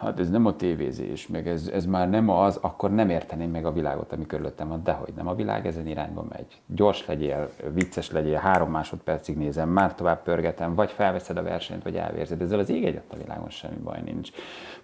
hát 0.00 0.20
ez 0.20 0.30
nem 0.30 0.46
a 0.46 0.56
tévézés, 0.56 1.26
meg 1.26 1.48
ez, 1.48 1.66
ez 1.66 1.86
már 1.86 2.10
nem 2.10 2.28
az, 2.28 2.58
akkor 2.60 2.90
nem 2.90 3.10
érteném 3.10 3.50
meg 3.50 3.64
a 3.64 3.72
világot, 3.72 4.12
ami 4.12 4.26
körülöttem 4.26 4.68
van, 4.68 4.82
dehogy 4.84 5.12
nem, 5.16 5.28
a 5.28 5.34
világ 5.34 5.66
ezen 5.66 5.86
irányba 5.86 6.26
megy. 6.28 6.60
Gyors 6.66 7.06
legyél, 7.06 7.50
vicces 7.74 8.10
legyél, 8.10 8.38
három 8.38 8.70
másodpercig 8.70 9.36
nézem, 9.36 9.68
már 9.68 9.94
tovább 9.94 10.22
pörgetem, 10.22 10.74
vagy 10.74 10.90
felveszed 10.90 11.36
a 11.36 11.42
versenyt, 11.42 11.82
vagy 11.82 11.96
elvérzed. 11.96 12.40
Ezzel 12.40 12.58
az 12.58 12.68
ég 12.68 12.84
egyet 12.84 13.12
a 13.12 13.16
világon 13.16 13.50
semmi 13.50 13.78
baj 13.84 14.00
nincs. 14.04 14.30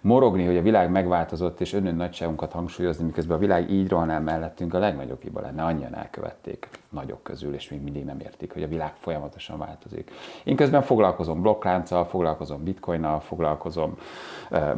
Morogni, 0.01 0.45
hogy 0.45 0.57
a 0.57 0.61
világ 0.61 0.91
megváltozott, 0.91 1.61
és 1.61 1.73
önön 1.73 1.95
nagyságunkat 1.95 2.51
hangsúlyozni, 2.51 3.05
miközben 3.05 3.37
a 3.37 3.39
világ 3.39 3.71
így 3.71 3.89
rohan 3.89 4.09
el 4.09 4.21
mellettünk, 4.21 4.73
a 4.73 4.79
legnagyobb 4.79 5.21
hiba 5.21 5.41
lenne, 5.41 5.63
annyian 5.63 5.95
elkövették 5.95 6.69
nagyok 6.89 7.23
közül, 7.23 7.53
és 7.53 7.69
még 7.69 7.81
mindig 7.81 8.05
nem 8.05 8.19
értik, 8.19 8.53
hogy 8.53 8.63
a 8.63 8.67
világ 8.67 8.93
folyamatosan 8.95 9.57
változik. 9.57 10.11
Én 10.43 10.55
közben 10.55 10.81
foglalkozom 10.81 11.41
blokklánccal, 11.41 12.05
foglalkozom 12.05 12.63
bitcoinnal, 12.63 13.19
foglalkozom 13.19 13.97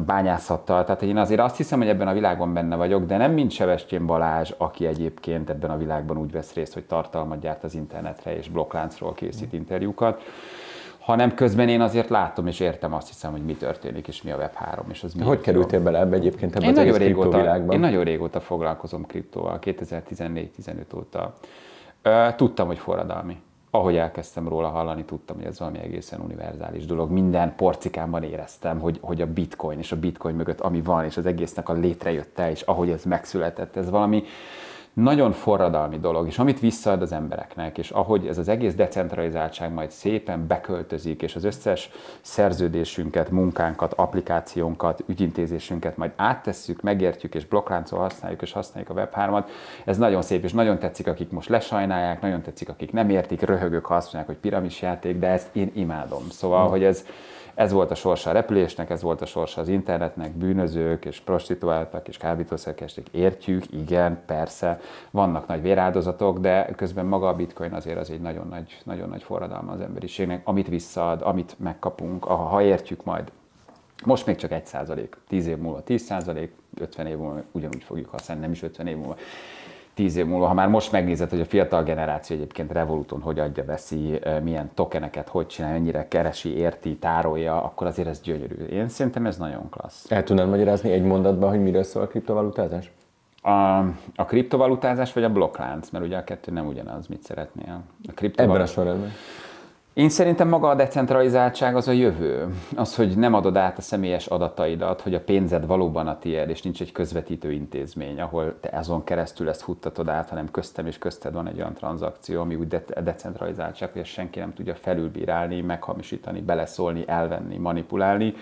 bányászattal, 0.06 0.84
tehát 0.84 1.02
én 1.02 1.16
azért 1.16 1.40
azt 1.40 1.56
hiszem, 1.56 1.78
hogy 1.78 1.88
ebben 1.88 2.08
a 2.08 2.12
világban 2.12 2.52
benne 2.52 2.76
vagyok, 2.76 3.04
de 3.04 3.16
nem 3.16 3.32
mint 3.32 3.50
Sebestyén 3.50 4.06
Balázs, 4.06 4.52
aki 4.56 4.86
egyébként 4.86 5.50
ebben 5.50 5.70
a 5.70 5.76
világban 5.76 6.18
úgy 6.18 6.32
vesz 6.32 6.54
részt, 6.54 6.74
hogy 6.74 6.84
tartalmat 6.84 7.40
gyárt 7.40 7.64
az 7.64 7.74
internetre 7.74 8.36
és 8.36 8.48
blokkláncról 8.48 9.14
készít 9.14 9.52
interjúkat, 9.52 10.22
hanem 11.10 11.34
közben 11.34 11.68
én 11.68 11.80
azért 11.80 12.08
látom 12.08 12.46
és 12.46 12.60
értem 12.60 12.94
azt 12.94 13.08
hiszem, 13.08 13.30
hogy 13.30 13.44
mi 13.44 13.54
történik, 13.54 14.08
és 14.08 14.22
mi 14.22 14.30
a 14.30 14.36
Web3. 14.36 14.78
És 14.90 15.02
az 15.02 15.14
mi 15.14 15.22
hogy 15.22 15.40
kerültél 15.40 15.82
bele 15.82 15.98
ebbe 15.98 16.16
egyébként 16.16 16.56
ebben 16.56 16.68
én 16.68 16.70
az 16.70 16.76
nagyon 16.76 16.98
régóta, 16.98 17.38
világban? 17.38 17.74
Én 17.74 17.80
nagyon 17.80 18.04
régóta 18.04 18.40
foglalkozom 18.40 19.06
kriptóval, 19.06 19.58
2014-15 19.62 20.96
óta. 20.96 21.34
Tudtam, 22.36 22.66
hogy 22.66 22.78
forradalmi 22.78 23.36
ahogy 23.70 23.96
elkezdtem 23.96 24.48
róla 24.48 24.68
hallani, 24.68 25.04
tudtam, 25.04 25.36
hogy 25.36 25.44
ez 25.44 25.58
valami 25.58 25.78
egészen 25.78 26.20
univerzális 26.20 26.86
dolog. 26.86 27.10
Minden 27.10 27.54
porcikámban 27.56 28.22
éreztem, 28.22 28.80
hogy, 28.80 28.98
hogy 29.00 29.20
a 29.20 29.26
bitcoin 29.26 29.78
és 29.78 29.92
a 29.92 29.98
bitcoin 29.98 30.34
mögött 30.34 30.60
ami 30.60 30.80
van, 30.80 31.04
és 31.04 31.16
az 31.16 31.26
egésznek 31.26 31.68
a 31.68 31.72
létrejötte, 31.72 32.50
és 32.50 32.60
ahogy 32.60 32.90
ez 32.90 33.04
megszületett, 33.04 33.76
ez 33.76 33.90
valami 33.90 34.22
nagyon 34.92 35.32
forradalmi 35.32 35.98
dolog, 35.98 36.26
és 36.26 36.38
amit 36.38 36.60
visszaad 36.60 37.02
az 37.02 37.12
embereknek, 37.12 37.78
és 37.78 37.90
ahogy 37.90 38.26
ez 38.26 38.38
az 38.38 38.48
egész 38.48 38.74
decentralizáltság 38.74 39.72
majd 39.72 39.90
szépen 39.90 40.46
beköltözik, 40.46 41.22
és 41.22 41.34
az 41.34 41.44
összes 41.44 41.90
szerződésünket, 42.20 43.30
munkánkat, 43.30 43.92
applikációnkat, 43.92 45.04
ügyintézésünket 45.06 45.96
majd 45.96 46.12
áttesszük, 46.16 46.82
megértjük, 46.82 47.34
és 47.34 47.46
blokkláncol 47.46 47.98
használjuk, 47.98 48.42
és 48.42 48.52
használjuk 48.52 48.90
a 48.90 48.94
Web3-at, 48.94 49.44
ez 49.84 49.98
nagyon 49.98 50.22
szép, 50.22 50.44
és 50.44 50.52
nagyon 50.52 50.78
tetszik, 50.78 51.06
akik 51.06 51.30
most 51.30 51.48
lesajnálják, 51.48 52.20
nagyon 52.20 52.42
tetszik, 52.42 52.68
akik 52.68 52.92
nem 52.92 53.10
értik, 53.10 53.40
röhögök, 53.40 53.86
ha 53.86 53.94
azt 53.94 54.12
mondják, 54.12 54.26
hogy 54.26 54.50
piramisjáték, 54.50 55.18
de 55.18 55.26
ezt 55.26 55.48
én 55.52 55.70
imádom. 55.74 56.22
Szóval, 56.30 56.62
hmm. 56.62 56.70
hogy 56.70 56.84
ez, 56.84 57.04
ez 57.60 57.72
volt 57.72 57.90
a 57.90 57.94
sorsa 57.94 58.30
a 58.30 58.32
repülésnek, 58.32 58.90
ez 58.90 59.02
volt 59.02 59.20
a 59.20 59.26
sorsa 59.26 59.60
az 59.60 59.68
internetnek, 59.68 60.32
bűnözők 60.32 61.04
és 61.04 61.20
prostituáltak 61.20 62.08
és 62.08 62.16
kábítószerkesték. 62.16 63.08
Értjük, 63.10 63.64
igen, 63.72 64.22
persze, 64.26 64.80
vannak 65.10 65.46
nagy 65.46 65.62
véráldozatok, 65.62 66.38
de 66.38 66.70
közben 66.76 67.06
maga 67.06 67.28
a 67.28 67.34
bitcoin 67.34 67.72
azért 67.72 67.98
az 67.98 68.10
egy 68.10 68.20
nagyon 68.20 68.48
nagy, 68.48 68.80
nagyon 68.84 69.08
nagy 69.08 69.22
forradalma 69.22 69.72
az 69.72 69.80
emberiségnek, 69.80 70.40
amit 70.44 70.68
visszaad, 70.68 71.22
amit 71.22 71.56
megkapunk, 71.58 72.24
ha 72.24 72.62
értjük 72.62 73.04
majd. 73.04 73.32
Most 74.04 74.26
még 74.26 74.36
csak 74.36 74.50
1 74.50 74.66
százalék, 74.66 75.16
10 75.28 75.46
év 75.46 75.56
múlva 75.56 75.82
10 75.82 76.02
százalék, 76.02 76.52
50 76.80 77.06
év 77.06 77.16
múlva 77.16 77.42
ugyanúgy 77.52 77.82
fogjuk 77.82 78.08
használni, 78.08 78.42
nem 78.42 78.52
is 78.52 78.62
50 78.62 78.86
év 78.86 78.96
múlva 78.96 79.16
tíz 80.00 80.16
év 80.16 80.26
múlva, 80.26 80.46
ha 80.46 80.54
már 80.54 80.68
most 80.68 80.92
megnézed, 80.92 81.30
hogy 81.30 81.40
a 81.40 81.44
fiatal 81.44 81.82
generáció 81.82 82.36
egyébként 82.36 82.72
Revoluton 82.72 83.20
hogy 83.20 83.38
adja, 83.38 83.64
veszi, 83.64 84.20
milyen 84.42 84.70
tokeneket, 84.74 85.28
hogy 85.28 85.46
csinál, 85.46 85.72
mennyire 85.72 86.08
keresi, 86.08 86.56
érti, 86.56 86.96
tárolja, 86.96 87.62
akkor 87.62 87.86
azért 87.86 88.08
ez 88.08 88.20
gyönyörű. 88.20 88.54
Én 88.54 88.88
szerintem 88.88 89.26
ez 89.26 89.36
nagyon 89.36 89.68
klassz. 89.70 90.10
El 90.10 90.22
tudnád 90.22 90.48
magyarázni 90.48 90.90
egy 90.92 91.02
mondatban, 91.02 91.50
hogy 91.50 91.62
miről 91.62 91.82
szól 91.82 92.02
a 92.02 92.06
kriptovalutázás? 92.06 92.90
A, 93.42 93.50
a 94.16 94.24
kriptovalutázás 94.26 95.12
vagy 95.12 95.24
a 95.24 95.30
blokklánc, 95.30 95.90
mert 95.90 96.04
ugye 96.04 96.16
a 96.16 96.24
kettő 96.24 96.52
nem 96.52 96.66
ugyanaz, 96.66 97.06
mit 97.06 97.22
szeretnél. 97.22 97.82
A 98.08 98.12
kriptovalut... 98.14 98.56
Ebben 98.56 98.68
a 98.68 98.72
sorrendben. 98.72 99.10
Én 100.00 100.08
szerintem 100.08 100.48
maga 100.48 100.68
a 100.68 100.74
decentralizáltság 100.74 101.76
az 101.76 101.88
a 101.88 101.92
jövő. 101.92 102.54
Az, 102.76 102.96
hogy 102.96 103.16
nem 103.16 103.34
adod 103.34 103.56
át 103.56 103.78
a 103.78 103.80
személyes 103.80 104.26
adataidat, 104.26 105.00
hogy 105.00 105.14
a 105.14 105.20
pénzed 105.20 105.66
valóban 105.66 106.08
a 106.08 106.18
tiéd, 106.18 106.48
és 106.48 106.62
nincs 106.62 106.80
egy 106.80 106.92
közvetítő 106.92 107.52
intézmény, 107.52 108.20
ahol 108.20 108.60
te 108.60 108.68
azon 108.78 109.04
keresztül 109.04 109.48
ezt 109.48 109.62
futtatod 109.62 110.08
át, 110.08 110.28
hanem 110.28 110.50
köztem 110.50 110.86
és 110.86 110.98
közted 110.98 111.32
van 111.32 111.46
egy 111.46 111.58
olyan 111.58 111.74
tranzakció, 111.74 112.40
ami 112.40 112.54
úgy 112.54 112.68
de- 112.68 113.02
decentralizáltság, 113.02 113.92
hogy 113.92 114.00
ezt 114.00 114.10
senki 114.10 114.38
nem 114.38 114.54
tudja 114.54 114.74
felülbírálni, 114.74 115.60
meghamisítani, 115.60 116.40
beleszólni, 116.40 117.04
elvenni, 117.06 117.56
manipulálni. 117.56 118.34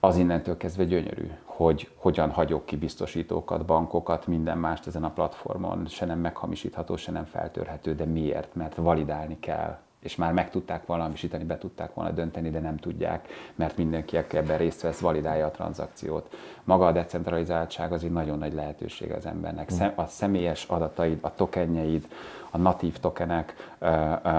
Az 0.00 0.16
innentől 0.16 0.56
kezdve 0.56 0.84
gyönyörű, 0.84 1.30
hogy 1.44 1.90
hogyan 1.94 2.30
hagyok 2.30 2.66
ki 2.66 2.76
biztosítókat, 2.76 3.64
bankokat, 3.64 4.26
minden 4.26 4.58
mást 4.58 4.86
ezen 4.86 5.04
a 5.04 5.10
platformon, 5.10 5.86
se 5.86 6.06
nem 6.06 6.18
meghamisítható, 6.18 6.96
se 6.96 7.12
nem 7.12 7.24
feltörhető, 7.24 7.94
de 7.94 8.04
miért? 8.04 8.54
Mert 8.54 8.74
validálni 8.74 9.36
kell 9.40 9.78
és 10.02 10.16
már 10.16 10.32
meg 10.32 10.50
tudták 10.50 10.86
valamisítani, 10.86 11.44
be 11.44 11.58
tudták 11.58 11.94
volna 11.94 12.10
dönteni, 12.10 12.50
de 12.50 12.60
nem 12.60 12.76
tudják, 12.76 13.28
mert 13.54 13.76
mindenki, 13.76 14.16
aki 14.16 14.36
ebben 14.36 14.58
részt 14.58 14.80
vesz, 14.80 15.00
validálja 15.00 15.46
a 15.46 15.50
tranzakciót. 15.50 16.34
Maga 16.64 16.86
a 16.86 16.92
decentralizáltság 16.92 17.92
az 17.92 18.04
egy 18.04 18.12
nagyon 18.12 18.38
nagy 18.38 18.52
lehetőség 18.52 19.12
az 19.12 19.26
embernek. 19.26 19.70
A 19.94 20.06
személyes 20.06 20.64
adataid, 20.64 21.18
a 21.20 21.34
tokenjeid, 21.34 22.08
a 22.50 22.58
natív 22.58 22.98
tokenek, 22.98 23.74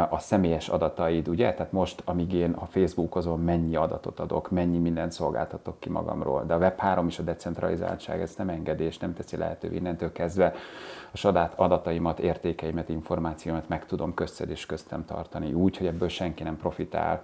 a 0.10 0.20
személyes 0.20 0.68
adataid, 0.68 1.28
ugye? 1.28 1.54
Tehát 1.54 1.72
most, 1.72 2.02
amíg 2.06 2.34
én 2.34 2.52
a 2.52 2.66
Facebookozon 2.66 3.40
mennyi 3.40 3.76
adatot 3.76 4.20
adok, 4.20 4.52
mennyi 4.52 4.78
mindent 4.78 5.12
szolgáltatok 5.12 5.80
ki 5.80 5.90
magamról, 5.90 6.44
de 6.46 6.54
a 6.54 6.58
Web3 6.58 7.04
is 7.08 7.20
a 7.20 7.24
decentralizáltság 7.24 8.22
ezt 8.22 8.38
nem 8.38 8.50
engedi 8.50 8.84
és 8.84 8.98
nem 8.98 9.14
teszi 9.14 9.38
lehetővé 9.38 9.76
innentől 9.76 10.12
kezdve 10.12 10.54
a 11.12 11.18
saját 11.18 11.54
adataimat, 11.56 12.20
értékeimet, 12.20 12.90
információmat 12.90 13.68
meg 13.68 13.86
tudom 13.86 14.14
közted 14.14 14.66
köztem 14.66 15.06
tartani, 15.06 15.54
úgy, 15.54 15.78
hogy 15.78 15.88
ebből 15.88 16.08
senki 16.08 16.44
nem 16.44 16.58
profitál, 16.58 17.24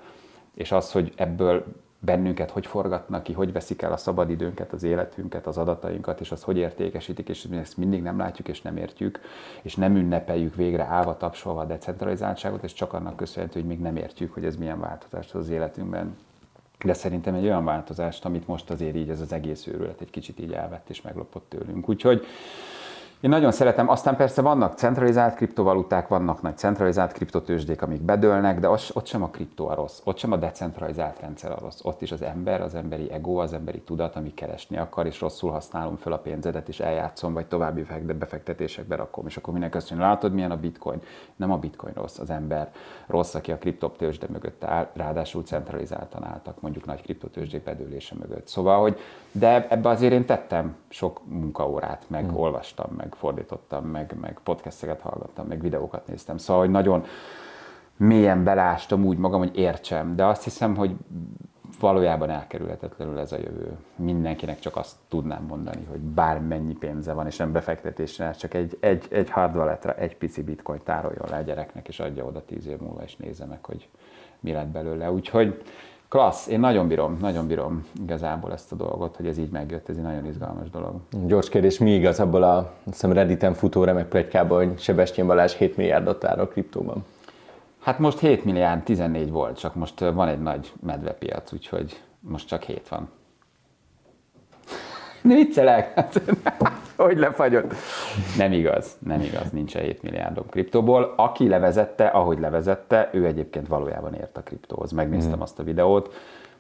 és 0.54 0.72
az, 0.72 0.92
hogy 0.92 1.14
ebből 1.16 1.66
bennünket 2.00 2.52
hogy 2.52 2.66
forgatnak 2.66 3.24
ki, 3.24 3.34
hogy 3.34 3.52
veszik 3.52 3.82
el 3.82 3.92
a 3.92 3.98
szabadidőnket, 3.98 4.74
az 4.74 4.84
életünket, 4.84 5.48
az 5.48 5.58
adatainkat, 5.58 6.20
és 6.20 6.32
azt 6.32 6.44
hogy 6.44 6.58
értékesítik, 6.58 7.30
és 7.30 7.48
ezt 7.52 7.78
mindig 7.78 8.02
nem 8.02 8.18
látjuk 8.18 8.48
és 8.48 8.62
nem 8.62 8.78
értjük, 8.78 9.20
és 9.62 9.76
nem 9.76 9.96
ünnepeljük 9.96 10.56
végre 10.56 10.84
állva 10.84 11.18
tapsolva 11.18 11.62
a 11.62 11.66
decentralizáltságot, 11.66 12.64
és 12.64 12.74
csak 12.74 12.94
annak 12.94 13.16
köszönhető, 13.16 13.60
hogy 13.60 13.70
még 13.70 13.80
nem 13.80 13.96
értjük, 13.96 14.34
hogy 14.34 14.46
ez 14.46 14.56
milyen 14.56 14.80
változást 14.80 15.36
az 15.36 15.50
életünkben. 15.50 16.18
De 16.86 16.94
szerintem 16.94 17.34
egy 17.34 17.44
olyan 17.44 17.66
változást, 17.66 18.26
amit 18.26 18.48
most 18.48 18.70
azért 18.70 18.96
így 18.96 19.10
ez 19.10 19.22
az 19.22 19.32
egész 19.32 19.68
őrület 19.68 20.02
egy 20.02 20.10
kicsit 20.10 20.40
így 20.40 20.54
elvett 20.54 20.90
és 20.90 21.02
meglopott 21.02 21.46
tőlünk. 21.50 21.90
Úgyhogy 21.90 22.26
én 23.22 23.30
nagyon 23.30 23.52
szeretem, 23.52 23.90
aztán 23.90 24.16
persze 24.16 24.42
vannak 24.42 24.78
centralizált 24.78 25.36
kriptovaluták, 25.36 26.08
vannak 26.08 26.42
nagy 26.42 26.58
centralizált 26.58 27.12
kriptotősdék, 27.12 27.82
amik 27.82 28.02
bedőlnek, 28.02 28.60
de 28.60 28.70
ott 28.70 29.06
sem 29.06 29.24
a 29.24 29.30
kriptó 29.30 29.68
a 29.68 29.76
rossz, 29.76 30.02
ott 30.04 30.18
sem 30.18 30.32
a 30.32 30.36
decentralizált 30.36 31.20
rendszer 31.20 31.52
a 31.52 31.58
rossz. 31.62 31.80
Ott 31.84 32.02
is 32.02 32.12
az 32.12 32.22
ember, 32.22 32.62
az 32.62 32.76
emberi 32.76 33.12
ego, 33.12 33.36
az 33.36 33.54
emberi 33.54 33.82
tudat, 33.82 34.16
ami 34.16 34.34
keresni 34.34 34.78
akar, 34.78 35.06
és 35.06 35.22
rosszul 35.22 35.52
használom 35.52 35.96
föl 35.96 36.14
a 36.14 36.18
pénzedet, 36.18 36.68
és 36.68 36.80
eljátszom, 36.80 37.34
vagy 37.34 37.46
további 37.46 37.86
befektetésekbe 38.18 38.96
rakom. 38.96 39.28
És 39.28 39.38
akkor 39.38 39.52
mindenki 39.52 39.78
azt 39.78 39.90
mondja, 39.90 40.08
látod, 40.08 40.34
milyen 40.34 40.52
a 40.52 40.58
bitcoin? 40.58 41.02
Nem 41.36 41.52
a 41.52 41.58
bitcoin 41.58 41.94
rossz, 41.94 42.18
az 42.18 42.30
ember 42.30 42.72
rossz, 43.08 43.36
aki 43.36 43.52
a 43.52 43.58
kriptotősde 43.58 44.28
mögött 44.30 44.64
áll, 44.64 44.90
ráadásul 44.94 45.44
centralizáltan 45.44 46.24
álltak, 46.24 46.62
mondjuk 46.62 46.86
nagy 46.86 47.02
kriptotősdék 47.02 47.64
bedőlése 47.64 48.16
mögött. 48.20 48.48
Szóval, 48.48 48.82
hogy 48.82 49.00
de 49.32 49.68
ebbe 49.70 49.90
azért 49.90 50.14
én 50.14 50.26
tettem 50.26 50.76
sok 50.90 51.22
munkaórát, 51.26 52.06
meg 52.08 52.26
hmm. 52.26 52.38
olvastam, 52.38 52.92
meg 52.98 53.05
fordítottam, 53.14 53.86
meg, 53.86 54.16
meg 54.22 54.40
podcasteket 54.44 55.02
hallgattam, 55.02 55.48
meg 55.48 55.62
videókat 55.62 56.08
néztem. 56.08 56.38
Szóval, 56.38 56.62
hogy 56.62 56.72
nagyon 56.72 57.04
mélyen 57.98 58.44
belástam 58.44 59.06
úgy 59.06 59.18
magam, 59.18 59.40
hogy 59.40 59.58
értsem, 59.58 60.16
de 60.16 60.26
azt 60.26 60.44
hiszem, 60.44 60.76
hogy 60.76 60.96
valójában 61.80 62.30
elkerülhetetlenül 62.30 63.20
ez 63.20 63.32
a 63.32 63.38
jövő. 63.38 63.78
Mindenkinek 63.96 64.60
csak 64.60 64.76
azt 64.76 64.96
tudnám 65.08 65.44
mondani, 65.44 65.86
hogy 65.90 66.00
bármennyi 66.00 66.74
pénze 66.74 67.14
van, 67.14 67.26
és 67.26 67.38
nem 67.38 67.52
befektetésre, 67.52 68.32
csak 68.32 68.54
egy, 68.54 68.78
egy, 68.80 69.08
egy 69.10 69.30
hard 69.30 69.80
egy 69.98 70.18
pici 70.18 70.44
bitcoin 70.44 70.80
tároljon 70.84 71.26
le 71.30 71.38
a 71.38 71.42
gyereknek, 71.42 71.88
és 71.88 72.00
adja 72.00 72.26
oda 72.26 72.46
tíz 72.46 72.68
év 72.68 72.80
múlva, 72.80 73.04
és 73.04 73.16
nézze 73.16 73.46
meg, 73.46 73.66
hogy 73.66 73.90
mi 74.40 74.52
lett 74.52 74.68
belőle. 74.68 75.12
Úgyhogy 75.12 75.62
Klassz, 76.10 76.48
én 76.48 76.60
nagyon 76.60 76.88
bírom, 76.88 77.18
nagyon 77.22 77.48
bírom 77.48 77.86
igazából 78.02 78.52
ezt 78.52 78.72
a 78.72 78.76
dolgot, 78.76 79.16
hogy 79.16 79.28
ez 79.28 79.38
így 79.38 79.50
megjött, 79.50 79.90
ez 79.90 79.98
egy 79.98 80.04
nagyon 80.04 80.26
izgalmas 80.26 80.70
dolog. 80.70 80.96
Gyors 81.26 81.50
kérdés, 81.50 81.78
mi 81.78 81.92
igaz 81.92 82.20
abból 82.20 82.44
a 82.44 82.72
hiszem 82.86 83.12
Redditen 83.12 83.54
futó 83.54 83.84
remek 83.84 84.08
plegykában, 84.08 84.68
hogy 84.68 84.80
Sebestyén 84.80 85.28
Balázs 85.28 85.54
7 85.54 85.78
milliárdot 85.78 86.20
tár 86.20 86.40
a 86.40 86.48
kriptóban? 86.48 87.06
Hát 87.80 88.00
most 88.00 88.20
7 88.20 88.46
milliárd, 88.46 88.84
14 88.84 89.32
volt, 89.32 89.60
csak 89.60 89.76
most 89.76 90.00
van 90.00 90.28
egy 90.28 90.42
nagy 90.42 90.74
medvepiac, 90.82 91.54
úgyhogy 91.54 92.02
most 92.20 92.48
csak 92.48 92.64
7 92.64 92.88
van. 92.88 93.10
Viccelek! 95.26 95.94
hogy 96.96 97.18
lefagyott. 97.18 97.74
Nem 98.38 98.52
igaz, 98.52 98.98
nem 99.00 99.22
igaz, 99.22 99.52
nincs 99.52 99.78
7 99.78 100.02
milliárdom 100.02 100.50
kriptóból. 100.50 101.14
Aki 101.16 101.48
levezette, 101.48 102.06
ahogy 102.06 102.40
levezette, 102.40 103.10
ő 103.14 103.26
egyébként 103.26 103.68
valójában 103.68 104.14
ért 104.14 104.38
a 104.38 104.42
kriptóhoz. 104.42 104.92
Megnéztem 104.92 105.38
mm. 105.38 105.42
azt 105.42 105.60
a 105.60 105.64
videót, 105.64 106.14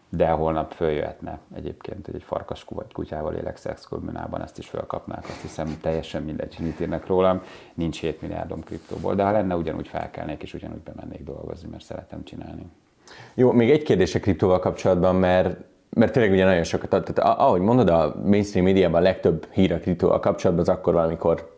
de 0.10 0.30
holnap 0.30 0.72
följöhetne 0.72 1.40
egyébként, 1.56 2.06
hogy 2.06 2.16
egy 2.16 2.24
farkas 2.24 2.66
vagy 2.70 2.94
kutyával 2.94 3.34
élek 3.34 3.58
szexkombinában, 3.58 4.42
ezt 4.42 4.58
is 4.58 4.68
fölkapnák, 4.68 5.24
azt 5.24 5.42
hiszem 5.42 5.78
teljesen 5.82 6.24
mindegy, 6.24 6.56
mit 6.60 6.80
írnak 6.80 7.08
rólam, 7.08 7.42
nincs 7.74 8.00
7 8.00 8.22
milliárdom 8.22 8.64
kriptóból, 8.64 9.16
de 9.16 9.24
ha 9.24 9.32
lenne, 9.32 9.56
ugyanúgy 9.56 9.88
felkelnék 9.88 10.44
és 10.44 10.54
ugyanúgy 10.54 10.82
bemennék 10.82 11.24
dolgozni, 11.24 11.70
mert 11.72 11.84
szeretem 11.84 12.24
csinálni. 12.24 12.66
Jó, 13.34 13.52
még 13.52 13.72
egy 13.72 13.84
kérdés 13.84 14.16
a 14.16 14.20
kriptóval 14.20 14.60
kapcsolatban, 14.60 15.16
mert 15.16 15.58
mert 15.96 16.12
tényleg 16.12 16.32
ugye 16.32 16.46
nagyon 16.46 16.64
sokat, 16.64 16.90
tehát 16.90 17.40
ahogy 17.40 17.62
mondod, 17.62 17.90
a 17.90 18.16
mainstream 18.26 18.66
médiában 18.66 19.02
a 19.02 19.04
legtöbb 19.04 19.48
hír 19.52 19.74
a 19.74 19.78
kriptóval 19.78 20.20
kapcsolatban 20.20 20.66
az 20.68 20.76
akkor 20.76 20.94
valamikor 20.94 21.52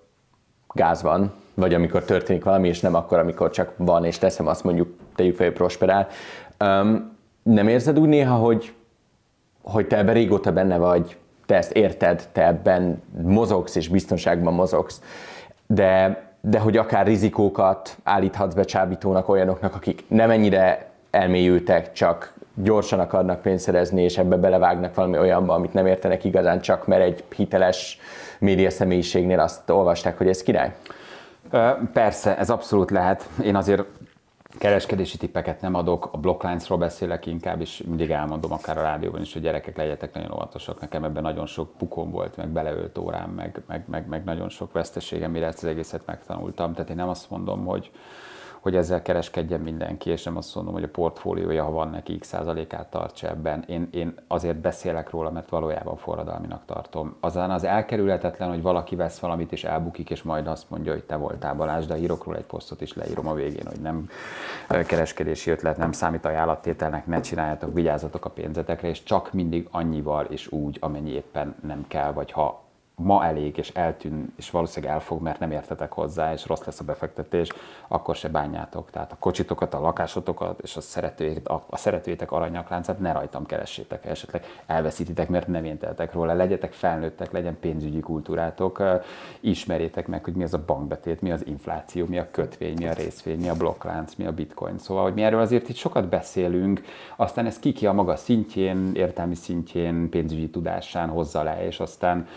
gáz 0.74 1.02
van, 1.02 1.34
vagy 1.54 1.74
amikor 1.74 2.04
történik 2.04 2.44
valami, 2.44 2.68
és 2.68 2.80
nem 2.80 2.96
akkor, 2.96 3.20
amikor 3.20 3.50
csak 3.50 3.74
van, 3.78 4.06
és 4.06 4.18
teszem 4.18 4.48
azt 4.48 4.64
mondjuk, 4.64 4.96
tegyük 5.16 5.36
fel, 5.36 5.52
prosperál. 5.52 6.08
Um, 6.60 7.16
nem 7.44 7.68
érzed 7.68 8.00
úgy 8.00 8.08
néha, 8.08 8.36
hogy, 8.36 8.74
hogy 9.62 9.88
te 9.88 9.98
ebben 9.98 10.14
régóta 10.14 10.52
benne 10.52 10.78
vagy, 10.78 11.18
te 11.46 11.56
ezt 11.56 11.72
érted, 11.72 12.28
te 12.32 12.46
ebben 12.46 13.02
mozogsz 13.22 13.76
és 13.76 13.88
biztonságban 13.88 14.54
mozogsz, 14.54 15.02
de, 15.68 16.22
de 16.42 16.60
hogy 16.60 16.78
akár 16.78 17.06
rizikókat 17.06 17.98
állíthatsz 18.04 18.54
be 18.54 18.64
csábítónak 18.64 19.30
olyanoknak, 19.30 19.76
akik 19.76 20.04
nem 20.08 20.30
ennyire 20.30 20.90
elmélyültek, 21.12 21.92
csak 21.92 22.34
gyorsan 22.64 23.00
akarnak 23.00 23.42
pénzt 23.42 23.64
szerezni, 23.64 24.02
és 24.02 24.18
ebbe 24.18 24.36
belevágnak 24.36 24.96
valami 24.96 25.18
olyanba, 25.18 25.54
amit 25.54 25.74
nem 25.74 25.86
értenek 25.86 26.24
igazán, 26.24 26.62
csak 26.62 26.88
mert 26.88 27.02
egy 27.02 27.24
hiteles 27.36 28.00
média 28.40 28.70
személyiségnél 28.70 29.40
azt 29.40 29.70
olvasták, 29.70 30.18
hogy 30.18 30.28
ez 30.28 30.44
király? 30.44 30.76
Persze, 31.94 32.38
ez 32.38 32.50
abszolút 32.50 32.92
lehet. 32.92 33.30
Én 33.44 33.56
azért 33.56 33.84
kereskedési 34.58 35.18
tippeket 35.18 35.62
nem 35.62 35.76
adok, 35.76 36.10
a 36.12 36.18
blocklinesról 36.18 36.78
beszélek 36.78 37.26
inkább, 37.26 37.62
és 37.62 37.84
mindig 37.88 38.12
elmondom 38.12 38.52
akár 38.52 38.78
a 38.78 38.82
rádióban 38.82 39.22
is, 39.22 39.34
hogy 39.34 39.42
gyerekek 39.42 39.78
legyetek 39.78 40.14
nagyon 40.14 40.32
óvatosak. 40.32 40.80
Nekem 40.80 41.04
ebben 41.04 41.24
nagyon 41.24 41.46
sok 41.46 41.70
pukom 41.78 42.12
volt, 42.12 42.38
meg 42.38 42.48
beleölt 42.48 42.98
órám, 42.98 43.30
meg, 43.30 43.62
meg, 43.68 43.84
meg, 43.90 44.08
meg 44.08 44.24
nagyon 44.24 44.50
sok 44.50 44.72
veszteségem, 44.72 45.32
mire 45.32 45.46
ezt 45.46 45.64
az 45.64 45.70
egészet 45.70 46.06
megtanultam. 46.06 46.74
Tehát 46.74 46.90
én 46.90 46.96
nem 46.96 47.10
azt 47.10 47.30
mondom, 47.30 47.66
hogy, 47.66 47.92
hogy 48.60 48.76
ezzel 48.76 49.02
kereskedjen 49.02 49.60
mindenki, 49.60 50.10
és 50.10 50.24
nem 50.24 50.38
azt 50.38 50.56
mondom, 50.56 50.74
hogy 50.74 50.84
a 50.84 50.88
portfóliója, 50.88 51.64
ha 51.64 51.72
van 51.72 51.90
neki 51.90 52.18
x 52.18 52.28
százalékát 52.28 52.88
tartsa 52.88 53.28
ebben. 53.28 53.64
Én, 53.68 53.88
én 53.92 54.14
azért 54.28 54.58
beszélek 54.58 55.10
róla, 55.10 55.32
mert 55.32 55.50
valójában 55.50 55.96
forradalminak 55.96 56.66
tartom. 56.66 57.16
Azán 57.20 57.52
az 57.52 57.64
elkerülhetetlen, 57.64 58.50
hogy 58.50 58.62
valaki 58.62 58.96
vesz 58.96 59.20
valamit 59.20 59.52
és 59.52 59.64
elbukik, 59.64 60.10
és 60.10 60.24
majd 60.24 60.48
azt 60.48 60.70
mondja, 60.70 60.92
hogy 60.92 61.04
te 61.04 61.16
voltál 61.16 61.56
Balázs, 61.56 61.86
de 61.86 61.98
írok 61.98 62.24
róla 62.24 62.38
egy 62.38 62.46
posztot 62.46 62.82
is 62.82 62.94
leírom 62.94 63.28
a 63.28 63.34
végén, 63.34 63.66
hogy 63.66 63.82
nem 63.82 64.10
kereskedési 64.86 65.52
ötlet, 65.52 65.78
nem 65.78 65.92
számít 65.92 66.26
ajánlattételnek, 66.26 67.06
ne 67.06 67.22
csináljátok, 67.22 67.74
vigyázzatok 67.74 68.26
a 68.26 68.30
pénzetekre, 68.30 68.88
és 68.88 69.04
csak 69.04 69.34
mindig 69.34 69.68
annyival 69.72 70.26
és 70.26 70.52
úgy, 70.52 70.78
amennyi 70.82 71.12
éppen 71.12 71.56
nem 71.62 71.86
kell, 71.88 72.12
vagy 72.12 72.32
ha 72.32 72.66
ma 73.04 73.26
elég, 73.26 73.58
és 73.58 73.70
eltűn, 73.70 74.34
és 74.38 74.50
valószínűleg 74.50 74.96
elfog, 74.96 75.22
mert 75.22 75.40
nem 75.40 75.52
értetek 75.52 75.92
hozzá, 75.92 76.34
és 76.34 76.46
rossz 76.46 76.64
lesz 76.66 76.80
a 76.80 76.84
befektetés, 76.84 77.50
akkor 77.88 78.16
se 78.16 78.30
bánjátok. 78.30 78.90
Tehát 78.90 79.12
a 79.12 79.16
kocsitokat, 79.20 79.74
a 79.74 79.80
lakásotokat, 79.80 80.60
és 80.62 80.76
a, 80.76 80.82
szeretőjét, 80.82 81.48
a, 81.48 81.64
a 81.70 81.78
szeretőjétek 81.78 82.32
aranyakláncát 82.32 83.00
ne 83.00 83.12
rajtam 83.12 83.46
keressétek, 83.46 84.06
esetleg 84.06 84.44
elveszítitek, 84.66 85.30
mert 85.30 85.48
nem 85.48 85.66
érteltek 85.66 86.14
róla. 86.14 86.34
Legyetek 86.34 86.74
felnőttek, 86.74 87.32
legyen 87.32 87.60
pénzügyi 87.60 88.00
kultúrátok, 88.00 88.84
ismerjétek 89.40 90.08
meg, 90.08 90.24
hogy 90.24 90.34
mi 90.34 90.44
az 90.44 90.54
a 90.54 90.64
bankbetét, 90.66 91.22
mi 91.22 91.32
az 91.32 91.46
infláció, 91.46 92.06
mi 92.06 92.18
a 92.18 92.32
kötvény, 92.32 92.76
mi 92.78 92.88
a 92.88 92.94
részvény, 92.94 93.40
mi 93.40 93.50
a 93.50 93.56
blokklánc, 93.56 94.16
mi 94.16 94.26
a 94.26 94.34
bitcoin. 94.34 94.78
Szóval, 94.78 95.04
hogy 95.04 95.14
mi 95.14 95.24
erről 95.24 95.42
azért 95.42 95.70
itt 95.70 95.76
sokat 95.76 96.10
beszélünk, 96.10 96.82
aztán 97.16 97.46
ez 97.46 97.60
kiki 97.60 97.86
a 97.88 97.94
maga 97.94 98.16
szintjén, 98.16 98.92
értelmi 98.94 99.36
szintjén, 99.36 100.10
pénzügyi 100.10 100.50
tudásán 100.50 101.10
hozza 101.10 101.44
le, 101.44 101.66
és 101.66 101.80
aztán 101.80 102.28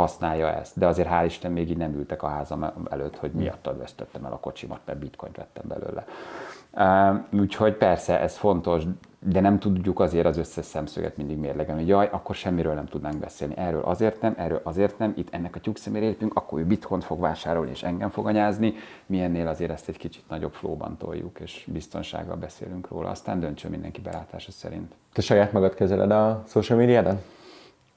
használja 0.00 0.54
ezt. 0.54 0.78
De 0.78 0.86
azért 0.86 1.08
hál' 1.10 1.24
Isten 1.24 1.52
még 1.52 1.70
így 1.70 1.76
nem 1.76 1.94
ültek 1.94 2.22
a 2.22 2.28
házam 2.28 2.72
előtt, 2.90 3.16
hogy 3.16 3.30
miattad 3.32 3.78
vesztettem 3.78 4.24
el 4.24 4.32
a 4.32 4.38
kocsimat, 4.38 4.80
mert 4.84 4.98
bitcoint 4.98 5.36
vettem 5.36 5.64
belőle. 5.68 6.04
Úgyhogy 7.32 7.74
persze, 7.74 8.20
ez 8.20 8.36
fontos, 8.36 8.82
de 9.18 9.40
nem 9.40 9.58
tudjuk 9.58 10.00
azért 10.00 10.26
az 10.26 10.36
összes 10.36 10.64
szemszöget 10.64 11.16
mindig 11.16 11.36
mérlegelni, 11.36 11.80
hogy 11.80 11.90
jaj, 11.90 12.08
akkor 12.12 12.34
semmiről 12.34 12.74
nem 12.74 12.86
tudnánk 12.86 13.16
beszélni. 13.18 13.56
Erről 13.56 13.82
azért 13.82 14.20
nem, 14.20 14.34
erről 14.36 14.60
azért 14.62 14.98
nem, 14.98 15.12
itt 15.16 15.34
ennek 15.34 15.56
a 15.56 15.60
tyúkszemére 15.60 16.06
lépünk, 16.06 16.34
akkor 16.34 16.58
ő 16.58 16.64
bitcoin 16.64 17.00
fog 17.00 17.20
vásárolni 17.20 17.70
és 17.70 17.82
engem 17.82 18.08
fog 18.08 18.26
anyázni, 18.26 18.74
mi 19.06 19.20
ennél 19.20 19.48
azért 19.48 19.70
ezt 19.70 19.88
egy 19.88 19.96
kicsit 19.96 20.22
nagyobb 20.28 20.52
flóban 20.52 20.96
toljuk, 20.96 21.40
és 21.40 21.66
biztonsággal 21.72 22.36
beszélünk 22.36 22.88
róla, 22.88 23.08
aztán 23.08 23.40
döntsön 23.40 23.70
mindenki 23.70 24.00
belátása 24.00 24.50
szerint. 24.50 24.94
Te 25.12 25.22
saját 25.22 25.52
magad 25.52 25.74
kezeled 25.74 26.10
a 26.10 26.42
social 26.46 26.78
médiádon? 26.78 27.20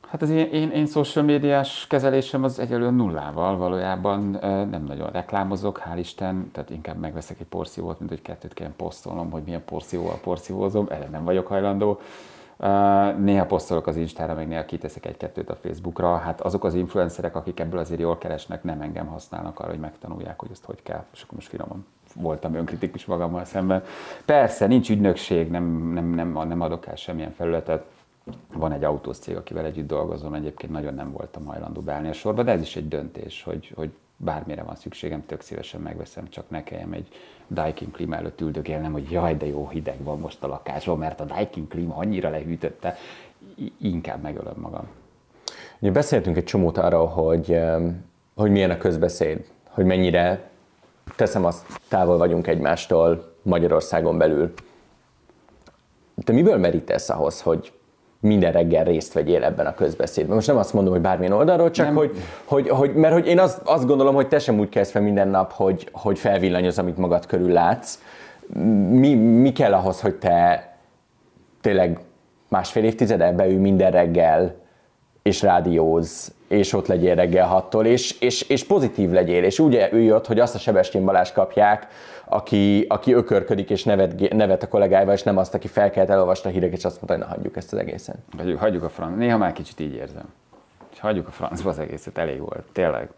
Hát 0.08 0.22
az 0.22 0.30
én, 0.30 0.45
én, 0.51 0.72
én 0.72 0.86
social 0.86 1.26
médiás 1.26 1.88
kezelésem 1.88 2.43
az 2.43 2.60
egyelően 2.60 2.93
nullával 2.93 3.58
valójában 3.58 4.22
nem 4.70 4.84
nagyon 4.88 5.10
reklámozok, 5.12 5.82
hál' 5.86 5.97
Isten, 5.97 6.49
tehát 6.51 6.70
inkább 6.70 6.97
megveszek 6.97 7.39
egy 7.39 7.45
porszívót, 7.45 7.99
mint 7.99 8.12
hogy 8.12 8.22
kettőt 8.22 8.54
kell 8.54 8.72
posztolnom, 8.76 9.32
hogy 9.32 9.43
milyen 9.43 9.64
porszívóval 9.66 10.20
porszívózom, 10.24 10.88
erre 10.89 11.08
nem 11.08 11.24
vagyok 11.24 11.47
hajlandó. 11.47 11.99
Néha 13.18 13.45
posztolok 13.45 13.88
az 13.88 13.97
Instára, 13.97 14.34
meg 14.34 14.47
néha 14.47 14.66
kiteszek 14.66 15.06
egy-kettőt 15.06 15.49
a 15.49 15.56
Facebookra. 15.56 16.18
Hát 16.18 16.41
azok 16.41 16.64
az 16.64 16.74
influencerek, 16.74 17.36
akik 17.36 17.60
ebből 17.60 17.80
azért 17.80 17.99
jól 17.99 18.18
keresnek, 18.18 18.64
nem 18.64 18.82
engem 18.82 19.08
használnak 19.08 19.60
arra, 19.60 19.70
hogy 19.70 19.80
megtanulják, 19.80 20.39
hogy 20.39 20.49
ezt 20.51 20.66
hogy 20.66 20.84
kell. 20.84 21.04
És 21.14 21.22
akkor 21.22 21.36
most 21.36 21.47
finoman 21.47 21.86
voltam 22.16 22.54
önkritikus 22.54 23.06
magammal 23.06 23.45
szemben. 23.45 23.84
Persze, 24.26 24.68
nincs 24.68 24.89
ügynökség, 24.89 25.49
nem, 25.49 25.64
nem, 25.93 26.06
nem, 26.06 26.47
nem 26.47 26.62
adok 26.62 26.88
el 26.88 26.95
semmilyen 26.95 27.32
felületet. 27.32 27.86
Van 28.53 28.71
egy 28.71 28.84
autós 28.84 29.17
cég, 29.17 29.36
akivel 29.36 29.65
együtt 29.65 29.88
dolgozom, 29.88 30.34
egyébként 30.34 30.71
nagyon 30.71 30.93
nem 30.93 31.11
voltam 31.11 31.45
hajlandó 31.45 31.82
beállni 31.82 32.09
a 32.09 32.13
sorba, 32.13 32.43
de 32.43 32.51
ez 32.51 32.61
is 32.61 32.76
egy 32.76 32.88
döntés, 32.88 33.43
hogy, 33.43 33.71
hogy 33.76 33.91
bármire 34.17 34.63
van 34.63 34.76
szükségem, 34.76 35.26
tök 35.26 35.41
szívesen 35.41 35.82
megveszem, 35.82 36.30
csak 36.30 36.49
ne 36.49 36.63
kelljen 36.63 36.93
egy 36.93 37.07
Daikin 37.49 37.91
klíma 37.91 38.15
előtt 38.15 38.41
üldögélnem, 38.41 38.91
hogy 38.91 39.11
jaj, 39.11 39.36
de 39.36 39.45
jó 39.45 39.69
hideg 39.69 40.03
van 40.03 40.19
most 40.19 40.43
a 40.43 40.47
lakásban, 40.47 40.97
mert 40.97 41.19
a 41.19 41.26
Daikin 41.26 41.67
klíma 41.67 41.95
annyira 41.95 42.30
lehűtötte, 42.30 42.97
inkább 43.78 44.21
megölöm 44.21 44.57
magam. 44.57 44.88
Ugye 45.80 45.91
beszéltünk 45.91 46.38
egy 46.38 46.43
csomót 46.43 46.78
arról, 46.78 47.07
hogy, 47.07 47.59
hogy 48.36 48.51
milyen 48.51 48.69
a 48.69 48.78
közbeszéd, 48.78 49.47
hogy 49.69 49.86
mennyire 49.86 50.49
teszem 51.15 51.45
azt, 51.45 51.80
távol 51.88 52.17
vagyunk 52.17 52.47
egymástól 52.47 53.34
Magyarországon 53.41 54.17
belül. 54.17 54.53
Te 56.24 56.34
miből 56.34 56.57
merítesz 56.57 57.09
ahhoz, 57.09 57.41
hogy 57.41 57.71
minden 58.24 58.51
reggel 58.51 58.84
részt 58.84 59.13
vegyél 59.13 59.43
ebben 59.43 59.65
a 59.65 59.74
közbeszédben. 59.74 60.36
Most 60.36 60.47
nem 60.47 60.57
azt 60.57 60.74
mondom, 60.74 60.93
hogy 60.93 61.01
bármilyen 61.01 61.34
oldalról, 61.34 61.71
csak 61.71 61.97
hogy, 61.97 62.11
hogy, 62.45 62.69
hogy, 62.69 62.93
mert 62.93 63.13
hogy 63.13 63.28
én 63.28 63.39
azt, 63.39 63.61
azt 63.63 63.86
gondolom, 63.86 64.15
hogy 64.15 64.28
te 64.28 64.39
sem 64.39 64.59
úgy 64.59 64.69
kezd 64.69 64.91
fel 64.91 65.01
minden 65.01 65.28
nap, 65.28 65.51
hogy, 65.51 65.88
hogy 65.91 66.19
felvillanyoz, 66.19 66.80
amit 66.80 66.97
magad 66.97 67.26
körül 67.26 67.51
látsz. 67.51 67.99
Mi, 68.89 69.13
mi 69.13 69.51
kell 69.51 69.74
ahhoz, 69.74 70.01
hogy 70.01 70.15
te 70.15 70.67
tényleg 71.61 71.99
másfél 72.49 72.84
évtizede 72.84 73.32
beül 73.32 73.59
minden 73.59 73.91
reggel, 73.91 74.55
és 75.21 75.41
rádióz, 75.41 76.34
és 76.54 76.74
ott 76.74 76.88
legyél 76.88 77.16
reggel 77.16 77.47
hattól, 77.47 77.86
és, 77.86 78.20
és, 78.20 78.41
és 78.41 78.66
pozitív 78.66 79.10
legyél, 79.10 79.43
és 79.43 79.60
úgy 79.60 79.88
ülj 79.91 80.12
ott, 80.12 80.28
hogy 80.28 80.39
azt 80.39 80.56
a 80.56 80.58
Sebestyén 80.58 81.06
Balázs 81.06 81.32
kapják, 81.32 81.88
aki, 82.26 82.86
aki 82.89 83.14
ökörködik 83.14 83.70
és 83.70 83.84
nevet, 83.84 84.34
nevet 84.34 84.64
a 84.64 84.68
kollégáival, 84.68 85.14
és 85.14 85.24
nem 85.24 85.38
azt, 85.38 85.54
aki 85.54 85.68
felkelt, 85.68 86.10
elolvasta 86.10 86.49
a 86.49 86.51
híreket, 86.51 86.78
és 86.78 86.86
azt 86.86 86.95
mondta, 86.95 87.14
hogy 87.14 87.24
na 87.24 87.36
hagyjuk 87.36 87.58
ezt 87.58 87.74
az 87.74 87.80
egészen. 87.80 88.16
Hagyjuk, 88.38 88.60
hagyjuk 88.60 88.84
a 88.84 88.89
franc. 88.89 89.18
Néha 89.18 89.38
már 89.38 89.54
kicsit 89.54 89.80
így 89.80 89.93
érzem. 89.93 90.34
És 90.93 90.99
hagyjuk 90.99 91.28
a 91.28 91.32
francba 91.32 91.70
az 91.70 91.80
egészet, 91.80 92.18
elég 92.18 92.39
volt. 92.39 92.64
Tényleg. 92.72 93.10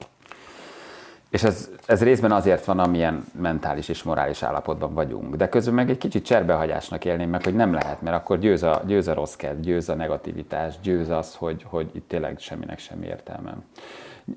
És 1.30 1.44
ez, 1.44 1.70
ez 1.86 2.04
részben 2.04 2.32
azért 2.32 2.66
van, 2.66 2.80
amilyen 2.80 3.26
mentális 3.40 3.90
és 3.90 4.04
morális 4.04 4.44
állapotban 4.44 4.94
vagyunk. 4.94 5.36
De 5.36 5.50
közben 5.50 5.74
meg 5.74 5.90
egy 5.90 5.98
kicsit 5.98 6.26
cserbehagyásnak 6.26 7.06
élném 7.06 7.30
meg, 7.30 7.44
hogy 7.44 7.56
nem 7.56 7.74
lehet, 7.74 8.02
mert 8.02 8.16
akkor 8.16 8.40
győz 8.40 8.64
a, 8.64 8.82
győz 8.86 9.08
a 9.08 9.14
rossz 9.14 9.36
kedv, 9.36 9.60
győz 9.60 9.90
a 9.90 9.96
negativitás, 9.96 10.80
győz 10.82 11.10
az, 11.10 11.36
hogy, 11.36 11.66
hogy 11.70 11.90
itt 11.94 12.08
tényleg 12.08 12.40
semminek 12.40 12.80
semmi 12.80 13.06
értelme. 13.06 13.58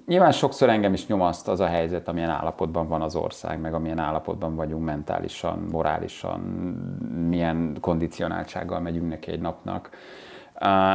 Nyilván 0.07 0.33
sokszor 0.33 0.69
engem 0.69 0.93
is 0.93 1.07
nyomaszt 1.07 1.49
az 1.49 1.61
a 1.61 1.67
helyzet, 1.67 2.09
amilyen 2.09 2.31
állapotban 2.31 2.89
van 2.89 3.03
az 3.03 3.17
ország, 3.17 3.61
meg 3.61 3.75
amilyen 3.75 3.99
állapotban 3.99 4.55
vagyunk 4.55 4.85
mentálisan, 4.85 5.59
morálisan, 5.71 6.41
milyen 7.29 7.77
kondicionáltsággal 7.81 8.81
megyünk 8.81 9.09
neki 9.09 9.31
egy 9.31 9.41
napnak. 9.41 9.91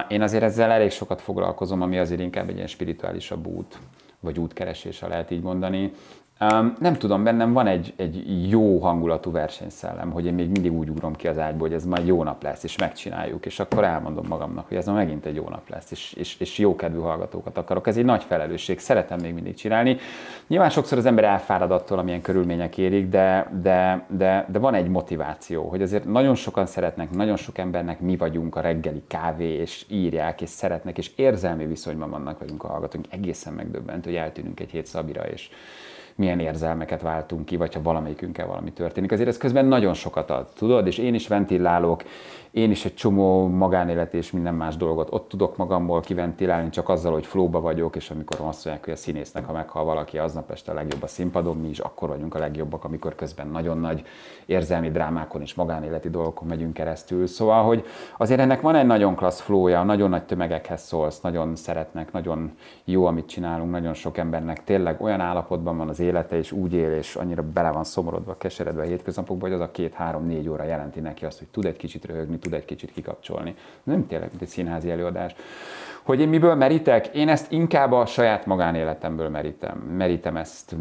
Én 0.07 0.21
azért 0.21 0.43
ezzel 0.43 0.71
elég 0.71 0.91
sokat 0.91 1.21
foglalkozom, 1.21 1.81
ami 1.81 1.97
azért 1.97 2.21
inkább 2.21 2.49
egy 2.49 2.55
ilyen 2.55 2.67
spirituálisabb 2.67 3.47
út, 3.47 3.77
vagy 4.23 4.39
útkeresése 4.39 5.07
lehet 5.07 5.31
így 5.31 5.41
mondani. 5.41 5.91
Um, 6.39 6.73
nem 6.79 6.93
tudom, 6.93 7.23
bennem 7.23 7.53
van 7.53 7.67
egy, 7.67 7.93
egy 7.95 8.49
jó 8.49 8.79
hangulatú 8.79 9.31
versenyszellem, 9.31 10.11
hogy 10.11 10.25
én 10.25 10.33
még 10.33 10.49
mindig 10.49 10.73
úgy 10.73 10.89
ugrom 10.89 11.15
ki 11.15 11.27
az 11.27 11.37
ágyból, 11.37 11.67
hogy 11.67 11.77
ez 11.77 11.85
majd 11.85 12.07
jó 12.07 12.23
nap 12.23 12.43
lesz, 12.43 12.63
és 12.63 12.77
megcsináljuk, 12.77 13.45
és 13.45 13.59
akkor 13.59 13.83
elmondom 13.83 14.25
magamnak, 14.27 14.67
hogy 14.67 14.77
ez 14.77 14.85
ma 14.85 14.93
megint 14.93 15.25
egy 15.25 15.35
jó 15.35 15.49
nap 15.49 15.69
lesz, 15.69 15.91
és, 15.91 16.13
és, 16.13 16.39
és 16.39 16.57
jó 16.57 16.75
kedvű 16.75 16.99
hallgatókat 16.99 17.57
akarok. 17.57 17.87
Ez 17.87 17.97
egy 17.97 18.05
nagy 18.05 18.23
felelősség, 18.23 18.79
szeretem 18.79 19.19
még 19.19 19.33
mindig 19.33 19.55
csinálni. 19.55 19.97
Nyilván 20.47 20.69
sokszor 20.69 20.97
az 20.97 21.05
ember 21.05 21.23
elfárad 21.23 21.71
attól, 21.71 21.99
amilyen 21.99 22.21
körülmények 22.21 22.77
érik, 22.77 23.09
de, 23.09 23.51
de, 23.61 24.05
de, 24.09 24.47
de 24.51 24.59
van 24.59 24.73
egy 24.73 24.87
motiváció, 24.87 25.69
hogy 25.69 25.81
azért 25.81 26.05
nagyon 26.05 26.35
sokan 26.35 26.65
szeretnek, 26.65 27.11
nagyon 27.11 27.37
sok 27.37 27.57
embernek 27.57 27.99
mi 27.99 28.17
vagyunk 28.17 28.55
a 28.55 28.61
reggeli 28.61 29.03
kávé, 29.07 29.53
és 29.53 29.85
írják, 29.89 30.41
és 30.41 30.49
szeretnek, 30.49 30.97
és 30.97 31.11
érzelmi 31.15 31.65
viszonyban 31.65 32.09
vannak 32.09 32.39
vagyunk 32.39 32.63
a 32.63 32.67
hallgatóink. 32.67 33.05
Egészen 33.09 33.53
megdöbbent, 33.53 34.05
hogy 34.05 34.15
eltűnünk 34.15 34.59
egy 34.59 34.71
hét 34.71 34.85
szabira, 34.85 35.21
és, 35.27 35.49
milyen 36.15 36.39
érzelmeket 36.39 37.01
váltunk 37.01 37.45
ki, 37.45 37.57
vagy 37.57 37.73
ha 37.73 37.81
valamelyikünkkel 37.81 38.47
valami 38.47 38.71
történik. 38.71 39.11
Azért 39.11 39.29
ez 39.29 39.37
közben 39.37 39.65
nagyon 39.65 39.93
sokat 39.93 40.29
ad, 40.29 40.47
tudod, 40.55 40.87
és 40.87 40.97
én 40.97 41.13
is 41.13 41.27
ventilálok, 41.27 42.03
én 42.53 42.71
is 42.71 42.85
egy 42.85 42.93
csomó 42.93 43.47
magánélet 43.47 44.13
és 44.13 44.31
minden 44.31 44.53
más 44.53 44.77
dolgot 44.77 45.07
ott 45.11 45.29
tudok 45.29 45.57
magamból 45.57 46.01
kiventilálni, 46.01 46.69
csak 46.69 46.89
azzal, 46.89 47.11
hogy 47.11 47.25
flóba 47.25 47.61
vagyok, 47.61 47.95
és 47.95 48.09
amikor 48.09 48.39
azt 48.41 48.65
mondják, 48.65 48.85
hogy 48.85 48.93
a 48.93 48.97
színésznek, 48.97 49.45
ha 49.45 49.53
meghal 49.53 49.83
valaki, 49.83 50.17
aznap 50.17 50.51
este 50.51 50.71
a 50.71 50.75
legjobb 50.75 51.03
a 51.03 51.07
színpadon, 51.07 51.57
mi 51.57 51.69
is 51.69 51.79
akkor 51.79 52.09
vagyunk 52.09 52.35
a 52.35 52.39
legjobbak, 52.39 52.83
amikor 52.83 53.15
közben 53.15 53.47
nagyon 53.47 53.77
nagy 53.77 54.03
érzelmi 54.45 54.91
drámákon 54.91 55.41
és 55.41 55.53
magánéleti 55.53 56.09
dolgokon 56.09 56.47
megyünk 56.47 56.73
keresztül. 56.73 57.27
Szóval, 57.27 57.63
hogy 57.63 57.85
azért 58.17 58.39
ennek 58.39 58.61
van 58.61 58.75
egy 58.75 58.85
nagyon 58.85 59.15
klassz 59.15 59.41
flója, 59.41 59.83
nagyon 59.83 60.09
nagy 60.09 60.23
tömegekhez 60.23 60.81
szólsz, 60.81 61.21
nagyon 61.21 61.55
szeretnek, 61.55 62.11
nagyon 62.11 62.51
jó, 62.83 63.05
amit 63.05 63.27
csinálunk, 63.27 63.71
nagyon 63.71 63.93
sok 63.93 64.17
embernek 64.17 64.63
tényleg 64.63 65.01
olyan 65.01 65.19
állapotban 65.19 65.77
van 65.77 65.89
az 65.89 65.99
élete, 65.99 66.37
és 66.37 66.51
úgy 66.51 66.73
él, 66.73 66.91
és 66.91 67.15
annyira 67.15 67.43
bele 67.53 67.71
van 67.71 67.83
szomorodva, 67.83 68.37
keseredve 68.37 68.81
a 68.81 68.85
hétköznapokban, 68.85 69.49
hogy 69.49 69.59
az 69.59 69.67
a 69.67 69.71
két-három-négy 69.71 70.49
óra 70.49 70.63
jelenti 70.63 70.99
neki 70.99 71.25
azt, 71.25 71.37
hogy 71.37 71.47
tud 71.47 71.65
egy 71.65 71.77
kicsit 71.77 72.05
röhögni, 72.05 72.41
tud 72.43 72.53
egy 72.53 72.65
kicsit 72.65 72.91
kikapcsolni. 72.91 73.55
Nem 73.83 74.07
tényleg, 74.07 74.29
mint 74.29 74.41
egy 74.41 74.47
színházi 74.47 74.89
előadás. 74.89 75.35
Hogy 76.03 76.19
én 76.19 76.29
miből 76.29 76.55
merítek? 76.55 77.07
Én 77.07 77.29
ezt 77.29 77.51
inkább 77.51 77.91
a 77.91 78.05
saját 78.05 78.45
magánéletemből 78.45 79.29
merítem. 79.29 79.77
Merítem 79.77 80.37
ezt 80.37 80.75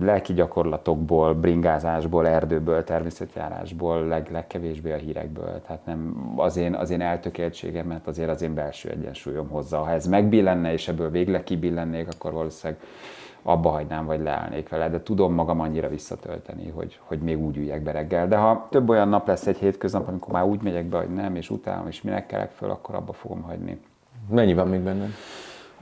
lelki 0.00 0.32
gyakorlatokból, 0.32 1.34
bringázásból, 1.34 2.28
erdőből, 2.28 2.84
természetjárásból, 2.84 4.06
leg, 4.06 4.28
legkevésbé 4.30 4.92
a 4.92 4.96
hírekből. 4.96 5.62
Tehát 5.66 5.86
nem 5.86 6.32
az 6.36 6.56
én, 6.56 6.74
az 6.74 6.90
én 6.90 7.00
eltökéltségemet, 7.00 8.06
azért 8.06 8.30
az 8.30 8.42
én 8.42 8.54
belső 8.54 8.88
egyensúlyom 8.88 9.48
hozza. 9.48 9.78
Ha 9.78 9.90
ez 9.90 10.06
megbillenne, 10.06 10.72
és 10.72 10.88
ebből 10.88 11.10
végleg 11.10 11.42
kibillennék, 11.42 12.08
akkor 12.08 12.32
valószínűleg 12.32 12.82
abba 13.46 13.70
hagynám, 13.70 14.06
vagy 14.06 14.20
leállnék 14.20 14.68
vele, 14.68 14.88
de 14.88 15.02
tudom 15.02 15.34
magam 15.34 15.60
annyira 15.60 15.88
visszatölteni, 15.88 16.70
hogy, 16.70 16.98
hogy 17.04 17.18
még 17.18 17.38
úgy 17.38 17.56
üljek 17.56 17.82
be 17.82 17.92
reggel. 17.92 18.28
De 18.28 18.36
ha 18.36 18.66
több 18.70 18.88
olyan 18.88 19.08
nap 19.08 19.26
lesz 19.26 19.46
egy 19.46 19.56
hétköznap, 19.56 20.08
amikor 20.08 20.32
már 20.32 20.44
úgy 20.44 20.62
megyek 20.62 20.84
be, 20.84 20.98
hogy 20.98 21.14
nem, 21.14 21.36
és 21.36 21.50
utána 21.50 21.88
és 21.88 22.02
minek 22.02 22.26
kelek 22.26 22.50
föl, 22.50 22.70
akkor 22.70 22.94
abba 22.94 23.12
fogom 23.12 23.42
hagyni. 23.42 23.80
Mennyi 24.30 24.54
van 24.54 24.68
még 24.68 24.80
benne? 24.80 25.06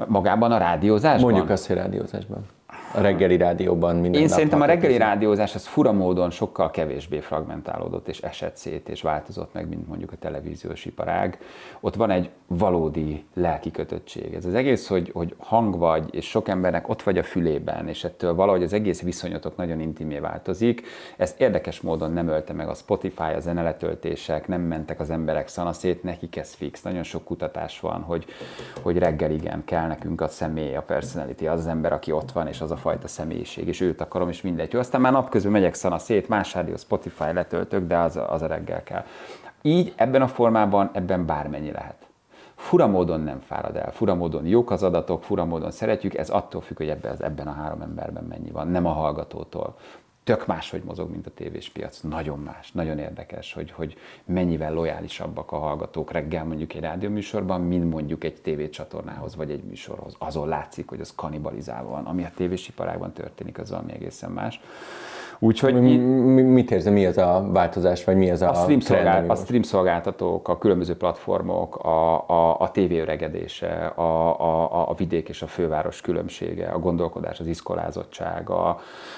Magában 0.06 0.52
a 0.52 0.58
rádiózásban? 0.58 1.30
Mondjuk 1.30 1.50
azt, 1.50 1.66
hogy 1.66 1.76
rádiózásban 1.76 2.46
a 2.94 3.00
reggeli 3.00 3.36
rádióban 3.36 3.96
minden 3.96 4.20
Én 4.20 4.28
szerintem 4.28 4.60
a 4.60 4.64
reggeli 4.64 4.96
rádiózás 4.96 5.54
az 5.54 5.66
fura 5.66 5.92
módon 5.92 6.30
sokkal 6.30 6.70
kevésbé 6.70 7.20
fragmentálódott 7.20 8.08
és 8.08 8.20
esett 8.20 8.56
szét 8.56 8.88
és 8.88 9.02
változott 9.02 9.52
meg, 9.52 9.68
mint 9.68 9.88
mondjuk 9.88 10.12
a 10.12 10.16
televíziós 10.16 10.84
iparág. 10.84 11.38
Ott 11.80 11.94
van 11.94 12.10
egy 12.10 12.30
valódi 12.46 13.24
lelki 13.34 13.70
kötöttség. 13.70 14.34
Ez 14.34 14.44
az 14.44 14.54
egész, 14.54 14.86
hogy, 14.86 15.10
hogy 15.12 15.34
hang 15.38 15.78
vagy, 15.78 16.14
és 16.14 16.28
sok 16.28 16.48
embernek 16.48 16.88
ott 16.88 17.02
vagy 17.02 17.18
a 17.18 17.22
fülében, 17.22 17.88
és 17.88 18.04
ettől 18.04 18.34
valahogy 18.34 18.62
az 18.62 18.72
egész 18.72 19.02
viszonyotok 19.02 19.56
nagyon 19.56 19.80
intimé 19.80 20.18
változik. 20.18 20.82
Ez 21.16 21.34
érdekes 21.38 21.80
módon 21.80 22.12
nem 22.12 22.28
ölte 22.28 22.52
meg 22.52 22.68
a 22.68 22.74
Spotify, 22.74 23.32
a 23.36 23.40
zeneletöltések, 23.40 24.48
nem 24.48 24.60
mentek 24.60 25.00
az 25.00 25.10
emberek 25.10 25.48
szanaszét, 25.48 26.02
nekik 26.02 26.36
ez 26.36 26.54
fix. 26.54 26.82
Nagyon 26.82 27.02
sok 27.02 27.24
kutatás 27.24 27.80
van, 27.80 28.02
hogy, 28.02 28.24
hogy 28.82 28.98
reggel 28.98 29.30
igen, 29.30 29.64
kell 29.64 29.86
nekünk 29.86 30.20
a 30.20 30.28
személy, 30.28 30.74
a 30.74 30.82
personality, 30.82 31.46
az 31.46 31.58
az 31.58 31.66
ember, 31.66 31.92
aki 31.92 32.12
ott 32.12 32.32
van, 32.32 32.46
és 32.46 32.60
az 32.60 32.70
a 32.70 32.76
fajta 32.82 33.08
személyiség, 33.08 33.68
és 33.68 33.80
őt 33.80 34.00
akarom, 34.00 34.28
és 34.28 34.42
mindegy. 34.42 34.72
Jó, 34.72 34.78
aztán 34.78 35.00
már 35.00 35.12
napközben 35.12 35.52
megyek 35.52 35.74
szana 35.74 35.98
szét, 35.98 36.28
más 36.28 36.54
rádió, 36.54 36.76
Spotify 36.76 37.32
letöltök, 37.32 37.86
de 37.86 37.98
az, 37.98 38.20
az 38.28 38.42
a 38.42 38.46
reggel 38.46 38.82
kell. 38.82 39.04
Így 39.62 39.92
ebben 39.96 40.22
a 40.22 40.28
formában, 40.28 40.90
ebben 40.92 41.26
bármennyi 41.26 41.70
lehet. 41.70 42.06
Fura 42.54 42.86
nem 43.20 43.40
fárad 43.40 43.76
el, 43.76 43.92
fura 43.92 44.14
módon 44.14 44.46
jók 44.46 44.70
az 44.70 44.82
adatok, 44.82 45.24
fura 45.24 45.70
szeretjük, 45.70 46.14
ez 46.14 46.30
attól 46.30 46.60
függ, 46.60 46.76
hogy 46.76 46.88
ebben, 46.88 47.16
ebben 47.18 47.46
a 47.46 47.52
három 47.52 47.80
emberben 47.80 48.24
mennyi 48.24 48.50
van, 48.50 48.68
nem 48.68 48.86
a 48.86 48.92
hallgatótól 48.92 49.74
tök 50.24 50.46
máshogy 50.46 50.82
mozog, 50.82 51.10
mint 51.10 51.26
a 51.26 51.30
tévés 51.30 51.68
piac. 51.68 52.00
Nagyon 52.00 52.38
más, 52.38 52.72
nagyon 52.72 52.98
érdekes, 52.98 53.52
hogy, 53.52 53.70
hogy 53.70 53.96
mennyivel 54.24 54.72
lojálisabbak 54.72 55.52
a 55.52 55.58
hallgatók 55.58 56.10
reggel 56.10 56.44
mondjuk 56.44 56.74
egy 56.74 56.80
rádióműsorban, 56.80 57.60
mint 57.60 57.90
mondjuk 57.90 58.24
egy 58.24 58.40
tévécsatornához 58.42 59.36
vagy 59.36 59.50
egy 59.50 59.64
műsorhoz. 59.64 60.14
Azon 60.18 60.48
látszik, 60.48 60.88
hogy 60.88 61.00
az 61.00 61.12
kanibalizálva 61.14 61.90
van. 61.90 62.04
Ami 62.04 62.24
a 62.24 62.30
tévésiparágban 62.34 63.12
történik, 63.12 63.58
az 63.58 63.70
valami 63.70 63.92
egészen 63.92 64.30
más. 64.30 64.60
Úgyhogy 65.44 65.80
Mi- 65.80 65.96
mi- 65.96 66.42
Mit 66.42 66.70
érzem, 66.70 66.92
mi 66.92 67.06
az 67.06 67.18
a 67.18 67.48
változás, 67.52 68.04
vagy 68.04 68.16
mi 68.16 68.30
az 68.30 68.42
a, 68.42 68.50
a 68.50 68.54
stream, 68.54 68.78
trend, 68.78 69.04
szolgál, 69.04 69.30
a 69.30 69.34
stream 69.34 69.62
szolgáltatók, 69.62 70.48
a 70.48 70.58
különböző 70.58 70.96
platformok, 70.96 71.76
a, 71.76 72.28
a, 72.28 72.60
a 72.60 72.70
tévé 72.70 73.00
öregedése, 73.00 73.86
a, 73.86 74.40
a, 74.40 74.90
a 74.90 74.94
vidék 74.94 75.28
és 75.28 75.42
a 75.42 75.46
főváros 75.46 76.00
különbsége, 76.00 76.68
a 76.68 76.78
gondolkodás, 76.78 77.40
az 77.40 77.46
iskolázottság, 77.46 78.50
a, 78.50 78.68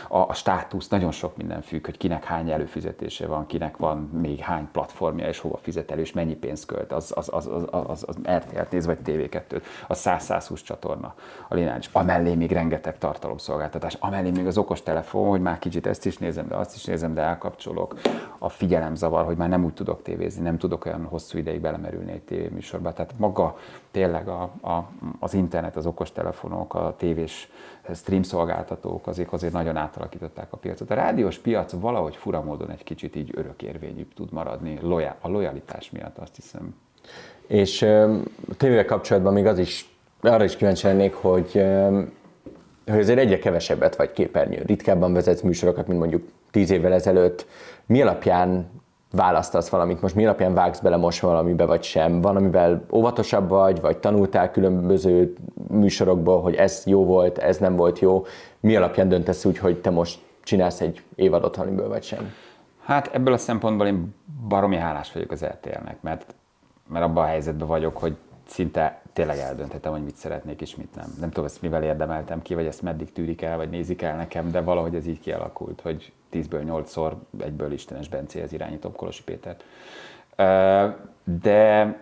a, 0.08 0.18
a 0.18 0.32
státusz, 0.34 0.88
nagyon 0.88 1.10
sok 1.10 1.36
minden 1.36 1.62
függ, 1.62 1.84
hogy 1.84 1.96
kinek 1.96 2.24
hány 2.24 2.50
előfizetése 2.50 3.26
van, 3.26 3.46
kinek 3.46 3.76
van 3.76 3.98
még 4.22 4.38
hány 4.38 4.68
platformja, 4.72 5.28
és 5.28 5.38
hova 5.38 5.56
fizet 5.56 5.90
elő, 5.90 6.00
és 6.00 6.12
mennyi 6.12 6.34
pénzt 6.34 6.66
költ, 6.66 6.92
az, 6.92 7.12
az, 7.16 7.28
az, 7.32 7.46
az, 7.46 7.64
az, 7.70 8.04
az 8.06 8.16
RTL-t 8.36 8.70
néz, 8.70 8.86
vagy 8.86 8.98
TV2-t, 9.06 9.62
a 9.88 9.94
100-120 9.94 10.62
csatorna, 10.62 11.14
a 11.48 11.54
lineáris, 11.54 11.88
amellé 11.92 12.34
még 12.34 12.52
rengeteg 12.52 12.98
tartalomszolgáltatás, 12.98 13.96
amellé 14.00 14.30
még 14.30 14.46
az 14.46 14.58
okostelefon, 14.58 15.28
hogy 15.28 15.40
már 15.40 15.58
kicsit 15.58 15.86
ezt 15.86 16.06
is 16.06 16.13
nézem, 16.18 16.48
de 16.48 16.56
azt 16.56 16.74
is 16.74 16.84
nézem, 16.84 17.14
de 17.14 17.20
elkapcsolok, 17.20 17.94
a 18.38 18.48
figyelemzavar, 18.48 19.24
hogy 19.24 19.36
már 19.36 19.48
nem 19.48 19.64
úgy 19.64 19.74
tudok 19.74 20.02
tévézni, 20.02 20.42
nem 20.42 20.58
tudok 20.58 20.84
olyan 20.84 21.04
hosszú 21.04 21.38
ideig 21.38 21.60
belemerülni 21.60 22.12
egy 22.12 22.22
tévéműsorba. 22.22 22.92
Tehát 22.92 23.14
maga 23.16 23.56
tényleg 23.90 24.28
a, 24.28 24.42
a, 24.62 24.88
az 25.18 25.34
internet, 25.34 25.76
az 25.76 25.86
okostelefonok, 25.86 26.74
a 26.74 26.94
tévés 26.98 27.50
stream 27.94 28.22
szolgáltatók 28.22 29.06
azért, 29.06 29.32
azért 29.32 29.52
nagyon 29.52 29.76
átalakították 29.76 30.52
a 30.52 30.56
piacot. 30.56 30.90
A 30.90 30.94
rádiós 30.94 31.38
piac 31.38 31.72
valahogy 31.72 32.16
fura 32.16 32.42
módon 32.42 32.70
egy 32.70 32.84
kicsit 32.84 33.16
így 33.16 33.30
örökérvényűbb 33.34 34.14
tud 34.14 34.32
maradni, 34.32 34.78
a 35.20 35.28
lojalitás 35.28 35.90
miatt 35.90 36.18
azt 36.18 36.34
hiszem. 36.34 36.74
És 37.46 37.78
tévével 38.56 38.84
kapcsolatban 38.84 39.32
még 39.32 39.46
az 39.46 39.58
is, 39.58 39.96
arra 40.20 40.44
is 40.44 40.56
kíváncsi 40.56 40.86
lennék, 40.86 41.14
hogy, 41.14 41.64
hogy 42.87 42.99
azért 42.99 43.18
egyre 43.18 43.39
kevesebbet 43.39 43.97
vagy 43.97 44.12
képernyő. 44.12 44.62
Ritkábban 44.66 45.12
vezetsz 45.12 45.41
műsorokat, 45.41 45.87
mint 45.87 45.99
mondjuk 45.99 46.28
tíz 46.51 46.70
évvel 46.70 46.93
ezelőtt. 46.93 47.47
Mi 47.87 48.03
alapján 48.03 48.70
választasz 49.11 49.68
valamit? 49.68 50.01
Most 50.01 50.14
mi 50.14 50.24
alapján 50.24 50.55
vágsz 50.55 50.80
bele 50.80 50.97
most 50.97 51.20
valamibe, 51.20 51.64
vagy 51.64 51.82
sem? 51.82 52.20
Van, 52.20 52.37
amivel 52.37 52.85
óvatosabb 52.93 53.49
vagy, 53.49 53.80
vagy 53.80 53.99
tanultál 53.99 54.51
különböző 54.51 55.35
műsorokból, 55.68 56.41
hogy 56.41 56.55
ez 56.55 56.82
jó 56.87 57.05
volt, 57.05 57.39
ez 57.39 57.59
nem 57.59 57.76
volt 57.76 57.99
jó. 57.99 58.26
Mi 58.61 58.76
alapján 58.76 59.09
döntesz 59.09 59.45
úgy, 59.45 59.59
hogy 59.59 59.80
te 59.80 59.91
most 59.91 60.18
csinálsz 60.43 60.80
egy 60.80 61.03
évadot 61.14 61.57
valamiből, 61.57 61.89
vagy 61.89 62.03
sem? 62.03 62.32
Hát 62.85 63.14
ebből 63.14 63.35
a 63.35 63.39
szempontból 63.39 63.87
én 63.87 64.14
baromi 64.49 64.76
hálás 64.76 65.12
vagyok 65.12 65.30
az 65.30 65.45
RTL-nek, 65.45 65.97
mert, 66.01 66.35
mert 66.89 67.05
abban 67.05 67.24
a 67.24 67.26
helyzetben 67.26 67.68
vagyok, 67.68 67.97
hogy 67.97 68.16
szinte 68.47 69.03
tényleg 69.12 69.38
eldönthetem, 69.38 69.92
hogy 69.92 70.05
mit 70.05 70.16
szeretnék 70.16 70.61
és 70.61 70.76
mit 70.76 70.95
nem. 70.95 71.14
Nem 71.20 71.28
tudom, 71.28 71.45
ezt 71.45 71.62
mivel 71.62 71.82
érdemeltem 71.82 72.42
ki, 72.42 72.55
vagy 72.55 72.66
ezt 72.66 72.82
meddig 72.82 73.12
tűrik 73.12 73.42
el, 73.42 73.57
vagy 73.57 73.70
nézik 73.70 74.03
el 74.03 74.16
nekem, 74.16 74.51
de 74.51 74.61
valahogy 74.61 74.95
ez 74.95 75.07
így 75.07 75.20
kialakult, 75.20 75.80
hogy 75.80 76.12
10-ből 76.32 76.84
8-szor 76.86 77.12
egyből 77.38 77.72
Istenes 77.72 78.09
Bencéhez 78.09 78.53
irányítom 78.53 78.92
Kolosi 78.92 79.22
Pétert. 79.22 79.64
De 81.40 81.99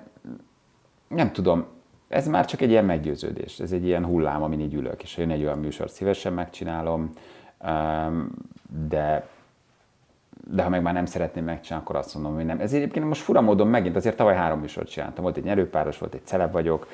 nem 1.09 1.33
tudom, 1.33 1.67
ez 2.09 2.29
már 2.29 2.45
csak 2.47 2.61
egy 2.61 2.71
ilyen 2.71 2.85
meggyőződés, 2.85 3.59
ez 3.59 3.73
egy 3.73 3.85
ilyen 3.85 4.05
hullám, 4.05 4.43
amin 4.43 4.61
így 4.61 4.75
ülök, 4.75 5.03
és 5.03 5.15
ha 5.15 5.21
jön 5.21 5.31
egy 5.31 5.43
olyan 5.43 5.59
műsor, 5.59 5.91
szívesen 5.91 6.33
megcsinálom, 6.33 7.13
de 8.89 9.29
de 10.51 10.63
ha 10.63 10.69
meg 10.69 10.83
már 10.83 10.95
nem 10.95 11.07
szeretném 11.07 11.45
megcsinálni, 11.45 11.85
akkor 11.85 11.97
azt 11.97 12.15
mondom, 12.15 12.35
hogy 12.35 12.45
nem. 12.45 12.61
Ez 12.61 12.73
egyébként 12.73 13.07
most 13.07 13.23
fura 13.23 13.41
módon 13.41 13.69
megint, 13.69 13.97
azért 13.97 14.17
tavaly 14.17 14.35
három 14.35 14.61
műsort 14.61 14.89
csináltam. 14.89 15.23
Volt 15.23 15.37
egy 15.37 15.45
nyerőpáros, 15.45 15.99
volt 15.99 16.15
egy 16.15 16.25
celeb 16.25 16.53
vagyok, 16.53 16.87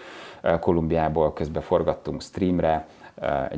Kolumbiából 0.61 1.33
közben 1.33 1.63
forgattunk 1.63 2.23
streamre, 2.23 2.87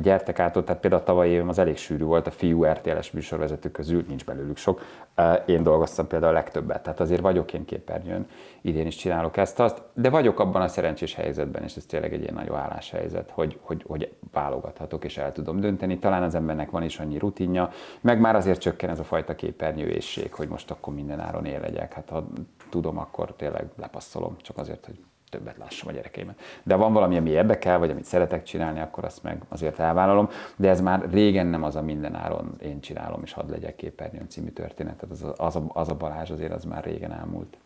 gyertek 0.01 0.39
át, 0.39 0.57
ott, 0.57 0.65
tehát 0.65 0.81
például 0.81 1.03
tavaly 1.03 1.29
évem 1.29 1.49
az 1.49 1.59
elég 1.59 1.77
sűrű 1.77 2.03
volt, 2.03 2.27
a 2.27 2.31
fiú 2.31 2.63
RTL-es 2.63 3.11
műsorvezetők 3.11 3.71
közül, 3.71 4.05
nincs 4.07 4.25
belőlük 4.25 4.57
sok, 4.57 4.81
eh, 5.15 5.41
én 5.45 5.63
dolgoztam 5.63 6.07
például 6.07 6.31
a 6.31 6.35
legtöbbet, 6.35 6.83
tehát 6.83 6.99
azért 6.99 7.21
vagyok 7.21 7.53
én 7.53 7.65
képernyőn, 7.65 8.27
idén 8.61 8.85
is 8.85 8.95
csinálok 8.95 9.37
ezt, 9.37 9.59
azt, 9.59 9.81
de 9.93 10.09
vagyok 10.09 10.39
abban 10.39 10.61
a 10.61 10.67
szerencsés 10.67 11.15
helyzetben, 11.15 11.63
és 11.63 11.75
ez 11.75 11.85
tényleg 11.85 12.13
egy 12.13 12.21
ilyen 12.21 12.33
nagyon 12.33 12.57
állás 12.57 12.89
helyzet, 12.89 13.29
hogy, 13.33 13.57
hogy, 13.61 13.83
hogy 13.87 14.13
válogathatok 14.31 15.03
és 15.03 15.17
el 15.17 15.31
tudom 15.31 15.59
dönteni. 15.59 15.99
Talán 15.99 16.23
az 16.23 16.35
embernek 16.35 16.69
van 16.69 16.83
is 16.83 16.99
annyi 16.99 17.17
rutinja, 17.17 17.69
meg 18.01 18.19
már 18.19 18.35
azért 18.35 18.59
csökken 18.59 18.89
ez 18.89 18.99
a 18.99 19.03
fajta 19.03 19.35
képernyőészség, 19.35 20.33
hogy 20.33 20.47
most 20.47 20.71
akkor 20.71 20.93
minden 20.93 21.19
áron 21.19 21.45
él 21.45 21.59
legyek. 21.59 21.93
Hát 21.93 22.09
ha 22.09 22.27
tudom, 22.69 22.97
akkor 22.97 23.33
tényleg 23.35 23.65
lepasszolom, 23.77 24.35
csak 24.41 24.57
azért, 24.57 24.85
hogy 24.85 24.99
többet 25.31 25.57
lássam 25.57 25.87
a 25.87 25.91
gyerekeimet. 25.91 26.39
De 26.63 26.75
van 26.75 26.93
valami, 26.93 27.17
ami 27.17 27.29
érdekel, 27.29 27.79
vagy 27.79 27.89
amit 27.89 28.05
szeretek 28.05 28.43
csinálni, 28.43 28.79
akkor 28.79 29.03
azt 29.03 29.23
meg 29.23 29.41
azért 29.49 29.79
elvállalom. 29.79 30.29
De 30.55 30.69
ez 30.69 30.81
már 30.81 31.09
régen 31.11 31.47
nem 31.47 31.63
az 31.63 31.75
a 31.75 31.81
minden 31.81 32.15
áron 32.15 32.55
én 32.63 32.79
csinálom, 32.79 33.21
és 33.23 33.33
hadd 33.33 33.51
legyek 33.51 33.75
képernyőn 33.75 34.29
című 34.29 34.49
történet. 34.49 34.95
Tehát 34.95 35.15
az 35.15 35.33
az 35.37 35.55
a, 35.55 35.63
az 35.67 35.89
a 35.89 35.95
Balázs 35.95 36.29
azért 36.29 36.53
az 36.53 36.63
már 36.63 36.83
régen 36.83 37.11
elmúlt. 37.11 37.57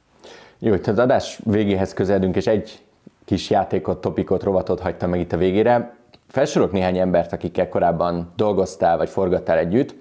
Jó, 0.60 0.74
itt 0.74 0.88
az 0.88 1.00
adás 1.00 1.40
végéhez 1.44 1.94
közeledünk, 1.94 2.36
és 2.36 2.48
egy 2.48 2.84
kis 3.26 3.50
játékot, 3.50 4.02
topikot, 4.02 4.44
rovatot 4.44 4.80
hagytam 4.80 5.10
meg 5.10 5.20
itt 5.20 5.34
a 5.34 5.38
végére. 5.38 5.96
Felsorolok 6.28 6.74
néhány 6.74 6.98
embert, 6.98 7.34
akikkel 7.34 7.70
korábban 7.70 8.32
dolgoztál, 8.36 8.98
vagy 8.98 9.10
forgattál 9.10 9.58
együtt, 9.58 9.96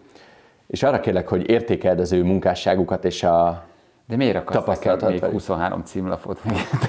és 0.67 0.83
arra 0.83 1.01
kérlek, 1.01 1.29
hogy 1.29 1.49
értékeld 1.49 2.01
az 2.01 2.13
ő 2.13 2.25
munkásságukat 2.25 3.05
és 3.05 3.23
a 3.23 3.65
De 4.07 4.17
miért 4.17 4.37
akarsz 4.37 4.67
nekem 4.83 5.09
még 5.11 5.21
velük. 5.21 5.35
23 5.35 5.83
címlapot? 5.85 6.41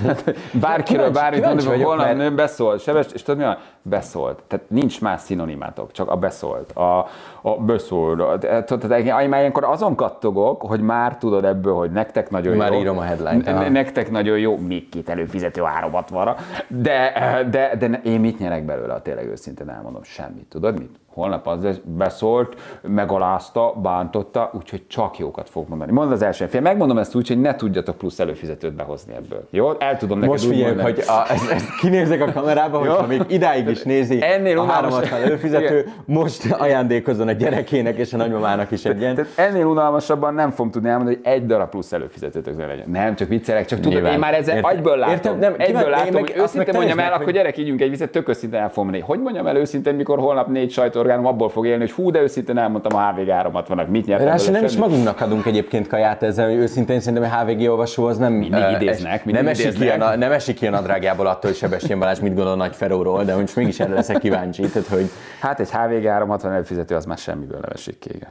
Bárkiről 0.61 1.11
bármit 1.11 1.45
mondani, 1.45 1.82
holnap 1.82 2.05
mert- 2.05 2.18
nő 2.18 2.34
beszólt, 2.36 2.82
sebes, 2.82 3.05
és 3.13 3.22
tudod 3.24 3.39
mi 3.39 3.45
van? 3.45 3.57
Beszólt. 3.82 4.43
Tehát 4.47 4.70
nincs 4.70 5.01
más 5.01 5.22
szinonimátok, 5.22 5.91
csak 5.91 6.09
a 6.11 6.16
beszólt. 6.16 6.72
A, 6.72 7.07
a 7.41 7.55
beszólt. 7.59 8.39
Tehát 8.39 8.99
én 9.22 9.30
már 9.30 9.39
ilyenkor 9.39 9.63
azon 9.63 9.95
kattogok, 9.95 10.61
hogy 10.61 10.82
már 10.82 11.18
tudod 11.18 11.45
ebből, 11.45 11.74
hogy 11.74 11.91
nektek 11.91 12.30
nagyon 12.30 12.57
Már 12.57 12.72
jó. 12.74 12.80
írom 12.80 12.97
a 12.97 13.01
headline-t. 13.01 13.70
Nektek 13.70 14.11
nagyon 14.11 14.39
jó, 14.39 14.57
még 14.57 14.89
két 14.89 15.09
előfizető 15.09 15.61
360-ra. 15.82 16.38
De, 16.68 17.11
de, 17.49 17.76
de 17.80 18.01
én 18.03 18.20
mit 18.20 18.39
nyerek 18.39 18.63
belőle, 18.66 18.93
ha 18.93 19.01
tényleg 19.01 19.26
őszintén 19.28 19.70
elmondom? 19.70 20.03
Semmit. 20.03 20.45
Tudod 20.49 20.78
mit? 20.80 20.99
Holnap 21.16 21.47
az 21.47 21.82
beszólt, 21.84 22.55
megalázta, 22.82 23.74
bántotta, 23.82 24.51
úgyhogy 24.53 24.88
csak 24.88 25.18
jókat 25.18 25.49
fog 25.49 25.70
mondani. 25.70 25.91
Mondd 25.91 26.11
az 26.11 26.22
első 26.22 26.45
fél. 26.45 26.61
Megmondom 26.61 26.97
ezt 26.97 27.16
úgy, 27.16 27.28
hogy 27.28 27.41
ne 27.41 27.55
tudjatok 27.55 27.97
plusz 27.97 28.20
előfizetőt 28.20 28.74
behozni 28.74 29.13
ebből. 29.13 29.47
Jó? 29.49 29.72
El 29.80 29.97
tudom 29.97 30.20
neked 30.20 30.32
Most 30.32 30.43
figyeljük, 30.45 30.76
mondani. 30.76 30.93
hogy 30.95 31.03
a, 31.07 31.32
ezt, 31.32 31.51
ezt 31.51 31.76
kinézek 31.80 32.22
a 32.22 32.32
kamerába, 32.32 32.78
hogyha 32.88 33.05
még 33.07 33.22
idáig 33.28 33.68
is 33.68 33.84
nézi 33.84 34.22
Ennél 34.22 34.59
a 34.59 34.61
unalmas- 34.63 34.93
360 34.93 35.22
előfizető, 35.22 35.86
most 36.05 36.51
ajándékozzon 36.51 37.28
a 37.28 37.32
gyerekének 37.32 37.97
és 37.97 38.13
a 38.13 38.18
nagymamának 38.18 38.72
is 38.72 38.86
egy 38.86 38.99
ilyen. 38.99 39.16
Tehát 39.16 39.32
ennél 39.36 39.66
unalmasabban 39.66 40.34
nem 40.34 40.49
fogom 40.49 40.72
tudni 40.72 40.89
elmondani, 40.89 41.18
hogy 41.24 41.34
egy 41.34 41.45
darab 41.45 41.70
plusz 41.70 41.91
előfizetőtök 41.91 42.57
ne 42.57 42.66
legyen. 42.66 42.89
Nem, 42.89 43.16
csak 43.16 43.28
viccelek, 43.28 43.66
csak 43.66 43.80
tudod, 43.80 44.05
én 44.05 44.20
már 44.20 44.34
ezzel 44.34 44.55
Értem. 44.55 44.72
agyből 44.72 44.97
látom. 44.97 45.13
Értem, 45.16 45.38
nem, 45.38 45.53
egyből 45.57 45.89
látom, 45.89 46.13
meg 46.13 46.22
hogy 46.22 46.34
őszintén 46.38 46.74
mondjam 46.76 46.99
el, 46.99 47.13
akkor 47.13 47.32
gyerek, 47.32 47.57
ígyünk 47.57 47.82
egy 47.82 47.89
vizet, 47.89 48.11
tök 48.11 48.30
őszintén 48.30 48.59
el 48.59 48.70
fogom. 48.70 49.01
Hogy 49.01 49.20
mondjam 49.20 49.47
el 49.47 49.55
őszintén, 49.57 49.95
mikor 49.95 50.20
holnap 50.20 50.47
négy 50.47 50.72
sajtóorgánum 51.06 51.26
abból 51.26 51.49
fog 51.49 51.66
élni, 51.66 51.80
hogy 51.80 51.91
hú, 51.91 52.12
de 52.12 52.22
őszintén 52.22 52.58
elmondtam 52.58 52.97
a 52.99 53.10
HVG 53.12 53.28
360-nak, 53.30 53.88
mit 53.88 54.06
nyertem 54.06 54.28
belőle, 54.28 54.51
nem 54.51 54.64
is 54.64 54.78
magunknak 54.78 55.22
adunk 55.22 55.45
egyébként 55.45 55.88
kaját 55.88 56.24
ezzel, 56.24 56.45
hogy 56.49 56.56
őszintén 56.58 56.99
szerintem 56.99 57.32
a 57.32 57.36
HVG 57.43 57.70
olvasó 57.70 58.06
az 58.06 58.18
nem... 58.18 58.34
Mindig 58.34 58.60
eh, 58.60 58.72
idéznek, 58.82 59.26
mindig 59.26 59.43
nem, 59.43 59.51
esik 59.51 59.66
a, 59.66 59.70
idéznek. 59.70 59.97
na- 59.97 60.16
nem 60.16 60.32
esik 60.32 60.56
ki 60.56 60.68
a 60.68 60.70
nadrágjából 60.70 61.28
attól, 61.28 61.49
hogy 61.49 61.60
Sebestyén 61.60 61.99
Balázs 61.99 62.20
mit 62.20 62.36
gondol 62.36 62.56
Nagy 62.56 62.76
Feróról, 62.76 63.24
de 63.24 63.36
most 63.36 63.56
mégis 63.56 63.80
erre 63.80 63.93
leszek 63.93 64.20
kíváncsi, 64.20 64.62
tehát 64.70 64.88
hogy 64.88 65.10
Hát 65.39 65.60
egy 65.60 65.70
HVG 65.72 66.06
360 66.06 66.51
előfizető 66.51 66.95
az 66.95 67.06
már 67.06 67.18
semmiből 67.18 67.60
nem 67.62 67.70
esik 67.74 67.99
ki. 67.99 68.10
igen. 68.16 68.30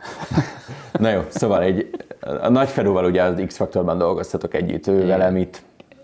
Na 0.93 1.11
jó, 1.11 1.20
szóval 1.29 1.62
egy, 1.62 1.91
a 2.43 2.49
Nagy 2.49 2.68
Feróval 2.68 3.05
ugye 3.05 3.22
az 3.22 3.43
X-faktorban 3.47 3.99
dolgoztatok 3.99 4.55
együtt, 4.55 4.87
ő 4.87 5.07
vele 5.07 5.31
mit, 5.31 5.62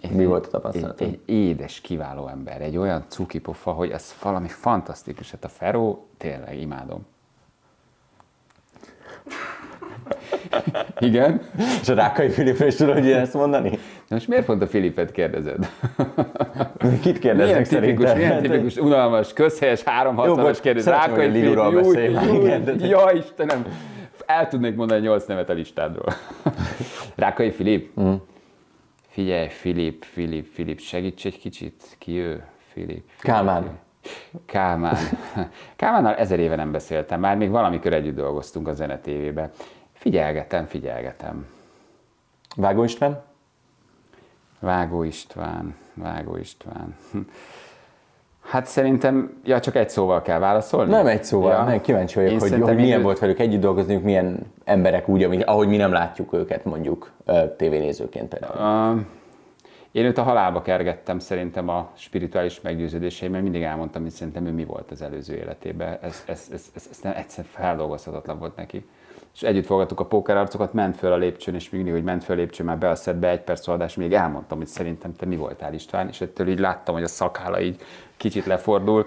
mi 0.08 0.24
volt 0.26 0.42
a 0.42 0.46
Egy, 0.46 0.50
tapasztalat? 0.52 1.00
egy 1.00 1.18
édes, 1.24 1.80
kiváló 1.80 2.28
ember, 2.28 2.60
egy 2.62 2.76
olyan 2.76 3.04
cukipofa, 3.08 3.70
hogy 3.70 3.90
ez 3.90 4.14
valami 4.22 4.48
fantasztikus. 4.48 5.30
Hát 5.30 5.44
a 5.44 5.48
Feró, 5.48 6.06
tényleg 6.18 6.60
imádom. 6.60 7.06
Igen? 10.98 11.40
És 11.80 11.88
a 11.88 11.94
Rákai 11.94 12.28
Filipről 12.28 12.68
is 12.68 12.74
tudod 12.74 12.96
ezt 13.06 13.34
mondani? 13.34 13.70
De 13.70 13.78
most 14.14 14.28
miért 14.28 14.44
pont 14.44 14.62
a 14.62 14.66
Filipet 14.66 15.10
kérdezed? 15.12 15.70
Kit 17.02 17.18
kérdeznek 17.18 17.70
Milyen 17.70 17.82
tipikus, 17.82 18.08
szerinted? 18.08 18.16
milyen 18.16 18.42
tipikus, 18.42 18.76
unalmas, 18.76 19.32
közhelyes, 19.32 19.82
Jó, 19.86 20.12
360-as 20.12 20.38
bocs, 20.40 20.60
kérdés. 20.60 20.86
a 20.86 21.00
Filip, 21.00 21.44
júj, 21.44 22.02
júj, 22.02 22.44
igen, 22.44 22.64
de- 22.64 22.86
Ja, 22.86 23.10
Istenem! 23.14 23.64
El 24.26 24.48
tudnék 24.48 24.74
mondani 24.76 25.00
nyolc 25.00 25.26
nevet 25.26 25.48
a 25.50 25.52
listádról. 25.52 26.12
Rákai 27.16 27.50
Filip? 27.50 28.00
Mm. 28.00 28.12
Figyelj, 29.20 29.48
Filip, 29.48 30.04
Filip, 30.04 30.46
Filip, 30.46 30.78
segíts 30.78 31.26
egy 31.26 31.38
kicsit. 31.38 31.96
Ki 31.98 32.18
ő? 32.18 32.44
Filip. 32.72 33.10
Kálmán. 33.18 33.78
Kálmán. 34.46 34.96
Kálmánnal 35.76 36.14
ezer 36.14 36.38
éve 36.38 36.56
nem 36.56 36.72
beszéltem, 36.72 37.20
már 37.20 37.36
még 37.36 37.50
valamikor 37.50 37.92
együtt 37.92 38.14
dolgoztunk 38.14 38.68
a 38.68 38.72
Zene 38.72 38.98
TV-be. 38.98 39.50
Figyelgetem, 39.92 40.64
figyelgetem. 40.64 41.46
Vágó 42.56 42.84
István? 42.84 43.22
Vágó 44.58 45.02
István, 45.02 45.74
Vágó 45.94 46.36
István. 46.36 46.96
Hát 48.40 48.66
szerintem, 48.66 49.40
ja, 49.44 49.60
csak 49.60 49.76
egy 49.76 49.90
szóval 49.90 50.22
kell 50.22 50.38
válaszolni. 50.38 50.90
Nem 50.90 51.06
egy 51.06 51.24
szóval, 51.24 51.52
ja. 51.52 51.62
nem, 51.62 51.80
kíváncsi 51.80 52.14
vagyok, 52.14 52.30
Én 52.30 52.38
hogy, 52.38 52.60
hogy 52.60 52.74
milyen 52.74 52.98
én- 52.98 53.04
volt 53.04 53.18
velük 53.18 53.38
együtt 53.38 53.60
dolgozni, 53.60 53.96
milyen 53.96 54.52
emberek 54.64 55.08
úgy, 55.08 55.22
amik, 55.22 55.46
ahogy 55.46 55.68
mi 55.68 55.76
nem 55.76 55.92
látjuk 55.92 56.32
őket 56.32 56.64
mondjuk 56.64 57.10
tévénézőként 57.56 58.28
például. 58.28 58.94
Uh, 58.94 59.00
én 59.92 60.04
őt 60.04 60.18
a 60.18 60.22
halálba 60.22 60.62
kergettem 60.62 61.18
szerintem 61.18 61.68
a 61.68 61.90
spirituális 61.94 62.60
meggyőződéseimben, 62.60 63.42
mindig 63.42 63.62
elmondtam, 63.62 64.02
hogy 64.02 64.10
szerintem 64.10 64.46
ő 64.46 64.52
mi 64.52 64.64
volt 64.64 64.90
az 64.90 65.02
előző 65.02 65.34
életében. 65.34 65.98
Ez, 66.02 66.22
ez, 66.26 66.48
ez, 66.52 66.70
ez, 66.74 66.86
ez 66.90 66.98
nem 67.02 67.12
egyszer 67.16 67.44
feldolgozhatatlan 67.44 68.38
volt 68.38 68.56
neki. 68.56 68.86
És 69.34 69.42
együtt 69.42 69.66
fogadtuk 69.66 70.00
a 70.00 70.06
pókerarcokat, 70.06 70.72
ment 70.72 70.96
föl 70.96 71.12
a 71.12 71.16
lépcsőn, 71.16 71.54
és 71.54 71.70
mindig, 71.70 71.92
hogy 71.92 72.02
ment 72.02 72.24
föl 72.24 72.36
a 72.36 72.38
lépcsőn, 72.38 72.66
már 72.66 72.78
be 72.78 72.88
a 72.88 72.94
szedbe 72.94 73.28
egy 73.28 73.40
perc 73.40 73.66
oldás, 73.68 73.94
még 73.94 74.12
elmondtam, 74.12 74.58
hogy 74.58 74.66
szerintem 74.66 75.14
te 75.16 75.26
mi 75.26 75.36
voltál 75.36 75.74
István, 75.74 76.08
és 76.08 76.20
ettől 76.20 76.48
így 76.48 76.58
láttam, 76.58 76.94
hogy 76.94 77.02
a 77.04 77.08
szakála 77.08 77.60
így 77.60 77.80
kicsit 78.16 78.46
lefordul. 78.46 79.06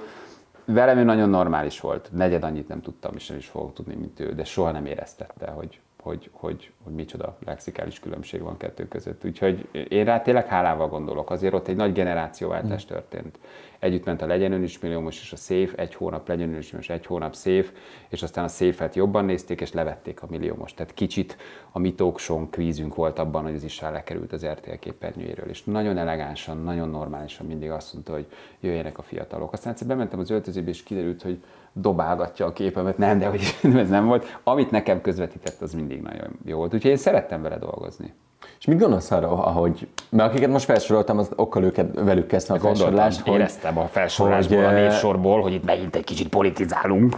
Velem 0.66 0.98
ő 0.98 1.04
nagyon 1.04 1.30
normális 1.30 1.80
volt. 1.80 2.10
Negyed 2.12 2.44
annyit 2.44 2.68
nem 2.68 2.82
tudtam, 2.82 3.12
és 3.16 3.28
nem 3.28 3.38
is 3.38 3.48
fogok 3.48 3.74
tudni, 3.74 3.96
mint 3.96 4.20
ő, 4.20 4.34
de 4.34 4.44
soha 4.44 4.72
nem 4.72 4.86
éreztette, 4.86 5.48
hogy, 5.48 5.80
hogy, 6.04 6.30
hogy, 6.32 6.72
hogy 6.84 6.94
micsoda 6.94 7.38
lexikális 7.46 8.00
különbség 8.00 8.42
van 8.42 8.58
kettő 8.58 8.88
között. 8.88 9.26
Úgyhogy 9.26 9.68
én 9.90 10.06
rá 10.06 10.22
tényleg 10.22 10.48
hálával 10.48 10.88
gondolok. 10.88 11.30
Azért 11.30 11.54
ott 11.54 11.68
egy 11.68 11.76
nagy 11.76 11.94
generációváltás 11.94 12.86
történt. 12.86 13.40
Együtt 13.80 14.06
ment 14.06 14.22
a 14.22 14.26
Legyen 14.26 14.52
Ön 14.52 14.64
is 14.64 14.80
milliómos 14.80 15.22
és 15.22 15.32
a 15.32 15.36
széf, 15.36 15.74
egy 15.78 15.96
hónap 15.96 16.28
Legyen 16.28 16.50
Ön 16.50 16.58
is 16.58 16.72
milliómos, 16.72 16.90
egy 16.90 17.06
hónap 17.06 17.34
széf, 17.36 17.72
és 18.10 18.24
aztán 18.24 18.44
a 18.44 18.48
széfet 18.48 18.96
jobban 18.96 19.26
nézték, 19.26 19.62
és 19.62 19.74
levették 19.74 20.22
a 20.22 20.28
milliómos. 20.30 20.74
Tehát 20.74 20.94
kicsit 20.94 21.38
a 21.72 21.80
mi 21.80 21.94
talkshow 21.94 22.50
kvízünk 22.50 22.96
volt 22.96 23.20
abban, 23.20 23.44
hogy 23.44 23.56
az 23.56 23.64
is 23.64 23.80
lekerült 23.80 24.34
az 24.34 24.46
RTL 24.46 24.76
képernyőjéről, 24.80 25.50
és 25.50 25.64
nagyon 25.64 25.98
elegánsan, 25.98 26.58
nagyon 26.58 26.90
normálisan 26.90 27.46
mindig 27.46 27.70
azt 27.70 27.94
mondta, 27.94 28.14
hogy 28.14 28.26
jöjjenek 28.60 28.98
a 28.98 29.02
fiatalok. 29.02 29.54
Aztán 29.54 29.72
egyszer 29.72 29.88
bementem 29.88 30.20
az 30.20 30.30
öltözőbe, 30.30 30.70
és 30.70 30.84
kiderült, 30.84 31.22
hogy 31.22 31.44
dobálgatja 31.74 32.46
a 32.46 32.54
képemet, 32.54 32.98
nem, 32.98 33.20
de 33.20 33.28
hogy 33.28 33.58
ez 33.76 33.90
nem 33.90 34.06
volt. 34.06 34.40
Amit 34.44 34.72
nekem 34.72 35.02
közvetített, 35.02 35.62
az 35.62 35.74
mindig 35.74 36.02
nagyon 36.02 36.40
jó 36.46 36.58
volt. 36.58 36.74
Úgyhogy 36.74 36.92
én 36.92 36.98
szerettem 36.98 37.42
vele 37.42 37.58
dolgozni. 37.58 38.14
És 38.60 38.66
mit 38.66 38.80
gondolsz 38.80 39.12
arról, 39.12 39.32
ahogy, 39.32 39.88
mert 40.10 40.30
akiket 40.30 40.50
most 40.50 40.66
felsoroltam, 40.66 41.18
az 41.18 41.30
okkal 41.36 41.64
őket, 41.64 41.88
velük 41.94 42.28
kezdtem 42.28 42.56
a 42.56 42.60
felsorolást, 42.60 43.20
hogy, 43.22 43.34
éreztem 43.34 43.78
a 43.78 43.88
felsorolásból, 43.88 44.58
hogy, 44.58 44.66
a 44.66 44.72
névsorból, 44.72 45.42
hogy 45.42 45.54
itt 45.54 45.66
megint 45.66 45.96
egy 45.96 46.04
kicsit 46.04 46.28
politizálunk. 46.28 47.18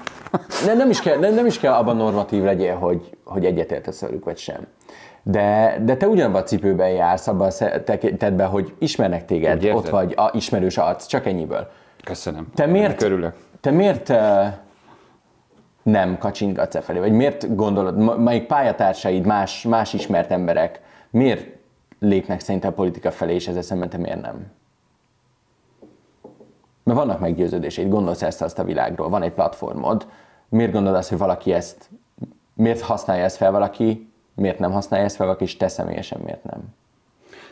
ne, 0.66 0.74
nem, 0.74 0.90
is 0.90 1.02
kell, 1.02 1.18
nem, 1.18 1.34
nem 1.34 1.46
is 1.46 1.60
kell 1.60 1.74
abban 1.74 1.96
normatív 1.96 2.44
legyél, 2.44 2.76
hogy, 2.76 3.18
hogy 3.24 3.46
egyetértesz 3.46 4.02
velük, 4.02 4.26
vagy 4.26 4.38
sem. 4.38 4.68
De, 5.24 5.78
de 5.84 5.98
te 5.98 6.08
ugyanabban 6.08 6.42
a 6.42 6.44
cipőben 6.44 6.90
jársz, 6.90 7.28
abban 7.28 7.52
a 7.60 7.84
tekintetben, 7.84 8.48
hogy 8.48 8.74
ismernek 8.80 9.26
téged, 9.26 9.66
ott 9.74 9.90
vagy, 9.90 10.14
a 10.16 10.32
ismerős 10.34 10.78
arc, 10.78 11.06
csak 11.06 11.26
ennyiből. 11.26 11.68
Köszönöm. 12.04 12.48
Te 12.56 12.66
miért, 12.66 12.98
Körülök. 12.98 13.34
Te 13.66 13.72
miért 13.72 14.14
nem 15.84 16.18
kacsingatsz 16.18 16.76
e 16.76 16.82
felé? 16.82 17.00
Vagy 17.00 17.12
miért 17.12 17.56
gondolod, 17.56 18.20
melyik 18.20 18.46
pályatársaid, 18.46 19.26
más, 19.26 19.62
más 19.62 19.94
ismert 19.94 20.32
emberek, 20.32 20.82
miért 21.10 21.48
lépnek 22.00 22.40
szerintem 22.40 22.72
a 22.72 22.74
politika 22.74 23.12
felé, 23.12 23.34
és 23.34 23.48
ezzel 23.48 23.62
szemben 23.62 23.90
te 23.90 23.98
miért 23.98 24.22
nem? 24.22 24.52
Mert 26.84 26.98
vannak 26.98 27.20
meggyőződéseid, 27.20 27.90
gondolsz 27.90 28.22
ezt 28.22 28.42
azt 28.42 28.60
a 28.60 28.64
világról, 28.64 29.10
van 29.10 29.24
egy 29.24 29.34
platformod, 29.34 30.08
miért 30.50 30.72
gondolod 30.72 30.98
azt, 30.98 31.10
hogy 31.10 31.18
valaki 31.18 31.54
ezt, 31.54 31.90
miért 32.54 32.82
használja 32.82 33.24
ezt 33.24 33.38
fel 33.38 33.52
valaki, 33.52 34.12
miért 34.34 34.60
nem 34.60 34.72
használja 34.72 35.06
ezt 35.06 35.16
fel 35.16 35.26
valaki, 35.26 35.44
és 35.44 35.58
te 35.58 35.68
személyesen 35.68 36.20
miért 36.20 36.44
nem? 36.44 36.64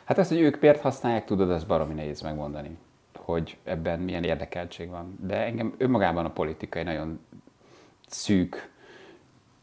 Hát 0.04 0.18
azt, 0.18 0.30
hogy 0.30 0.40
ők 0.40 0.62
miért 0.62 0.82
használják, 0.82 1.26
tudod, 1.26 1.52
ez 1.52 1.64
baromi 1.64 1.94
nehéz 1.94 2.22
megmondani, 2.22 2.78
hogy 3.26 3.58
ebben 3.64 4.00
milyen 4.00 4.24
érdekeltség 4.24 4.90
van. 4.90 5.18
De 5.22 5.36
engem 5.36 5.74
önmagában 5.78 6.26
a 6.26 6.32
politika 6.32 6.80
egy 6.80 6.86
nagyon 6.86 7.20
szűk 8.08 8.72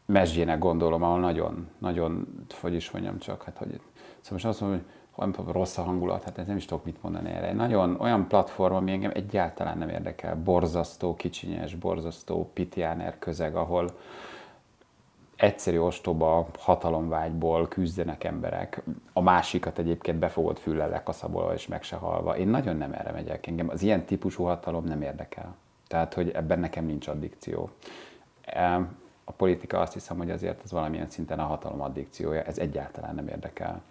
mesdjének 0.05 0.59
gondolom, 0.59 1.03
ahol 1.03 1.19
nagyon, 1.19 1.67
nagyon, 1.77 2.27
hogy 2.61 2.73
is 2.73 2.91
mondjam 2.91 3.19
csak, 3.19 3.43
hát 3.43 3.57
hogy, 3.57 3.67
szóval 3.67 3.81
most 4.29 4.45
azt 4.45 4.61
mondom, 4.61 4.79
hogy 4.79 5.35
hogy 5.35 5.53
rossz 5.53 5.77
a 5.77 5.83
hangulat, 5.83 6.23
hát 6.23 6.45
nem 6.47 6.57
is 6.57 6.65
tudok 6.65 6.85
mit 6.85 7.01
mondani 7.01 7.29
erre. 7.29 7.53
Nagyon 7.53 7.97
olyan 7.99 8.27
platform, 8.27 8.73
ami 8.73 8.91
engem 8.91 9.11
egyáltalán 9.13 9.77
nem 9.77 9.89
érdekel. 9.89 10.35
Borzasztó, 10.35 11.15
kicsinyes, 11.15 11.75
borzasztó 11.75 12.51
pitjáner 12.53 13.19
közeg, 13.19 13.55
ahol 13.55 13.97
egyszerű 15.41 15.79
ostoba 15.79 16.47
hatalomvágyból 16.59 17.67
küzdenek 17.67 18.23
emberek, 18.23 18.81
a 19.13 19.21
másikat 19.21 19.77
egyébként 19.77 20.17
befogott 20.17 20.59
füllel 20.59 20.89
lekaszabolva 20.89 21.53
és 21.53 21.67
meg 21.67 21.83
se 21.83 21.95
halva. 21.95 22.37
Én 22.37 22.47
nagyon 22.47 22.75
nem 22.77 22.93
erre 22.93 23.11
megyek, 23.11 23.47
engem 23.47 23.69
az 23.69 23.81
ilyen 23.81 24.05
típusú 24.05 24.43
hatalom 24.43 24.83
nem 24.83 25.01
érdekel. 25.01 25.55
Tehát, 25.87 26.13
hogy 26.13 26.29
ebben 26.29 26.59
nekem 26.59 26.85
nincs 26.85 27.07
addikció. 27.07 27.69
Em, 28.41 28.99
A 29.23 29.31
politika 29.31 29.79
azt 29.79 29.93
hiszem, 29.93 30.17
hogy 30.17 30.31
azért 30.31 30.61
ez 30.63 30.71
valamilyen 30.71 31.09
szinten 31.09 31.39
a 31.39 31.43
hatalom 31.43 31.81
addikciója, 31.81 32.41
ez 32.41 32.57
egyáltalán 32.57 33.15
nem 33.15 33.27
érdekel. 33.27 33.81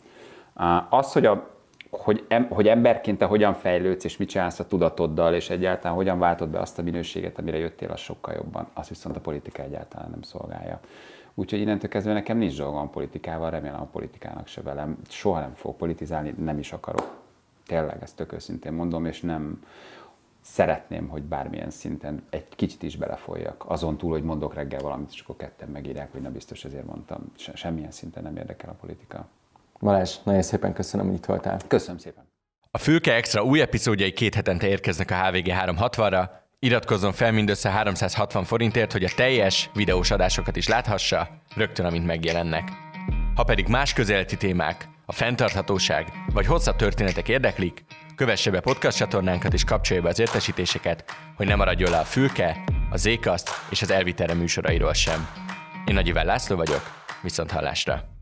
Á, 0.55 0.86
Az, 0.90 1.12
hogy, 1.12 1.26
a, 1.26 1.48
hogy, 1.90 2.24
em, 2.28 2.48
hogy 2.48 2.68
emberként 2.68 3.18
te 3.18 3.24
hogyan 3.24 3.55
fejlődsz, 3.55 4.05
és 4.05 4.16
mit 4.16 4.28
csinálsz 4.28 4.59
a 4.59 4.66
tudatoddal, 4.66 5.34
és 5.34 5.51
egyáltalán 5.51 5.96
hogyan 5.96 6.18
váltod 6.18 6.48
be 6.48 6.59
azt 6.61 6.78
a 6.78 6.82
minőséget, 6.82 7.38
amire 7.38 7.59
jöttél, 7.59 7.90
az 7.90 8.01
sokkal 8.01 8.34
jobban. 8.34 8.66
Azt 8.72 8.88
viszont 8.88 9.16
a 9.16 9.20
politika 9.20 9.62
egyáltalán 9.62 10.11
nem 10.11 10.22
szolgálja. 10.22 10.80
Úgyhogy 11.41 11.61
innentől 11.61 11.91
kezdve 11.91 12.12
nekem 12.12 12.38
nincs 12.38 12.57
dolgom 12.57 12.80
a 12.80 12.86
politikával, 12.86 13.51
remélem 13.51 13.80
a 13.80 13.84
politikának 13.84 14.47
se 14.47 14.62
velem. 14.62 14.99
Soha 15.09 15.41
nem 15.41 15.55
fog 15.55 15.76
politizálni, 15.76 16.34
nem 16.38 16.59
is 16.59 16.72
akarok. 16.72 17.20
Tényleg, 17.66 18.03
ezt 18.03 18.16
tök 18.16 18.32
őszintén 18.32 18.72
mondom, 18.72 19.05
és 19.05 19.20
nem 19.20 19.62
szeretném, 20.41 21.09
hogy 21.09 21.22
bármilyen 21.22 21.70
szinten 21.70 22.22
egy 22.30 22.49
kicsit 22.49 22.82
is 22.82 22.97
belefolyjak. 22.97 23.64
Azon 23.66 23.97
túl, 23.97 24.11
hogy 24.11 24.22
mondok 24.22 24.55
reggel 24.55 24.80
valamit, 24.80 25.11
és 25.12 25.20
akkor 25.20 25.36
ketten 25.36 25.68
megírják, 25.68 26.12
hogy 26.12 26.20
na 26.20 26.30
biztos 26.30 26.64
ezért 26.64 26.86
mondtam. 26.86 27.32
Se, 27.36 27.55
semmilyen 27.55 27.91
szinten 27.91 28.22
nem 28.22 28.36
érdekel 28.36 28.70
a 28.70 28.76
politika. 28.80 29.26
Balázs, 29.78 30.16
nagyon 30.22 30.43
szépen 30.43 30.72
köszönöm, 30.72 31.07
hogy 31.07 31.14
itt 31.14 31.26
voltál. 31.26 31.61
Köszönöm 31.68 31.99
szépen! 31.99 32.24
A 32.70 32.78
Fülke 32.78 33.14
Extra 33.14 33.45
új 33.45 33.61
epizódjai 33.61 34.12
két 34.12 34.34
hetente 34.34 34.66
érkeznek 34.66 35.11
a 35.11 35.14
HVG 35.14 35.47
360-ra. 35.47 36.28
Iratkozzon 36.63 37.13
fel 37.13 37.33
mindössze 37.33 37.71
360 37.71 38.45
forintért, 38.45 38.93
hogy 38.93 39.05
a 39.05 39.11
teljes 39.15 39.71
videós 39.75 40.11
adásokat 40.11 40.57
is 40.57 40.69
láthassa, 40.69 41.29
rögtön 41.55 41.87
amint 41.87 42.07
megjelennek. 42.07 42.69
Ha 43.35 43.45
pedig 43.45 43.67
más 43.67 43.93
közeleti 43.93 44.37
témák, 44.37 44.89
a 45.07 45.13
fenntarthatóság 45.13 46.13
vagy 46.33 46.47
hosszabb 46.47 46.77
történetek 46.77 47.29
érdeklik, 47.29 47.85
kövesse 48.17 48.51
be 48.51 48.61
podcast 48.61 48.97
csatornánkat 48.97 49.53
és 49.53 49.65
kapcsolja 49.65 50.03
be 50.03 50.09
az 50.09 50.19
értesítéseket, 50.19 51.05
hogy 51.37 51.47
ne 51.47 51.55
maradjon 51.55 51.91
le 51.91 51.99
a 51.99 52.05
Fülke, 52.05 52.65
a 52.91 52.97
Zékaszt 52.97 53.51
és 53.71 53.83
az 53.83 53.91
Elviterre 53.91 54.35
műsorairól 54.35 54.93
sem. 54.93 55.29
Én 55.85 55.95
Nagy 55.95 56.07
Iván 56.07 56.27
László 56.27 56.57
vagyok, 56.57 56.83
viszont 57.23 57.51
hallásra! 57.51 58.20